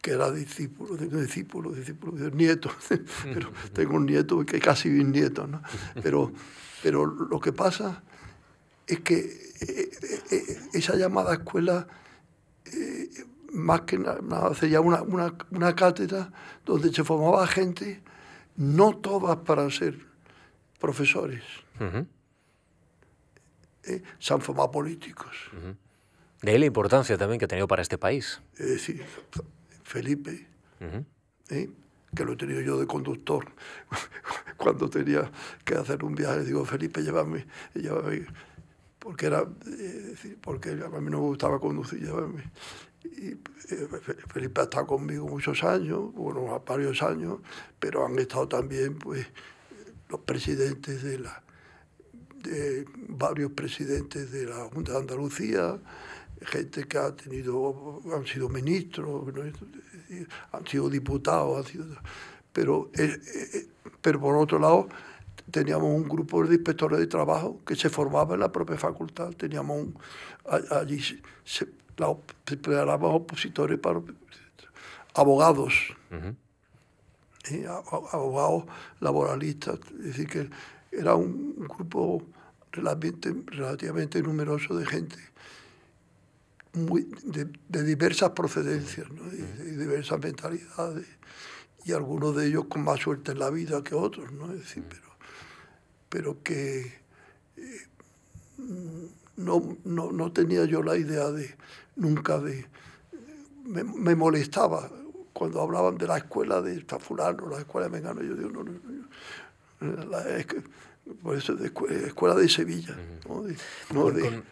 que 0.00 0.12
era 0.12 0.30
discípulo, 0.30 0.96
discípulo, 0.96 1.72
discípulo, 1.72 2.30
nieto, 2.30 2.70
pero 3.24 3.50
tengo 3.72 3.96
un 3.96 4.06
nieto 4.06 4.44
que 4.46 4.60
casi 4.60 4.88
bisnieto, 4.88 5.46
¿no? 5.46 5.62
Pero, 6.02 6.32
pero 6.82 7.06
lo 7.06 7.40
que 7.40 7.52
pasa 7.52 8.02
es 8.86 9.00
que 9.00 9.18
eh, 9.60 9.90
eh, 10.30 10.60
esa 10.72 10.94
llamada 10.96 11.34
escuela 11.34 11.86
más 13.52 13.82
que 13.82 13.98
nada 13.98 14.54
sería 14.54 14.80
una, 14.80 15.02
una, 15.02 15.34
una, 15.50 15.74
cátedra 15.74 16.30
donde 16.64 16.92
se 16.92 17.04
formaba 17.04 17.46
gente, 17.46 18.02
no 18.56 18.96
todas 18.96 19.38
para 19.38 19.70
ser 19.70 19.98
profesores. 20.78 21.42
Eh, 23.84 24.02
se 24.18 24.34
han 24.34 24.40
formado 24.40 24.70
políticos. 24.70 25.36
De 26.42 26.50
ahí 26.50 26.58
la 26.58 26.66
importancia 26.66 27.16
también 27.16 27.38
que 27.38 27.46
ha 27.46 27.48
tenido 27.48 27.66
para 27.66 27.82
este 27.82 27.98
país. 27.98 28.40
Eh, 28.58 28.78
sí, 28.78 29.00
Felipe, 29.82 30.46
eh, 31.50 31.70
que 32.14 32.24
lo 32.24 32.32
he 32.34 32.36
tenido 32.36 32.60
yo 32.60 32.78
de 32.78 32.86
conductor. 32.86 33.46
Cuando 34.56 34.90
tenía 34.90 35.30
que 35.64 35.74
hacer 35.74 36.04
un 36.04 36.14
viaje, 36.14 36.44
digo, 36.44 36.64
Felipe, 36.64 37.02
llévame, 37.02 37.46
llévame 37.74 38.26
porque 38.98 39.26
era 39.26 39.46
eh, 39.66 40.36
porque 40.40 40.70
a 40.70 41.00
mí 41.00 41.10
no 41.10 41.18
me 41.20 41.28
gustaba 41.28 41.58
conducir, 41.58 42.00
llévame. 42.00 42.42
Y 43.16 43.30
eh, 43.74 43.88
Felipe 44.32 44.60
ha 44.60 44.64
estado 44.64 44.86
conmigo 44.86 45.26
muchos 45.26 45.62
años, 45.64 46.12
bueno, 46.14 46.62
varios 46.66 47.02
años, 47.02 47.38
pero 47.78 48.06
han 48.06 48.18
estado 48.18 48.48
también 48.48 48.98
pues, 48.98 49.26
los 50.08 50.20
presidentes 50.20 51.02
de 51.02 51.18
la 51.20 51.42
de 52.42 52.86
varios 53.08 53.52
presidentes 53.52 54.30
de 54.30 54.46
la 54.46 54.68
Junta 54.72 54.92
de 54.92 54.98
Andalucía, 54.98 55.78
gente 56.42 56.84
que 56.84 56.98
ha 56.98 57.14
tenido, 57.14 58.00
han 58.14 58.26
sido 58.26 58.48
ministros, 58.48 59.26
han 60.52 60.66
sido 60.66 60.88
diputados, 60.88 61.58
han 61.58 61.72
sido, 61.72 61.86
pero, 62.52 62.90
eh, 62.94 63.68
pero 64.00 64.20
por 64.20 64.36
otro 64.36 64.58
lado 64.58 64.88
teníamos 65.50 65.90
un 65.90 66.08
grupo 66.08 66.44
de 66.44 66.54
inspectores 66.54 66.98
de 66.98 67.06
trabajo 67.06 67.60
que 67.66 67.74
se 67.74 67.88
formaba 67.88 68.34
en 68.34 68.40
la 68.40 68.52
propia 68.52 68.76
facultad, 68.76 69.30
teníamos 69.30 69.78
un, 69.78 69.98
allí 70.70 71.00
se, 71.44 71.66
la, 71.98 72.08
opositores 72.08 73.78
para 73.78 74.00
abogados, 75.14 75.74
abogados 78.12 78.64
laboralistas, 79.00 79.78
es 79.98 80.04
decir, 80.04 80.28
que 80.28 80.50
era 80.92 81.14
un, 81.14 81.56
grupo 81.56 82.22
relativamente, 82.72 83.34
relativamente, 83.46 84.22
numeroso 84.22 84.76
de 84.76 84.86
gente 84.86 85.16
muy, 86.74 87.08
de, 87.24 87.82
diversas 87.82 88.30
procedencias, 88.30 89.10
¿no? 89.10 89.24
de, 89.24 89.76
diversas 89.76 90.20
mentalidades, 90.20 91.06
y 91.84 91.92
algunos 91.92 92.36
de 92.36 92.46
ellos 92.46 92.66
con 92.68 92.84
más 92.84 93.00
suerte 93.00 93.32
en 93.32 93.38
la 93.38 93.50
vida 93.50 93.82
que 93.82 93.94
otros, 93.94 94.30
¿no? 94.32 94.52
Es 94.52 94.60
decir, 94.60 94.84
pero, 94.88 95.08
pero 96.08 96.42
que 96.42 96.92
eh, 97.56 97.88
no, 99.38 99.76
no, 99.84 100.12
no, 100.12 100.32
tenía 100.32 100.64
yo 100.64 100.82
la 100.82 100.96
idea 100.96 101.30
de 101.30 101.54
nunca 101.96 102.38
de... 102.38 102.66
Me, 103.64 104.14
molestaba 104.14 104.90
cuando 105.32 105.60
hablaban 105.60 105.98
de 105.98 106.06
la 106.06 106.18
escuela 106.18 106.60
de 106.60 106.84
fulano, 106.98 107.48
la 107.48 107.58
escuela 107.58 107.86
de 107.86 107.92
Mengano, 107.92 108.22
yo 108.22 108.34
digo, 108.34 108.50
no, 108.50 108.64
no 108.64 108.80
la, 109.80 110.38
es 110.38 110.46
que, 110.46 110.62
por 111.22 111.36
eso 111.36 111.54
de 111.54 111.68
Escuela 112.06 112.34
de 112.34 112.48
Sevilla. 112.48 112.96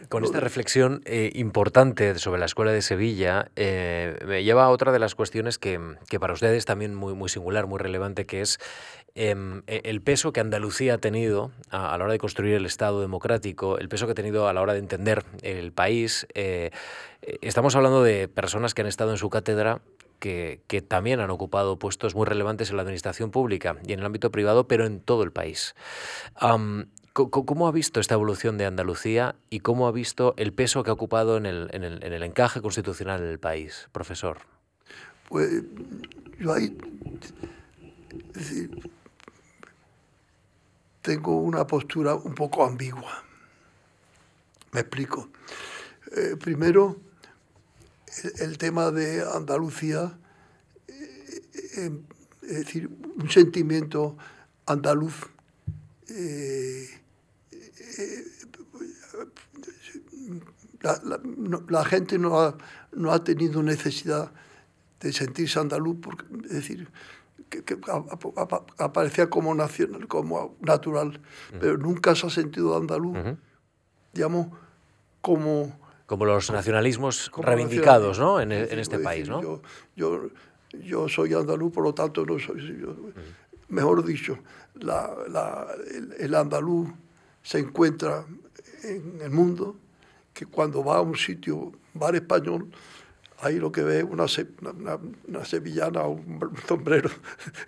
con, 0.08 0.24
esta 0.24 0.40
reflexión 0.40 1.02
eh, 1.04 1.30
importante 1.34 2.18
sobre 2.18 2.40
la 2.40 2.46
Escuela 2.46 2.72
de 2.72 2.82
Sevilla, 2.82 3.50
eh, 3.56 4.18
me 4.26 4.44
lleva 4.44 4.64
a 4.64 4.68
otra 4.70 4.92
de 4.92 4.98
las 4.98 5.14
cuestiones 5.14 5.58
que, 5.58 5.80
que, 6.08 6.18
para 6.18 6.32
ustedes 6.32 6.64
también 6.64 6.94
muy, 6.94 7.14
muy 7.14 7.28
singular, 7.28 7.66
muy 7.66 7.78
relevante, 7.78 8.26
que 8.26 8.40
es 8.40 8.58
em, 9.14 9.62
e, 9.66 9.82
el 9.84 10.00
peso 10.00 10.32
que 10.32 10.40
Andalucía 10.40 10.94
ha 10.94 10.98
tenido 10.98 11.52
a, 11.70 11.96
la 11.96 12.04
hora 12.04 12.12
de 12.12 12.18
construir 12.18 12.54
el 12.54 12.66
Estado 12.66 13.00
democrático, 13.00 13.78
el 13.78 13.88
peso 13.88 14.06
que 14.06 14.12
ha 14.12 14.16
tenido 14.16 14.48
a 14.48 14.52
la 14.52 14.62
hora 14.62 14.72
de 14.72 14.78
entender 14.78 15.24
el 15.42 15.72
país. 15.72 16.26
Eh, 16.34 16.70
estamos 17.42 17.76
hablando 17.76 18.02
de 18.02 18.28
personas 18.28 18.74
que 18.74 18.82
han 18.82 18.88
estado 18.88 19.10
en 19.10 19.18
su 19.18 19.30
cátedra 19.30 19.80
que, 20.18 20.84
también 20.86 21.20
han 21.20 21.30
ocupado 21.30 21.78
puestos 21.78 22.14
muy 22.14 22.26
relevantes 22.26 22.70
en 22.70 22.76
la 22.76 22.82
administración 22.82 23.30
pública 23.30 23.76
y 23.86 23.92
en 23.92 24.00
el 24.00 24.06
ámbito 24.06 24.30
privado, 24.30 24.68
pero 24.68 24.86
en 24.86 25.00
todo 25.00 25.22
el 25.22 25.32
país. 25.32 25.74
¿Cómo 27.12 27.66
ha 27.66 27.72
visto 27.72 27.98
esta 27.98 28.14
evolución 28.14 28.58
de 28.58 28.66
Andalucía 28.66 29.36
y 29.48 29.60
cómo 29.60 29.86
ha 29.86 29.92
visto 29.92 30.34
el 30.36 30.52
peso 30.52 30.82
que 30.82 30.90
ha 30.90 30.92
ocupado 30.92 31.38
en 31.38 31.46
el, 31.46 31.70
en 31.72 31.82
el, 31.82 32.04
en 32.04 32.12
el 32.12 32.22
encaje 32.22 32.60
constitucional 32.60 33.20
del 33.20 33.38
país, 33.38 33.88
profesor? 33.92 34.38
Pues 35.28 35.62
yo 36.38 36.52
ahí 36.52 36.76
tengo 41.06 41.36
una 41.36 41.66
postura 41.66 42.14
un 42.14 42.34
poco 42.34 42.64
ambigua. 42.64 43.22
Me 44.72 44.80
explico. 44.80 45.28
Eh, 46.16 46.36
primero, 46.36 46.96
el, 48.40 48.58
tema 48.58 48.90
de 48.90 49.22
Andalucía, 49.22 50.18
eh, 50.88 51.42
eh, 51.76 52.00
es 52.42 52.56
decir, 52.58 52.88
un 52.88 53.28
sentimiento 53.30 54.16
andaluz. 54.66 55.14
Eh, 56.08 56.88
la, 61.68 61.84
gente 61.84 62.18
no 62.18 62.40
ha, 62.40 62.56
no 62.92 63.12
ha, 63.12 63.24
tenido 63.24 63.62
necesidad 63.62 64.32
de 65.00 65.12
sentirse 65.12 65.58
andaluz, 65.58 65.96
porque, 66.00 66.24
es 66.44 66.52
decir, 66.52 66.88
que, 67.48 67.64
aparecía 68.78 69.28
como 69.28 69.54
nacional, 69.54 70.06
como 70.06 70.56
natural, 70.60 71.20
pero 71.60 71.76
nunca 71.76 72.14
se 72.14 72.26
ha 72.26 72.30
sentido 72.30 72.76
andaluz, 72.76 73.16
digamos, 74.12 74.48
como 75.20 75.85
como 76.06 76.24
los 76.24 76.50
nacionalismos 76.50 77.30
reivindicados 77.36 78.18
¿no? 78.18 78.40
en, 78.40 78.52
e, 78.52 78.80
este 78.80 78.98
país, 78.98 79.28
¿no? 79.28 79.42
Yo, 79.42 79.62
yo, 79.96 80.30
yo, 80.82 81.08
soy 81.08 81.34
andaluz, 81.34 81.72
por 81.72 81.84
lo 81.84 81.92
tanto 81.92 82.24
no 82.24 82.38
soy... 82.38 82.84
Mejor 83.68 84.04
dicho, 84.04 84.38
la, 84.74 85.12
la, 85.28 85.66
el, 86.18 86.34
andaluz 86.36 86.88
se 87.42 87.58
encuentra 87.58 88.24
en 88.84 89.18
el 89.20 89.30
mundo 89.30 89.76
que 90.32 90.46
cuando 90.46 90.84
va 90.84 90.98
a 90.98 91.00
un 91.00 91.16
sitio, 91.16 91.72
bar 91.94 92.14
español, 92.14 92.70
ahí 93.40 93.58
lo 93.58 93.72
que 93.72 93.82
ve 93.82 93.98
es 93.98 94.04
una, 94.04 94.26
una, 94.72 94.98
una, 95.26 95.44
sevillana 95.44 96.02
o 96.02 96.10
un 96.10 96.52
sombrero. 96.68 97.10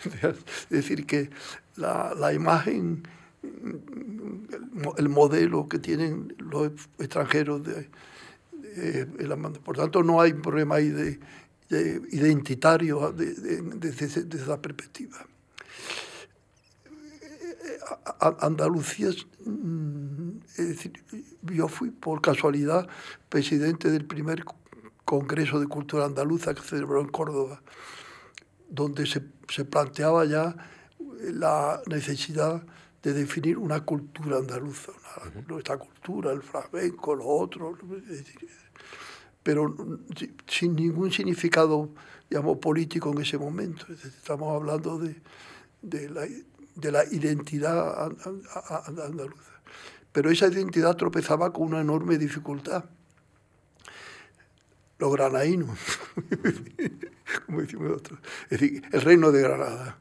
es 0.22 0.68
decir, 0.68 1.05
que 1.05 1.30
la, 1.74 2.14
la 2.14 2.32
imagen, 2.32 3.03
el 4.97 5.09
modelo 5.09 5.68
que 5.68 5.80
tienen 5.80 6.36
los 6.39 6.70
extranjeros 6.99 7.64
de, 7.64 7.89
eh, 8.79 9.07
por 9.64 9.76
tanto, 9.76 10.03
no 10.03 10.20
hay 10.20 10.33
un 10.33 10.43
problema 10.43 10.76
ahí 10.76 10.89
de, 10.89 11.18
identitario 12.11 13.12
desde 13.12 13.61
de, 13.61 14.39
esa 14.39 14.61
perspectiva. 14.61 15.18
Andalucía, 18.41 19.11
mm, 19.45 20.39
es 20.57 20.68
decir, 20.68 21.05
yo 21.43 21.68
fui 21.68 21.91
por 21.91 22.20
casualidad 22.20 22.89
presidente 23.29 23.91
del 23.91 24.07
primer 24.07 24.45
Congreso 25.05 25.61
de 25.61 25.66
Cultura 25.66 26.05
Andaluza 26.05 26.55
que 26.55 26.62
se 26.62 26.68
celebró 26.68 27.01
en 27.01 27.09
Córdoba, 27.09 27.62
donde 28.68 29.07
se, 29.07 29.22
se 29.49 29.64
planteaba 29.64 30.24
ya 30.24 30.57
la 31.20 31.83
necesidad 31.87 32.62
de 33.03 33.12
definir 33.12 33.59
una 33.59 33.81
cultura 33.85 34.39
andaluza, 34.39 34.93
nuestra 35.47 35.76
cultura, 35.79 36.33
el 36.33 36.43
flamenco, 36.43 37.14
lo 37.14 37.26
otro, 37.26 37.79
pero 39.49 39.75
sin 40.47 40.77
ningún 40.77 41.11
significado 41.11 41.89
digamos, 42.29 42.59
político 42.59 43.11
en 43.13 43.23
ese 43.23 43.39
momento. 43.39 43.87
Estamos 43.91 44.55
hablando 44.55 44.99
de, 44.99 45.17
de, 45.81 46.11
la, 46.11 46.27
de 46.75 46.93
la, 46.93 47.03
identidad 47.07 48.13
andaluza. 48.85 49.51
Pero 50.13 50.31
esa 50.31 50.49
identidad 50.49 50.97
tropezaba 50.97 51.51
con 51.51 51.69
una 51.69 51.81
enorme 51.81 52.19
dificultad. 52.19 52.85
Los 54.99 55.13
granaínos, 55.15 55.79
como 57.47 57.63
decimos 57.63 57.89
nosotros. 57.89 58.19
Es 58.51 58.61
decir, 58.61 58.83
el 58.93 59.01
reino 59.01 59.33
de 59.33 59.41
Granada. 59.41 59.99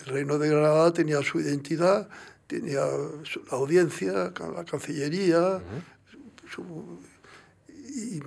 El 0.00 0.06
reino 0.06 0.36
de 0.36 0.48
Granada 0.48 0.92
tenía 0.92 1.22
su 1.22 1.38
identidad, 1.38 2.08
tenía 2.48 2.80
la 2.80 3.56
audiencia, 3.56 4.32
la 4.52 4.64
cancillería, 4.64 5.62
y, 7.68 8.20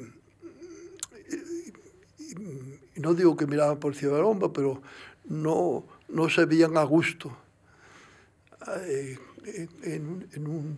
no 2.95 3.13
digo 3.13 3.35
que 3.35 3.47
miraban 3.47 3.79
por 3.79 3.95
Ciudad 3.95 4.21
Bomba, 4.21 4.51
pero 4.53 4.81
no, 5.25 5.85
no 6.07 6.29
se 6.29 6.45
veían 6.45 6.77
a 6.77 6.83
gusto 6.83 7.35
eh, 8.85 9.17
en, 9.83 10.47
un 10.47 10.77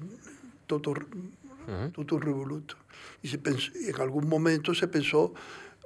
toto, 0.68 0.93
revoluto. 2.20 2.76
Y 3.22 3.28
se 3.28 3.39
en 3.45 4.01
algún 4.01 4.28
momento 4.28 4.74
se 4.74 4.88
pensó 4.88 5.34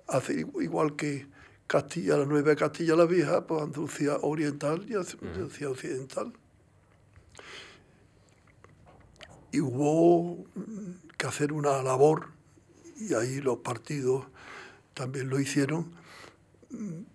hacer 0.07 0.39
igual 0.39 0.95
que 0.95 1.27
Castilla, 1.67 2.17
la 2.17 2.25
Nueva 2.25 2.55
Castilla 2.55 2.95
la 2.95 3.05
Vieja, 3.05 3.47
pues 3.47 3.63
Andalucía 3.63 4.17
Oriental 4.21 4.85
y 4.87 4.95
Andalucía 4.95 5.69
Occidental. 5.69 6.33
Y 9.51 9.61
hubo 9.61 10.45
que 11.17 11.27
hacer 11.27 11.53
una 11.53 11.81
labor, 11.83 12.29
y 12.97 13.13
ahí 13.13 13.39
los 13.39 13.59
partidos 13.59 14.25
también 14.93 15.29
lo 15.29 15.39
hicieron, 15.39 15.91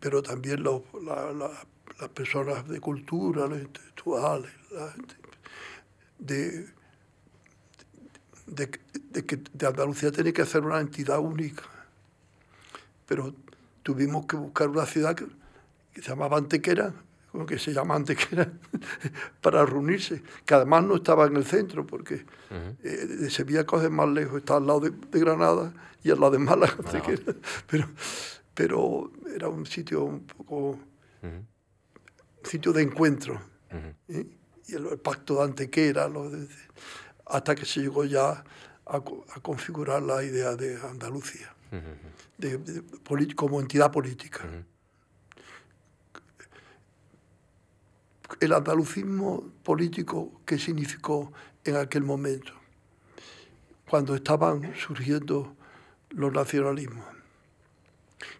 pero 0.00 0.22
también 0.22 0.62
las 0.62 2.08
personas 2.14 2.68
de 2.68 2.80
cultura, 2.80 3.46
los 3.46 3.60
intelectuales, 3.60 4.50
de, 6.18 6.68
de, 8.46 8.70
que 9.26 9.36
de 9.52 9.66
Andalucía 9.66 10.10
tenía 10.10 10.32
que 10.32 10.42
hacer 10.42 10.62
una 10.62 10.80
entidad 10.80 11.18
única. 11.18 11.64
Pero 13.06 13.34
tuvimos 13.82 14.26
que 14.26 14.36
buscar 14.36 14.68
una 14.68 14.86
ciudad 14.86 15.14
que, 15.14 15.26
se 15.94 16.08
llamaba 16.08 16.38
Antequera, 16.38 16.94
que 17.46 17.58
se 17.58 17.72
llama 17.72 17.94
Antequera, 17.94 18.50
para 19.40 19.64
reunirse, 19.64 20.22
que 20.44 20.54
además 20.54 20.84
no 20.84 20.96
estaba 20.96 21.26
en 21.26 21.36
el 21.36 21.44
centro, 21.44 21.86
porque 21.86 22.24
eh, 22.50 22.88
de 22.88 23.30
Sevilla 23.30 23.64
coge 23.64 23.88
más 23.88 24.08
lejos, 24.08 24.38
está 24.38 24.56
al 24.56 24.66
lado 24.66 24.80
de, 24.80 25.20
Granada 25.20 25.72
y 26.02 26.10
al 26.10 26.20
lado 26.20 26.32
de 26.32 26.38
Málaga. 26.38 26.76
Pero, 27.66 27.88
pero 28.54 29.12
era 29.32 29.48
un 29.48 29.64
sitio 29.66 30.02
un 30.02 30.26
poco, 30.26 30.80
sitio 32.42 32.72
de 32.72 32.82
encuentro. 32.82 33.40
¿eh? 34.08 34.26
Y 34.66 34.74
el, 34.74 34.98
pacto 34.98 35.36
de 35.36 35.44
Antequera, 35.44 36.10
hasta 37.26 37.54
que 37.54 37.64
se 37.64 37.80
llegó 37.80 38.04
ya 38.04 38.42
a, 38.84 39.00
configurar 39.42 40.02
la 40.02 40.24
idea 40.24 40.56
de 40.56 40.76
Andalucía, 40.82 41.54
de, 42.36 42.84
como 43.36 43.60
entidad 43.60 43.92
política. 43.92 44.44
El 48.40 48.52
andalucismo 48.52 49.50
político, 49.62 50.40
¿qué 50.44 50.58
significó 50.58 51.32
en 51.64 51.76
aquel 51.76 52.02
momento? 52.04 52.52
Cuando 53.88 54.14
estaban 54.14 54.74
surgiendo 54.76 55.56
los 56.10 56.32
nacionalismos 56.32 57.04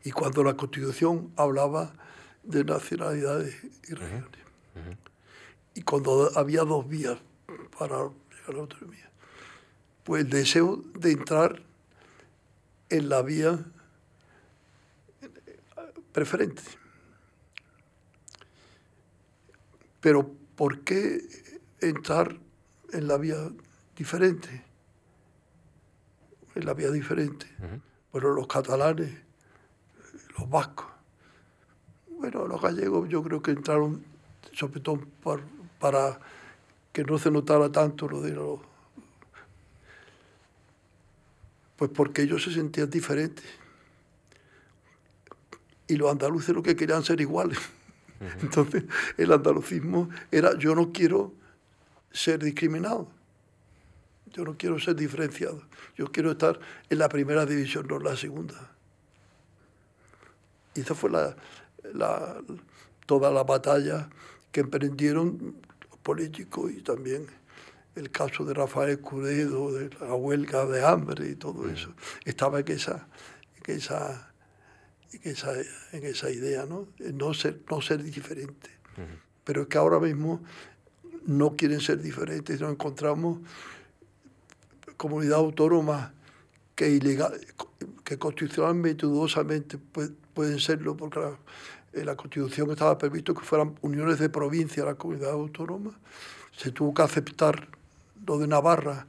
y 0.05 0.11
cuando 0.11 0.45
la 0.45 0.55
Constitución 0.55 1.33
hablaba 1.37 1.95
de 2.43 2.65
nacionalidades 2.65 3.57
y 3.89 3.95
regiones. 3.95 4.41
Y 5.75 5.83
cuando 5.83 6.31
había 6.37 6.63
dos 6.63 6.89
vías 6.89 7.19
para 7.79 7.97
llegar 7.97 8.49
a 8.49 8.53
la 8.53 8.59
autonomía. 8.61 9.11
Pues 10.05 10.25
el 10.25 10.31
deseo 10.31 10.83
de 10.95 11.13
entrar 11.13 11.63
en 12.89 13.09
la 13.09 13.23
vía 13.23 13.65
preferente. 16.13 16.63
Pero 20.09 20.27
¿por 20.57 20.81
qué 20.85 21.21
entrar 21.81 22.35
en 22.95 23.09
la 23.09 23.19
vía 23.19 23.51
diferente. 23.95 24.65
En 26.55 26.65
la 26.65 26.73
vía 26.73 26.91
diferente. 26.91 27.45
Bueno, 28.11 28.31
los 28.31 28.47
catalanes, 28.47 29.13
los 30.39 30.49
vascos. 30.49 30.87
Bueno, 32.19 32.47
los 32.47 32.59
gallegos 32.59 33.07
yo 33.11 33.23
creo 33.23 33.43
que 33.43 33.51
entraron 33.51 34.03
sobre 34.55 34.81
todo 34.81 35.03
para 35.79 36.19
que 36.91 37.05
no 37.05 37.19
se 37.19 37.31
notara 37.31 37.71
tanto 37.71 38.09
lo 38.09 38.23
de 38.23 38.31
los... 38.33 38.61
Pues 41.77 41.91
porque 41.91 42.23
ellos 42.23 42.43
se 42.43 42.55
sentían 42.55 42.89
diferentes. 42.89 43.45
Y 45.87 45.97
los 45.97 46.11
andaluces 46.11 46.55
lo 46.55 46.63
que 46.63 46.77
querían 46.77 47.05
ser 47.05 47.21
iguales. 47.21 47.59
Entonces, 48.43 48.85
el 49.17 49.33
andalucismo 49.33 50.09
era 50.31 50.57
yo 50.59 50.75
no 50.75 50.93
quiero 50.93 51.33
ser 52.11 52.43
discriminado. 52.43 53.09
Yo 54.33 54.45
no 54.45 54.57
quiero 54.57 54.79
ser 54.79 54.97
diferenciado. 54.97 55.63
Yo 55.97 56.11
quiero 56.13 56.33
estar 56.33 56.59
en 56.91 56.99
la 56.99 57.09
primera 57.09 57.47
división, 57.47 57.87
no 57.89 57.97
en 57.97 58.05
la 58.05 58.17
segunda. 58.17 58.73
Y 60.75 60.81
esa 60.81 60.95
fue 60.95 61.11
la, 61.11 61.35
toda 63.07 63.31
la 63.31 63.45
batalla 63.45 64.09
que 64.53 64.61
emprendieron 64.61 65.57
los 65.91 65.99
políticos 66.01 66.71
y 66.73 66.83
también 66.83 67.27
el 67.95 68.11
caso 68.11 68.45
de 68.45 68.55
Rafael 68.55 68.91
Escudedo, 68.91 69.73
de 69.73 69.91
la 70.01 70.15
huelga 70.15 70.67
de 70.67 70.85
hambre 70.85 71.31
y 71.31 71.35
todo 71.35 71.69
eso. 71.69 71.93
Estaba 72.25 72.61
en 72.61 72.69
esa, 72.69 73.09
en 73.65 73.77
esa, 73.77 74.28
en 75.13 75.33
esa, 75.33 75.53
en 75.93 76.05
esa 76.05 76.31
idea, 76.31 76.67
¿no? 76.67 76.89
No 77.15 77.35
ser, 77.35 77.61
no 77.71 77.81
ser 77.81 78.03
diferente. 78.03 78.71
Pero 79.45 79.63
es 79.63 79.69
que 79.69 79.79
ahora 79.79 80.01
mismo 80.01 80.43
no 81.27 81.57
quieren 81.57 81.81
ser 81.81 82.03
diferentes. 82.03 82.61
Nos 82.61 82.73
encontramos 82.73 83.39
comunidades 84.97 85.45
autónomas 85.45 86.11
que, 86.75 86.91
ilegal, 86.91 87.41
que 88.05 88.19
constitucionalmente, 88.19 89.07
dudosamente 89.07 89.79
pueden 90.35 90.59
serlo, 90.59 90.97
porque 90.97 91.21
la, 91.21 91.39
en 91.93 92.07
la 92.07 92.17
Constitución 92.17 92.71
estaba 92.71 92.99
previsto 92.99 93.35
que 93.35 93.43
fueran 93.43 93.77
uniones 93.81 94.19
de 94.19 94.29
provincia 94.29 94.85
las 94.85 94.97
comunidades 94.97 95.35
autónomas. 95.35 95.95
Se 96.57 96.73
tuvo 96.73 96.93
que 96.93 97.03
aceptar 97.03 97.69
lo 98.27 98.39
de 98.39 98.47
Navarra 98.47 99.07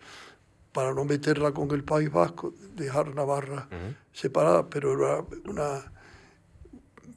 para 0.79 0.93
no 0.93 1.03
meterla 1.03 1.51
con 1.51 1.69
el 1.71 1.83
País 1.83 2.09
Vasco, 2.09 2.53
dejar 2.73 3.13
Navarra 3.13 3.67
separada, 4.13 4.69
pero 4.69 4.93
era 4.93 5.25
una, 5.43 5.91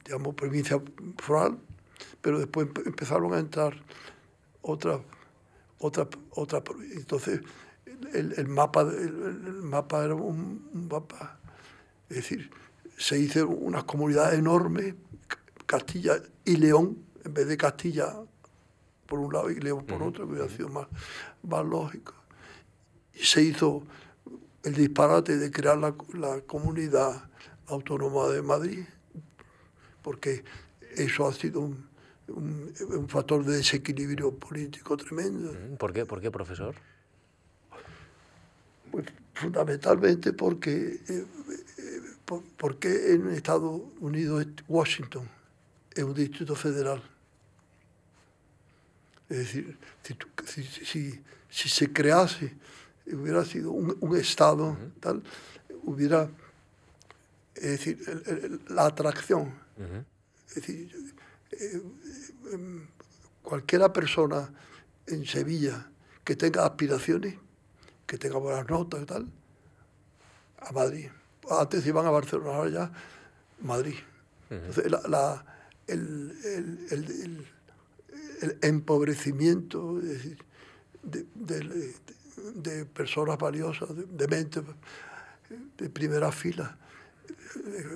digamos, 0.03 0.35
provincia 0.35 0.81
foral, 1.17 1.57
pero 2.19 2.39
después 2.39 2.67
empezaron 2.85 3.33
a 3.33 3.39
entrar 3.39 3.81
otras, 4.63 4.99
otra, 5.79 6.09
otra, 6.31 6.61
entonces 6.93 7.39
el, 8.11 8.47
mapa, 8.49 8.81
el, 8.81 9.61
mapa 9.63 10.03
era 10.03 10.15
un, 10.15 10.69
mapa, 10.89 11.39
es 12.09 12.17
decir, 12.17 12.51
se 12.97 13.17
hizo 13.17 13.47
unas 13.47 13.85
comunidades 13.85 14.39
enormes, 14.39 14.93
Castilla 15.65 16.21
y 16.43 16.57
León, 16.57 16.97
en 17.23 17.33
vez 17.33 17.47
de 17.47 17.55
Castilla 17.55 18.13
por 19.05 19.19
un 19.19 19.31
lado 19.31 19.49
y 19.49 19.55
León 19.55 19.85
por 19.85 20.03
otro, 20.03 20.25
que 20.27 20.33
hubiera 20.33 20.49
sido 20.49 20.67
más, 20.67 20.87
más 21.43 21.65
lógico. 21.65 22.22
Y 23.13 23.23
se 23.23 23.41
hizo 23.41 23.83
el 24.63 24.73
disparate 24.73 25.37
de 25.37 25.51
crear 25.51 25.77
la, 25.77 25.95
la 26.13 26.41
comunidad 26.41 27.29
autónoma 27.67 28.27
de 28.29 28.41
Madrid, 28.41 28.85
porque 30.01 30.43
eso 30.95 31.27
ha 31.27 31.33
sido 31.33 31.61
un, 31.61 31.85
un, 32.27 33.09
factor 33.09 33.43
de 33.43 33.57
desequilibrio 33.57 34.31
político 34.37 34.95
tremendo. 34.97 35.53
¿Por 35.77 35.93
qué, 35.93 36.05
¿Por 36.05 36.21
qué 36.21 36.31
profesor? 36.31 36.75
Pues 38.91 39.05
fundamentalmente 39.33 40.33
porque, 40.33 40.99
eh, 41.07 41.25
eh, 41.77 42.45
porque 42.57 43.13
en 43.13 43.29
Estados 43.31 43.81
Unidos, 43.99 44.45
Washington, 44.67 45.27
es 45.93 46.03
un 46.03 46.13
distrito 46.13 46.55
federal. 46.55 47.01
Es 49.29 49.37
decir, 49.37 49.77
si, 50.45 51.21
si, 51.49 51.69
se 51.69 51.91
crease, 51.91 52.53
hubiera 53.07 53.43
sido 53.45 53.71
un, 53.71 54.17
Estado, 54.17 54.77
tal, 54.99 55.23
hubiera, 55.83 56.29
es 57.55 57.61
decir, 57.63 58.61
la 58.69 58.85
atracción. 58.85 59.53
Es 60.49 60.55
decir, 60.55 61.13
eh, 61.51 61.81
em, 62.51 62.87
cualquiera 63.41 63.91
persona 63.91 64.51
en 65.07 65.25
Sevilla 65.25 65.89
que 66.23 66.35
tenga 66.35 66.65
aspiraciones, 66.65 67.35
que 68.05 68.17
tenga 68.17 68.37
buenas 68.37 68.69
notas 68.69 69.01
y 69.01 69.05
tal, 69.05 69.27
a 70.59 70.71
Madrid. 70.71 71.07
Antes 71.49 71.85
iban 71.85 72.05
a 72.05 72.11
Barcelona, 72.11 72.55
ahora 72.55 72.69
ya 72.69 72.91
Madrid. 73.61 73.95
Entonces, 74.49 74.91
la, 75.09 75.43
el, 75.87 76.33
el, 76.45 77.47
el, 78.41 78.57
empobrecimiento 78.61 79.99
de, 79.99 80.37
de, 81.33 81.95
personas 82.93 83.37
valiosas, 83.37 83.89
de, 83.95 84.27
mentes 84.27 84.63
de 85.77 85.89
primera 85.89 86.31
fila. 86.31 86.77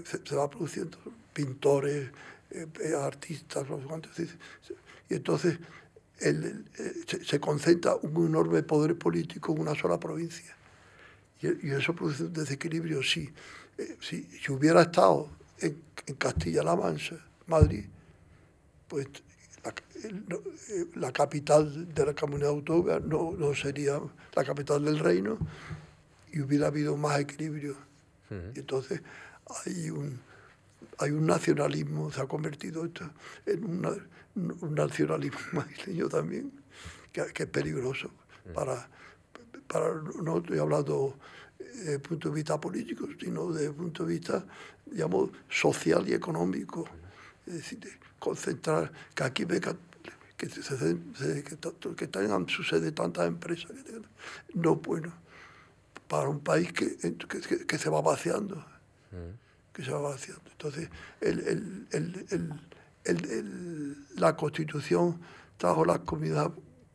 Se, 0.05 0.35
va 0.35 0.49
produciendo 0.49 0.97
pintores, 1.33 2.09
eh, 2.51 2.67
artistas, 2.95 3.65
y 5.09 5.15
entonces 5.15 5.59
se, 6.17 7.39
concentra 7.39 7.95
un 7.95 8.27
enorme 8.27 8.63
poder 8.63 8.97
político 8.97 9.53
en 9.53 9.61
una 9.61 9.75
sola 9.75 9.99
provincia. 9.99 10.55
Y, 11.41 11.69
eso 11.71 11.93
produce 11.95 12.23
un 12.23 12.33
desequilibrio. 12.33 13.03
Si, 13.03 13.29
eh, 13.77 13.97
si, 14.01 14.23
si 14.23 14.51
hubiera 14.51 14.81
estado 14.81 15.29
en, 15.59 15.81
en 16.05 16.15
Castilla-La 16.15 16.75
Mancha, 16.75 17.17
Madrid, 17.47 17.85
pues 18.87 19.07
la, 20.95 21.11
capital 21.11 21.93
de 21.93 22.05
la 22.05 22.13
comunidad 22.13 22.49
autónoma 22.49 22.99
no, 22.99 23.31
no, 23.31 23.53
sería 23.53 23.99
la 24.35 24.43
capital 24.43 24.83
del 24.83 24.99
reino 24.99 25.37
y 26.31 26.41
hubiera 26.41 26.67
habido 26.67 26.97
más 26.97 27.19
equilibrio. 27.19 27.75
entonces 28.29 29.01
hay 29.65 29.89
un, 29.89 30.19
hay 30.99 31.11
un 31.11 31.25
nacionalismo, 31.25 32.11
se 32.11 32.21
ha 32.21 32.27
convertido 32.27 32.85
esto 32.85 33.09
en 33.45 33.63
un 33.63 34.75
nacionalismo 34.75 35.39
madrileño 35.53 36.09
también, 36.09 36.51
que, 37.11 37.21
es 37.21 37.49
peligroso 37.49 38.11
para, 38.53 38.87
para, 39.67 39.93
no 40.21 40.37
estoy 40.37 40.59
hablando 40.59 41.17
desde 41.59 41.93
el 41.93 42.01
punto 42.01 42.29
de 42.29 42.35
vista 42.35 42.59
político, 42.59 43.07
sino 43.19 43.51
desde 43.51 43.67
el 43.67 43.73
punto 43.73 44.05
de 44.05 44.13
vista, 44.13 44.45
digamos, 44.85 45.31
social 45.49 46.07
y 46.07 46.13
económico. 46.13 46.87
Es 47.45 47.53
decir, 47.53 47.79
concentrar, 48.19 48.91
que 49.15 49.23
aquí 49.23 49.45
venga, 49.45 49.75
que, 50.37 50.49
se, 50.49 50.77
que, 51.43 51.95
que 51.95 52.07
tengan 52.07 52.47
su 52.47 52.63
sede 52.63 52.91
tantas 52.91 53.27
empresas. 53.27 53.71
No 54.53 54.75
bueno 54.75 55.13
para 56.07 56.29
un 56.29 56.39
país 56.39 56.71
que, 56.71 56.97
que, 57.67 57.77
se 57.77 57.89
va 57.89 58.01
vaciando. 58.01 58.55
Mm. 59.11 59.73
Que 59.73 59.83
se 59.83 59.91
va 59.91 59.99
vaciando. 59.99 60.43
Entonces, 60.51 60.89
el, 61.21 61.87
el, 61.91 62.53
el, 63.03 63.97
la 64.15 64.35
Constitución 64.35 65.19
trajo 65.57 65.85
la 65.85 65.99
comunidad, 65.99 66.51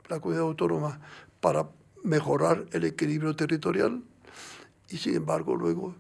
la 0.09 0.20
comunidad 0.20 0.47
autónoma 0.47 1.01
para 1.41 1.68
mejorar 2.05 2.66
el 2.73 2.85
equilibrio 2.85 3.35
territorial 3.37 4.03
y 4.89 4.99
sin 4.99 5.14
embargo 5.14 5.55
luego 5.57 5.95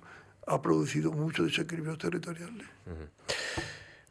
ha 0.46 0.60
producido 0.60 1.12
muchos 1.12 1.46
desequilibrios 1.46 1.98
territoriales. 1.98 2.66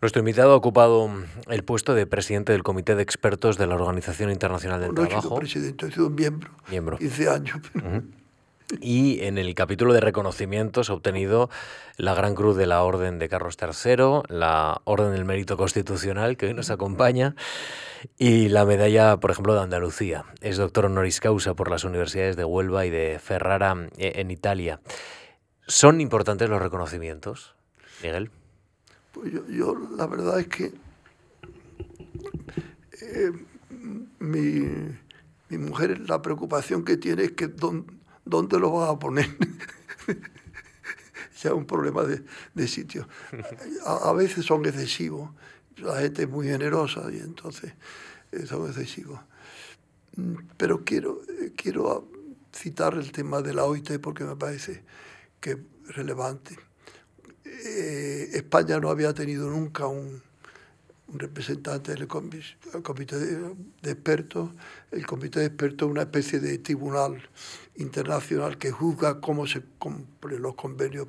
Nuestro 0.02 0.20
invitado 0.20 0.54
ha 0.54 0.56
ocupado 0.56 1.12
el 1.48 1.64
puesto 1.64 1.94
de 1.94 2.08
presidente 2.08 2.54
del 2.54 2.64
Comité 2.64 2.96
de 2.96 3.04
Expertos 3.04 3.60
de 3.60 3.68
la 3.68 3.76
Organización 3.76 4.32
Internacional 4.32 4.82
del 4.82 4.90
no 4.90 4.96
Trabajo. 4.96 5.12
No 5.12 5.20
he 5.20 5.22
sido 5.22 5.36
presidente, 5.36 5.86
he 5.86 5.92
sido 5.92 6.10
miembro. 6.10 6.50
Miembro. 6.72 6.98
15 6.98 7.30
años. 7.30 7.60
Y 8.80 9.22
en 9.22 9.38
el 9.38 9.54
capítulo 9.54 9.94
de 9.94 10.00
reconocimientos 10.00 10.90
ha 10.90 10.94
obtenido 10.94 11.52
la 11.98 12.16
Gran 12.16 12.34
Cruz 12.34 12.58
de 12.58 12.66
la 12.66 12.82
Orden 12.82 13.20
de 13.20 13.30
Carlos 13.30 13.58
III, 13.62 14.24
la 14.30 14.82
Orden 14.86 15.12
del 15.12 15.24
Mérito 15.24 15.56
Constitucional, 15.56 16.36
que 16.36 16.48
hoy 16.48 16.56
nos 16.56 16.72
acompaña, 16.72 17.36
y 18.18 18.50
la 18.50 18.66
medalla, 18.66 19.18
por 19.18 19.30
ejemplo, 19.30 19.54
de 19.54 19.62
Andalucía. 19.62 20.26
Es 20.42 20.58
doctor 20.58 20.86
honoris 20.86 21.20
causa 21.20 21.54
por 21.54 21.70
las 21.70 21.84
universidades 21.84 22.36
de 22.38 22.46
Huelva 22.46 22.88
y 22.88 22.90
de 22.90 23.20
Ferrara 23.20 23.76
eh, 23.98 24.14
en 24.16 24.32
Italia. 24.32 24.80
¿Son 25.68 26.02
importantes 26.02 26.50
los 26.50 26.60
reconocimientos, 26.60 27.54
Miguel? 28.02 28.32
Pues 29.12 29.32
yo, 29.50 29.76
la 29.98 30.08
verdad 30.08 30.40
es 30.40 30.48
que 30.48 30.74
eh, 33.02 33.32
mi, 34.20 34.62
mi, 35.50 35.58
mujer, 35.58 36.10
la 36.10 36.22
preocupación 36.22 36.86
que 36.86 36.98
tiene 36.98 37.24
es 37.26 37.32
que 37.32 37.48
dónde 37.48 38.60
lo 38.60 38.72
vas 38.72 38.90
a 38.90 39.00
poner. 39.00 39.28
ya 41.42 41.54
un 41.54 41.66
problema 41.66 42.04
de, 42.04 42.24
de 42.54 42.68
sitio. 42.68 43.08
A, 43.86 44.14
veces 44.14 44.46
son 44.46 44.66
excesivos. 44.66 45.32
La 45.78 46.00
gente 46.00 46.24
es 46.24 46.30
muy 46.30 46.48
generosa 46.48 47.10
y 47.12 47.18
entonces 47.18 47.74
eh, 48.32 48.46
son 48.46 48.68
excesivos. 48.68 49.20
Mm, 50.16 50.36
pero 50.58 50.84
quiero, 50.84 51.22
eh, 51.40 51.54
quiero 51.56 52.10
citar 52.54 52.94
el 52.96 53.12
tema 53.12 53.42
de 53.42 53.54
la 53.54 53.66
OIT 53.66 54.00
porque 54.00 54.24
me 54.24 54.36
parece 54.36 54.84
que 55.40 55.52
es 55.52 55.96
relevante. 55.96 56.58
Eh, 57.64 58.30
España 58.34 58.80
no 58.80 58.90
había 58.90 59.14
tenido 59.14 59.50
nunca 59.50 59.88
un, 59.88 60.22
representante 61.14 61.94
del 61.94 62.08
comité 62.08 63.18
de, 63.20 63.92
expertos. 63.92 64.50
El 64.92 65.06
comité 65.06 65.42
de 65.42 65.48
expertos 65.48 65.88
es 65.88 65.92
una 65.92 66.04
especie 66.04 66.40
de 66.40 66.58
tribunal 66.60 67.22
internacional 67.76 68.58
que 68.58 68.72
juzga 68.72 69.20
cómo 69.20 69.46
se 69.46 69.62
cumplen 69.78 70.42
los 70.42 70.56
convenios 70.56 71.08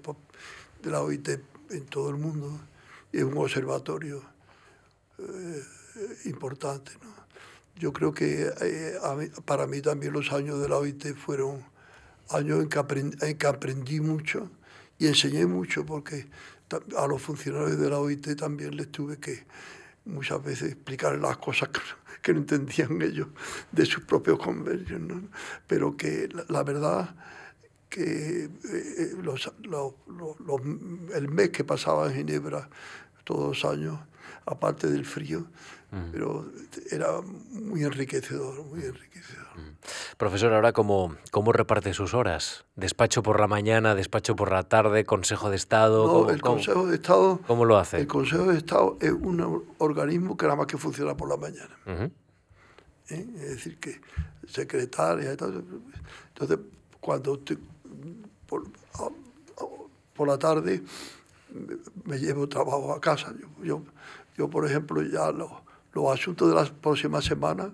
de 0.83 0.91
la 0.91 1.03
OIT 1.03 1.29
en 1.71 1.87
todo 1.87 2.11
el 2.11 2.17
mundo 2.17 2.61
es 3.13 3.23
un 3.23 3.37
observatorio 3.37 4.23
eh, 5.19 5.63
importante. 6.25 6.93
Yo 7.77 7.93
creo 7.93 8.13
que 8.13 8.51
eh, 8.61 9.31
para 9.45 9.67
mí 9.67 9.81
también 9.81 10.13
los 10.13 10.33
años 10.33 10.61
de 10.61 10.69
la 10.69 10.79
OIT 10.79 11.15
fueron 11.15 11.65
años 12.31 12.61
en 12.61 13.39
que 13.39 13.47
aprendí 13.47 14.01
mucho 14.01 14.51
y 15.03 15.09
enseñé 15.09 15.47
mucho 15.47 15.85
porque 15.85 16.29
a 16.97 17.07
los 17.09 17.21
funcionarios 17.21 17.77
de 17.77 17.91
la 17.91 17.99
OIT 17.99 18.37
también 18.37 18.77
les 18.77 18.89
tuve 18.93 19.19
que 19.19 19.45
muchas 20.05 20.41
veces 20.45 20.71
explicar 20.71 21.19
las 21.19 21.39
cosas 21.39 21.71
que, 22.23 22.33
no 22.33 22.39
entendían 22.39 23.03
ellos 23.03 23.27
de 23.73 23.85
sus 23.85 24.05
propios 24.05 24.39
convenios, 24.39 25.01
pero 25.67 25.97
que 25.97 26.29
la, 26.49 26.63
verdad 26.63 27.17
que 27.89 28.45
eh, 28.45 29.13
los, 29.21 29.53
el 31.15 31.29
mes 31.29 31.51
que 31.51 31.65
pasaba 31.65 32.07
en 32.07 32.19
Ginebra 32.19 32.71
todos 33.25 33.61
los 33.61 33.73
años, 33.73 33.99
aparte 34.47 34.89
del 34.89 35.05
frío, 35.05 35.49
pero 36.13 36.49
era 36.93 37.21
muy 37.23 37.83
enriquecedor, 37.83 38.65
muy 38.67 38.85
enriquecedor. 38.85 39.42
Profesor, 40.17 40.53
ahora 40.53 40.73
cómo, 40.73 41.17
cómo 41.31 41.53
reparte 41.53 41.93
sus 41.95 42.15
horas? 42.15 42.65
¿Despacho 42.77 43.23
por 43.23 43.41
la 43.41 43.47
mañana, 43.47 43.95
despacho 43.95 44.37
por 44.37 44.53
la 44.53 44.63
tarde, 44.63 45.05
Consejo 45.05 45.51
de 45.51 45.57
Estado? 45.57 46.07
No, 46.07 46.31
el 46.31 46.41
Consejo 46.41 46.87
de 46.87 46.97
Estado... 46.97 47.41
¿Cómo 47.47 47.65
lo 47.65 47.79
hace? 47.79 47.99
El 47.99 48.07
Consejo 48.07 48.45
de 48.45 48.59
Estado 48.59 48.97
es 49.01 49.13
un 49.13 49.65
organismo 49.79 50.37
que 50.37 50.47
nada 50.47 50.57
más 50.57 50.67
que 50.67 50.79
funciona 50.79 51.17
por 51.17 51.29
la 51.29 51.37
mañana. 51.37 51.77
¿Eh? 51.87 53.27
Es 53.35 53.49
decir, 53.51 53.79
que 53.79 54.01
secretaria 54.47 55.33
y 55.33 55.37
tal. 55.37 55.65
Entonces, 56.29 56.59
cuando 57.01 57.41
por, 58.47 58.65
por, 60.15 60.29
la 60.29 60.39
tarde 60.39 60.83
me 62.05 62.19
llevo 62.19 62.49
trabajo 62.49 62.93
a 62.93 63.01
casa. 63.01 63.35
Yo, 63.39 63.65
yo, 63.65 63.83
yo 64.37 64.49
por 64.49 64.67
ejemplo, 64.67 65.03
ya 65.03 65.33
los, 65.33 65.51
los 65.93 66.13
asuntos 66.13 66.49
de 66.49 66.55
las 66.55 66.71
próximas 66.71 67.25
semanas 67.25 67.71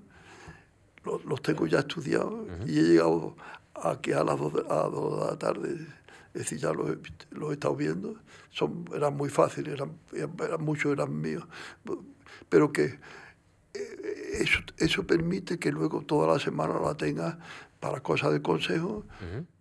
los, 1.24 1.42
tengo 1.42 1.66
ya 1.66 1.80
estudiados 1.80 2.46
y 2.66 2.78
he 2.78 2.82
llegado 2.82 3.36
aquí 3.82 4.12
a 4.12 4.24
las 4.24 4.38
2 4.38 4.52
de, 4.54 4.62
de 4.62 5.26
la 5.26 5.38
tarde. 5.38 5.86
Es 6.34 6.42
decir, 6.42 6.58
ya 6.58 6.72
los, 6.72 6.90
he 6.90 7.52
estado 7.52 7.74
viendo. 7.74 8.16
Son, 8.50 8.84
eran 8.94 9.16
muy 9.16 9.28
fáciles, 9.28 9.74
eran, 9.74 9.98
eran 10.12 10.62
muchos 10.62 10.92
eran 10.92 11.20
míos. 11.20 11.44
Pero 12.48 12.72
que 12.72 12.98
eh, 13.74 14.38
eso, 14.40 14.60
eso 14.76 15.06
permite 15.06 15.58
que 15.58 15.72
luego 15.72 16.02
toda 16.02 16.32
la 16.34 16.38
semana 16.38 16.78
la 16.80 16.94
tenga 16.94 17.38
para 17.80 18.00
cosas 18.00 18.32
de 18.32 18.42
consejo, 18.42 19.04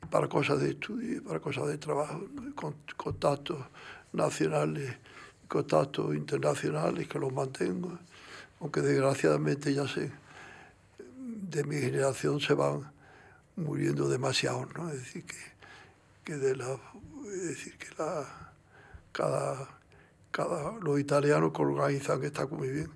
para 0.09 0.27
cosas 0.27 0.59
de 0.59 0.71
estudio, 0.71 1.23
para 1.23 1.39
cosas 1.39 1.67
de 1.67 1.77
trabajo, 1.77 2.25
con, 2.55 2.75
contactos 2.95 3.57
nacionales, 4.11 4.97
contactos 5.47 6.15
internacionales 6.15 7.07
que 7.07 7.19
los 7.19 7.31
mantengo, 7.31 7.99
aunque 8.59 8.81
desgraciadamente 8.81 9.73
ya 9.73 9.87
sé 9.87 10.11
de 11.49 11.63
mi 11.63 11.77
generación 11.77 12.39
se 12.39 12.53
van 12.53 12.91
muriendo 13.55 14.09
demasiado, 14.09 14.67
¿no? 14.75 14.89
Es 14.89 14.99
decir, 14.99 15.25
que, 15.25 15.35
que 16.23 16.37
de 16.37 16.55
la, 16.55 16.77
decir, 17.23 17.77
que 17.77 17.87
la, 17.97 18.53
cada, 19.11 19.69
cada, 20.31 20.73
los 20.79 20.99
italianos 20.99 21.53
que 21.53 21.61
organizan 21.61 22.23
está 22.23 22.45
muy 22.45 22.69
bien, 22.69 22.91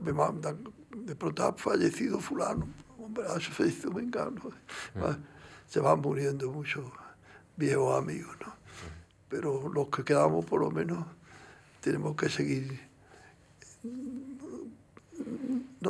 me 0.00 0.12
mandan, 0.12 0.64
de 0.94 1.14
pronto 1.16 1.44
ha 1.44 1.52
fallecido 1.54 2.20
fulano, 2.20 2.68
hombre, 2.98 3.24
ha 3.26 3.40
fallecido 3.40 3.90
mengano, 3.90 4.40
mm. 4.94 5.68
se 5.68 5.80
van 5.80 6.00
muriendo 6.00 6.50
muchos 6.50 6.84
viejos 7.56 7.98
amigos, 7.98 8.36
¿no? 8.44 8.54
Pero 9.28 9.68
los 9.68 9.88
que 9.88 10.04
quedamos 10.04 10.44
por 10.44 10.60
lo 10.60 10.70
menos 10.70 11.04
tenemos 11.80 12.14
que 12.16 12.28
seguir 12.28 12.80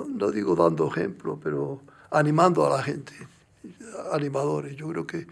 no, 0.04 0.30
digo 0.30 0.54
dando 0.54 0.88
ejemplo, 0.88 1.38
pero 1.42 1.80
animando 2.10 2.66
a 2.66 2.76
la 2.76 2.82
gente, 2.82 3.12
animadores. 4.12 4.76
Yo 4.76 4.88
creo 4.88 5.06
que 5.06 5.26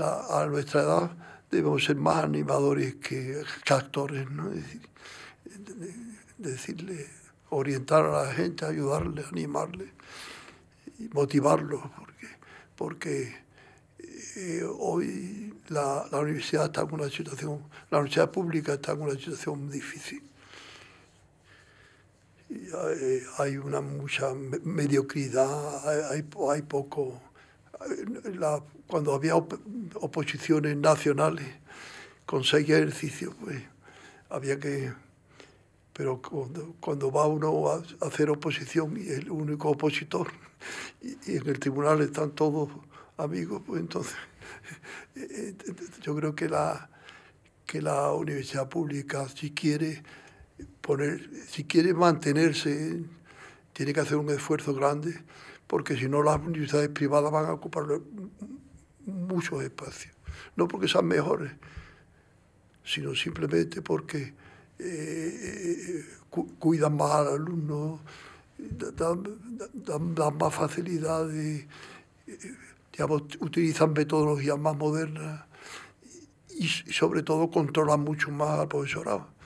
a 0.00 0.46
nuestra 0.46 0.82
edad 0.82 1.10
debemos 1.50 1.84
ser 1.84 1.96
más 1.96 2.24
animadores 2.24 2.96
que, 2.96 3.42
actores, 3.70 4.30
¿no? 4.30 4.50
decirle, 6.36 7.06
orientar 7.50 8.04
a 8.04 8.24
la 8.24 8.32
gente, 8.32 8.64
ayudarle, 8.64 9.24
animarle 9.30 9.92
y 10.98 11.08
motivarlos, 11.08 11.82
porque, 11.96 12.28
porque 12.76 13.36
eh, 14.36 14.62
hoy 14.78 15.54
la, 15.68 16.06
la, 16.10 16.18
universidad 16.18 16.66
está 16.66 16.82
en 16.82 16.94
una 16.94 17.08
situación, 17.08 17.62
la 17.90 17.98
universidad 17.98 18.30
pública 18.30 18.74
está 18.74 18.92
en 18.92 19.02
una 19.02 19.14
situación 19.14 19.70
difícil 19.70 20.27
hay 23.38 23.56
una 23.58 23.80
mucha 23.80 24.32
mediocridad, 24.64 26.10
hay, 26.10 26.24
hay 26.50 26.62
poco... 26.62 27.20
La, 28.34 28.60
cuando 28.86 29.14
había 29.14 29.36
oposiciones 29.36 30.76
nacionales 30.76 31.46
con 32.26 32.42
seis 32.42 32.68
ejercicios, 32.68 33.34
pues 33.42 33.62
había 34.30 34.58
que... 34.58 34.92
Pero 35.92 36.22
cuando, 36.22 36.76
cuando 36.80 37.10
va 37.10 37.26
uno 37.26 37.68
a 37.70 37.82
hacer 38.06 38.30
oposición 38.30 38.96
y 38.96 39.08
el 39.08 39.30
único 39.30 39.70
opositor 39.70 40.28
y, 41.02 41.36
en 41.36 41.48
el 41.48 41.58
tribunal 41.58 42.00
están 42.02 42.30
todos 42.30 42.70
amigos, 43.16 43.62
pues 43.66 43.80
entonces 43.80 44.14
eh, 45.16 45.54
eh, 45.58 45.74
yo 46.02 46.14
creo 46.14 46.34
que 46.34 46.48
la, 46.48 46.88
que 47.66 47.82
la 47.82 48.12
universidad 48.12 48.68
pública, 48.68 49.28
si 49.28 49.50
quiere 49.50 50.02
si 51.48 51.64
quiere 51.64 51.92
mantenerse, 51.94 53.02
tiene 53.72 53.92
que 53.92 54.00
hacer 54.00 54.16
un 54.16 54.30
esfuerzo 54.30 54.74
grande, 54.74 55.22
porque 55.66 55.96
si 55.96 56.08
no 56.08 56.22
las 56.22 56.40
universidades 56.40 56.88
privadas 56.88 57.30
van 57.30 57.46
a 57.46 57.52
ocupar 57.52 57.84
muchos 59.04 59.62
espacios. 59.62 60.14
No 60.56 60.66
porque 60.66 60.88
sean 60.88 61.06
mejores, 61.06 61.52
sino 62.84 63.14
simplemente 63.14 63.82
porque 63.82 64.34
eh, 64.78 66.04
cuidan 66.58 66.96
más 66.96 67.12
al 67.12 67.28
alumno, 67.28 68.00
dan, 68.58 70.36
más 70.38 70.54
facilidades, 70.54 71.66
utilizan 73.40 73.92
metodologías 73.92 74.58
más 74.58 74.76
modernas 74.76 75.44
y 76.50 76.66
sobre 76.66 77.22
todo 77.22 77.50
controlan 77.50 78.00
mucho 78.00 78.30
más 78.30 78.58
al 78.58 78.68
profesorado. 78.68 79.37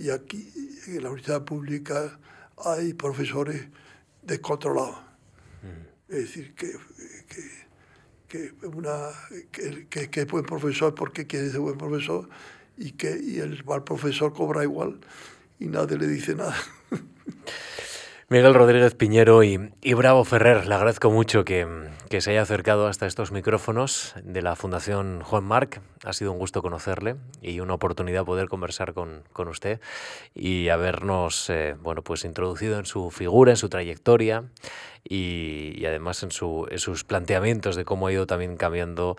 Y 0.00 0.08
aquí, 0.08 0.50
en 0.86 1.02
la 1.02 1.10
universidad 1.10 1.44
pública, 1.44 2.18
hay 2.56 2.94
profesores 2.94 3.68
descontrolados. 4.22 4.96
Mm. 5.62 6.14
Es 6.14 6.18
decir, 6.20 6.54
que, 6.54 6.72
que, 8.26 8.54
una, 8.66 9.10
que, 9.52 10.08
que, 10.08 10.20
es 10.22 10.26
buen 10.26 10.46
profesor 10.46 10.94
porque 10.94 11.26
quiere 11.26 11.50
ser 11.50 11.60
buen 11.60 11.76
profesor 11.76 12.30
y 12.78 12.92
que 12.92 13.20
y 13.22 13.40
el 13.40 13.62
mal 13.64 13.84
profesor 13.84 14.32
cobra 14.32 14.62
igual 14.62 15.00
y 15.58 15.66
nadie 15.66 15.98
le 15.98 16.06
dice 16.06 16.34
nada. 16.34 16.56
Miguel 18.32 18.54
Rodríguez 18.54 18.94
Piñero 18.94 19.42
y, 19.42 19.58
Bravo 19.92 20.22
Ferrer, 20.22 20.68
le 20.68 20.76
agradezco 20.76 21.10
mucho 21.10 21.44
que, 21.44 21.66
se 22.20 22.30
haya 22.30 22.42
acercado 22.42 22.86
hasta 22.86 23.08
estos 23.08 23.32
micrófonos 23.32 24.14
de 24.22 24.40
la 24.40 24.54
Fundación 24.54 25.20
Juan 25.20 25.42
Marc. 25.42 25.80
Ha 26.04 26.12
sido 26.12 26.30
un 26.30 26.38
gusto 26.38 26.62
conocerle 26.62 27.16
y 27.42 27.58
una 27.58 27.74
oportunidad 27.74 28.24
poder 28.24 28.48
conversar 28.48 28.94
con, 28.94 29.24
usted 29.48 29.80
y 30.32 30.68
habernos 30.68 31.50
eh, 31.50 31.74
bueno, 31.82 32.04
pues 32.04 32.24
introducido 32.24 32.78
en 32.78 32.86
su 32.86 33.10
figura, 33.10 33.50
en 33.50 33.56
su 33.56 33.68
trayectoria 33.68 34.44
y, 35.02 35.84
además 35.84 36.22
en, 36.22 36.30
sus 36.30 37.02
planteamientos 37.02 37.74
de 37.74 37.84
cómo 37.84 38.06
ha 38.06 38.12
ido 38.12 38.28
también 38.28 38.56
cambiando 38.56 39.16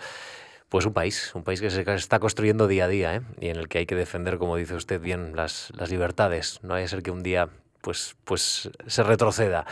pues 0.70 0.86
un 0.86 0.94
país, 0.94 1.36
un 1.36 1.44
país 1.44 1.60
que 1.60 1.70
se 1.70 1.82
está 1.82 2.20
construyendo 2.20 2.66
día 2.70 2.86
a 2.86 2.88
día 2.88 3.16
¿eh? 3.16 3.22
y 3.42 3.50
en 3.50 3.58
el 3.58 3.68
que 3.68 3.80
hay 3.80 3.86
que 3.86 3.96
defender, 3.96 4.38
como 4.38 4.56
dice 4.56 4.74
usted 4.74 5.02
bien, 5.02 5.36
las, 5.36 5.70
las 5.76 5.92
libertades. 5.92 6.62
No 6.64 6.76
hay 6.76 6.86
que 6.86 6.88
ser 6.88 7.04
que 7.04 7.12
un 7.12 7.24
día 7.24 7.50
pues, 7.82 8.16
pues 8.24 8.70
se 8.88 9.04
retroceda. 9.04 9.66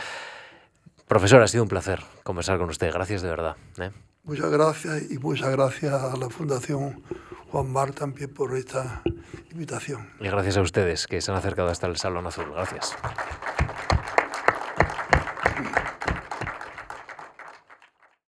Profesor, 1.06 1.42
ha 1.42 1.48
sido 1.48 1.64
un 1.64 1.68
placer 1.68 2.02
conversar 2.22 2.58
con 2.58 2.68
usted. 2.70 2.92
Gracias 2.92 3.22
de 3.22 3.28
verdad. 3.28 3.56
¿eh? 3.78 3.90
Muchas 4.24 4.50
gracias 4.50 5.10
y 5.10 5.18
muchas 5.18 5.50
gracias 5.50 5.92
a 5.92 6.16
la 6.16 6.28
Fundación 6.30 7.02
Juan 7.50 7.72
Mar 7.72 7.92
también 7.92 8.32
por 8.32 8.56
esta 8.56 9.02
invitación. 9.50 10.08
Y 10.20 10.28
gracias 10.28 10.56
a 10.56 10.60
ustedes 10.60 11.06
que 11.06 11.20
se 11.20 11.30
han 11.30 11.36
acercado 11.36 11.68
hasta 11.68 11.86
el 11.86 11.96
Salón 11.96 12.26
Azul. 12.26 12.52
Gracias. 12.54 12.96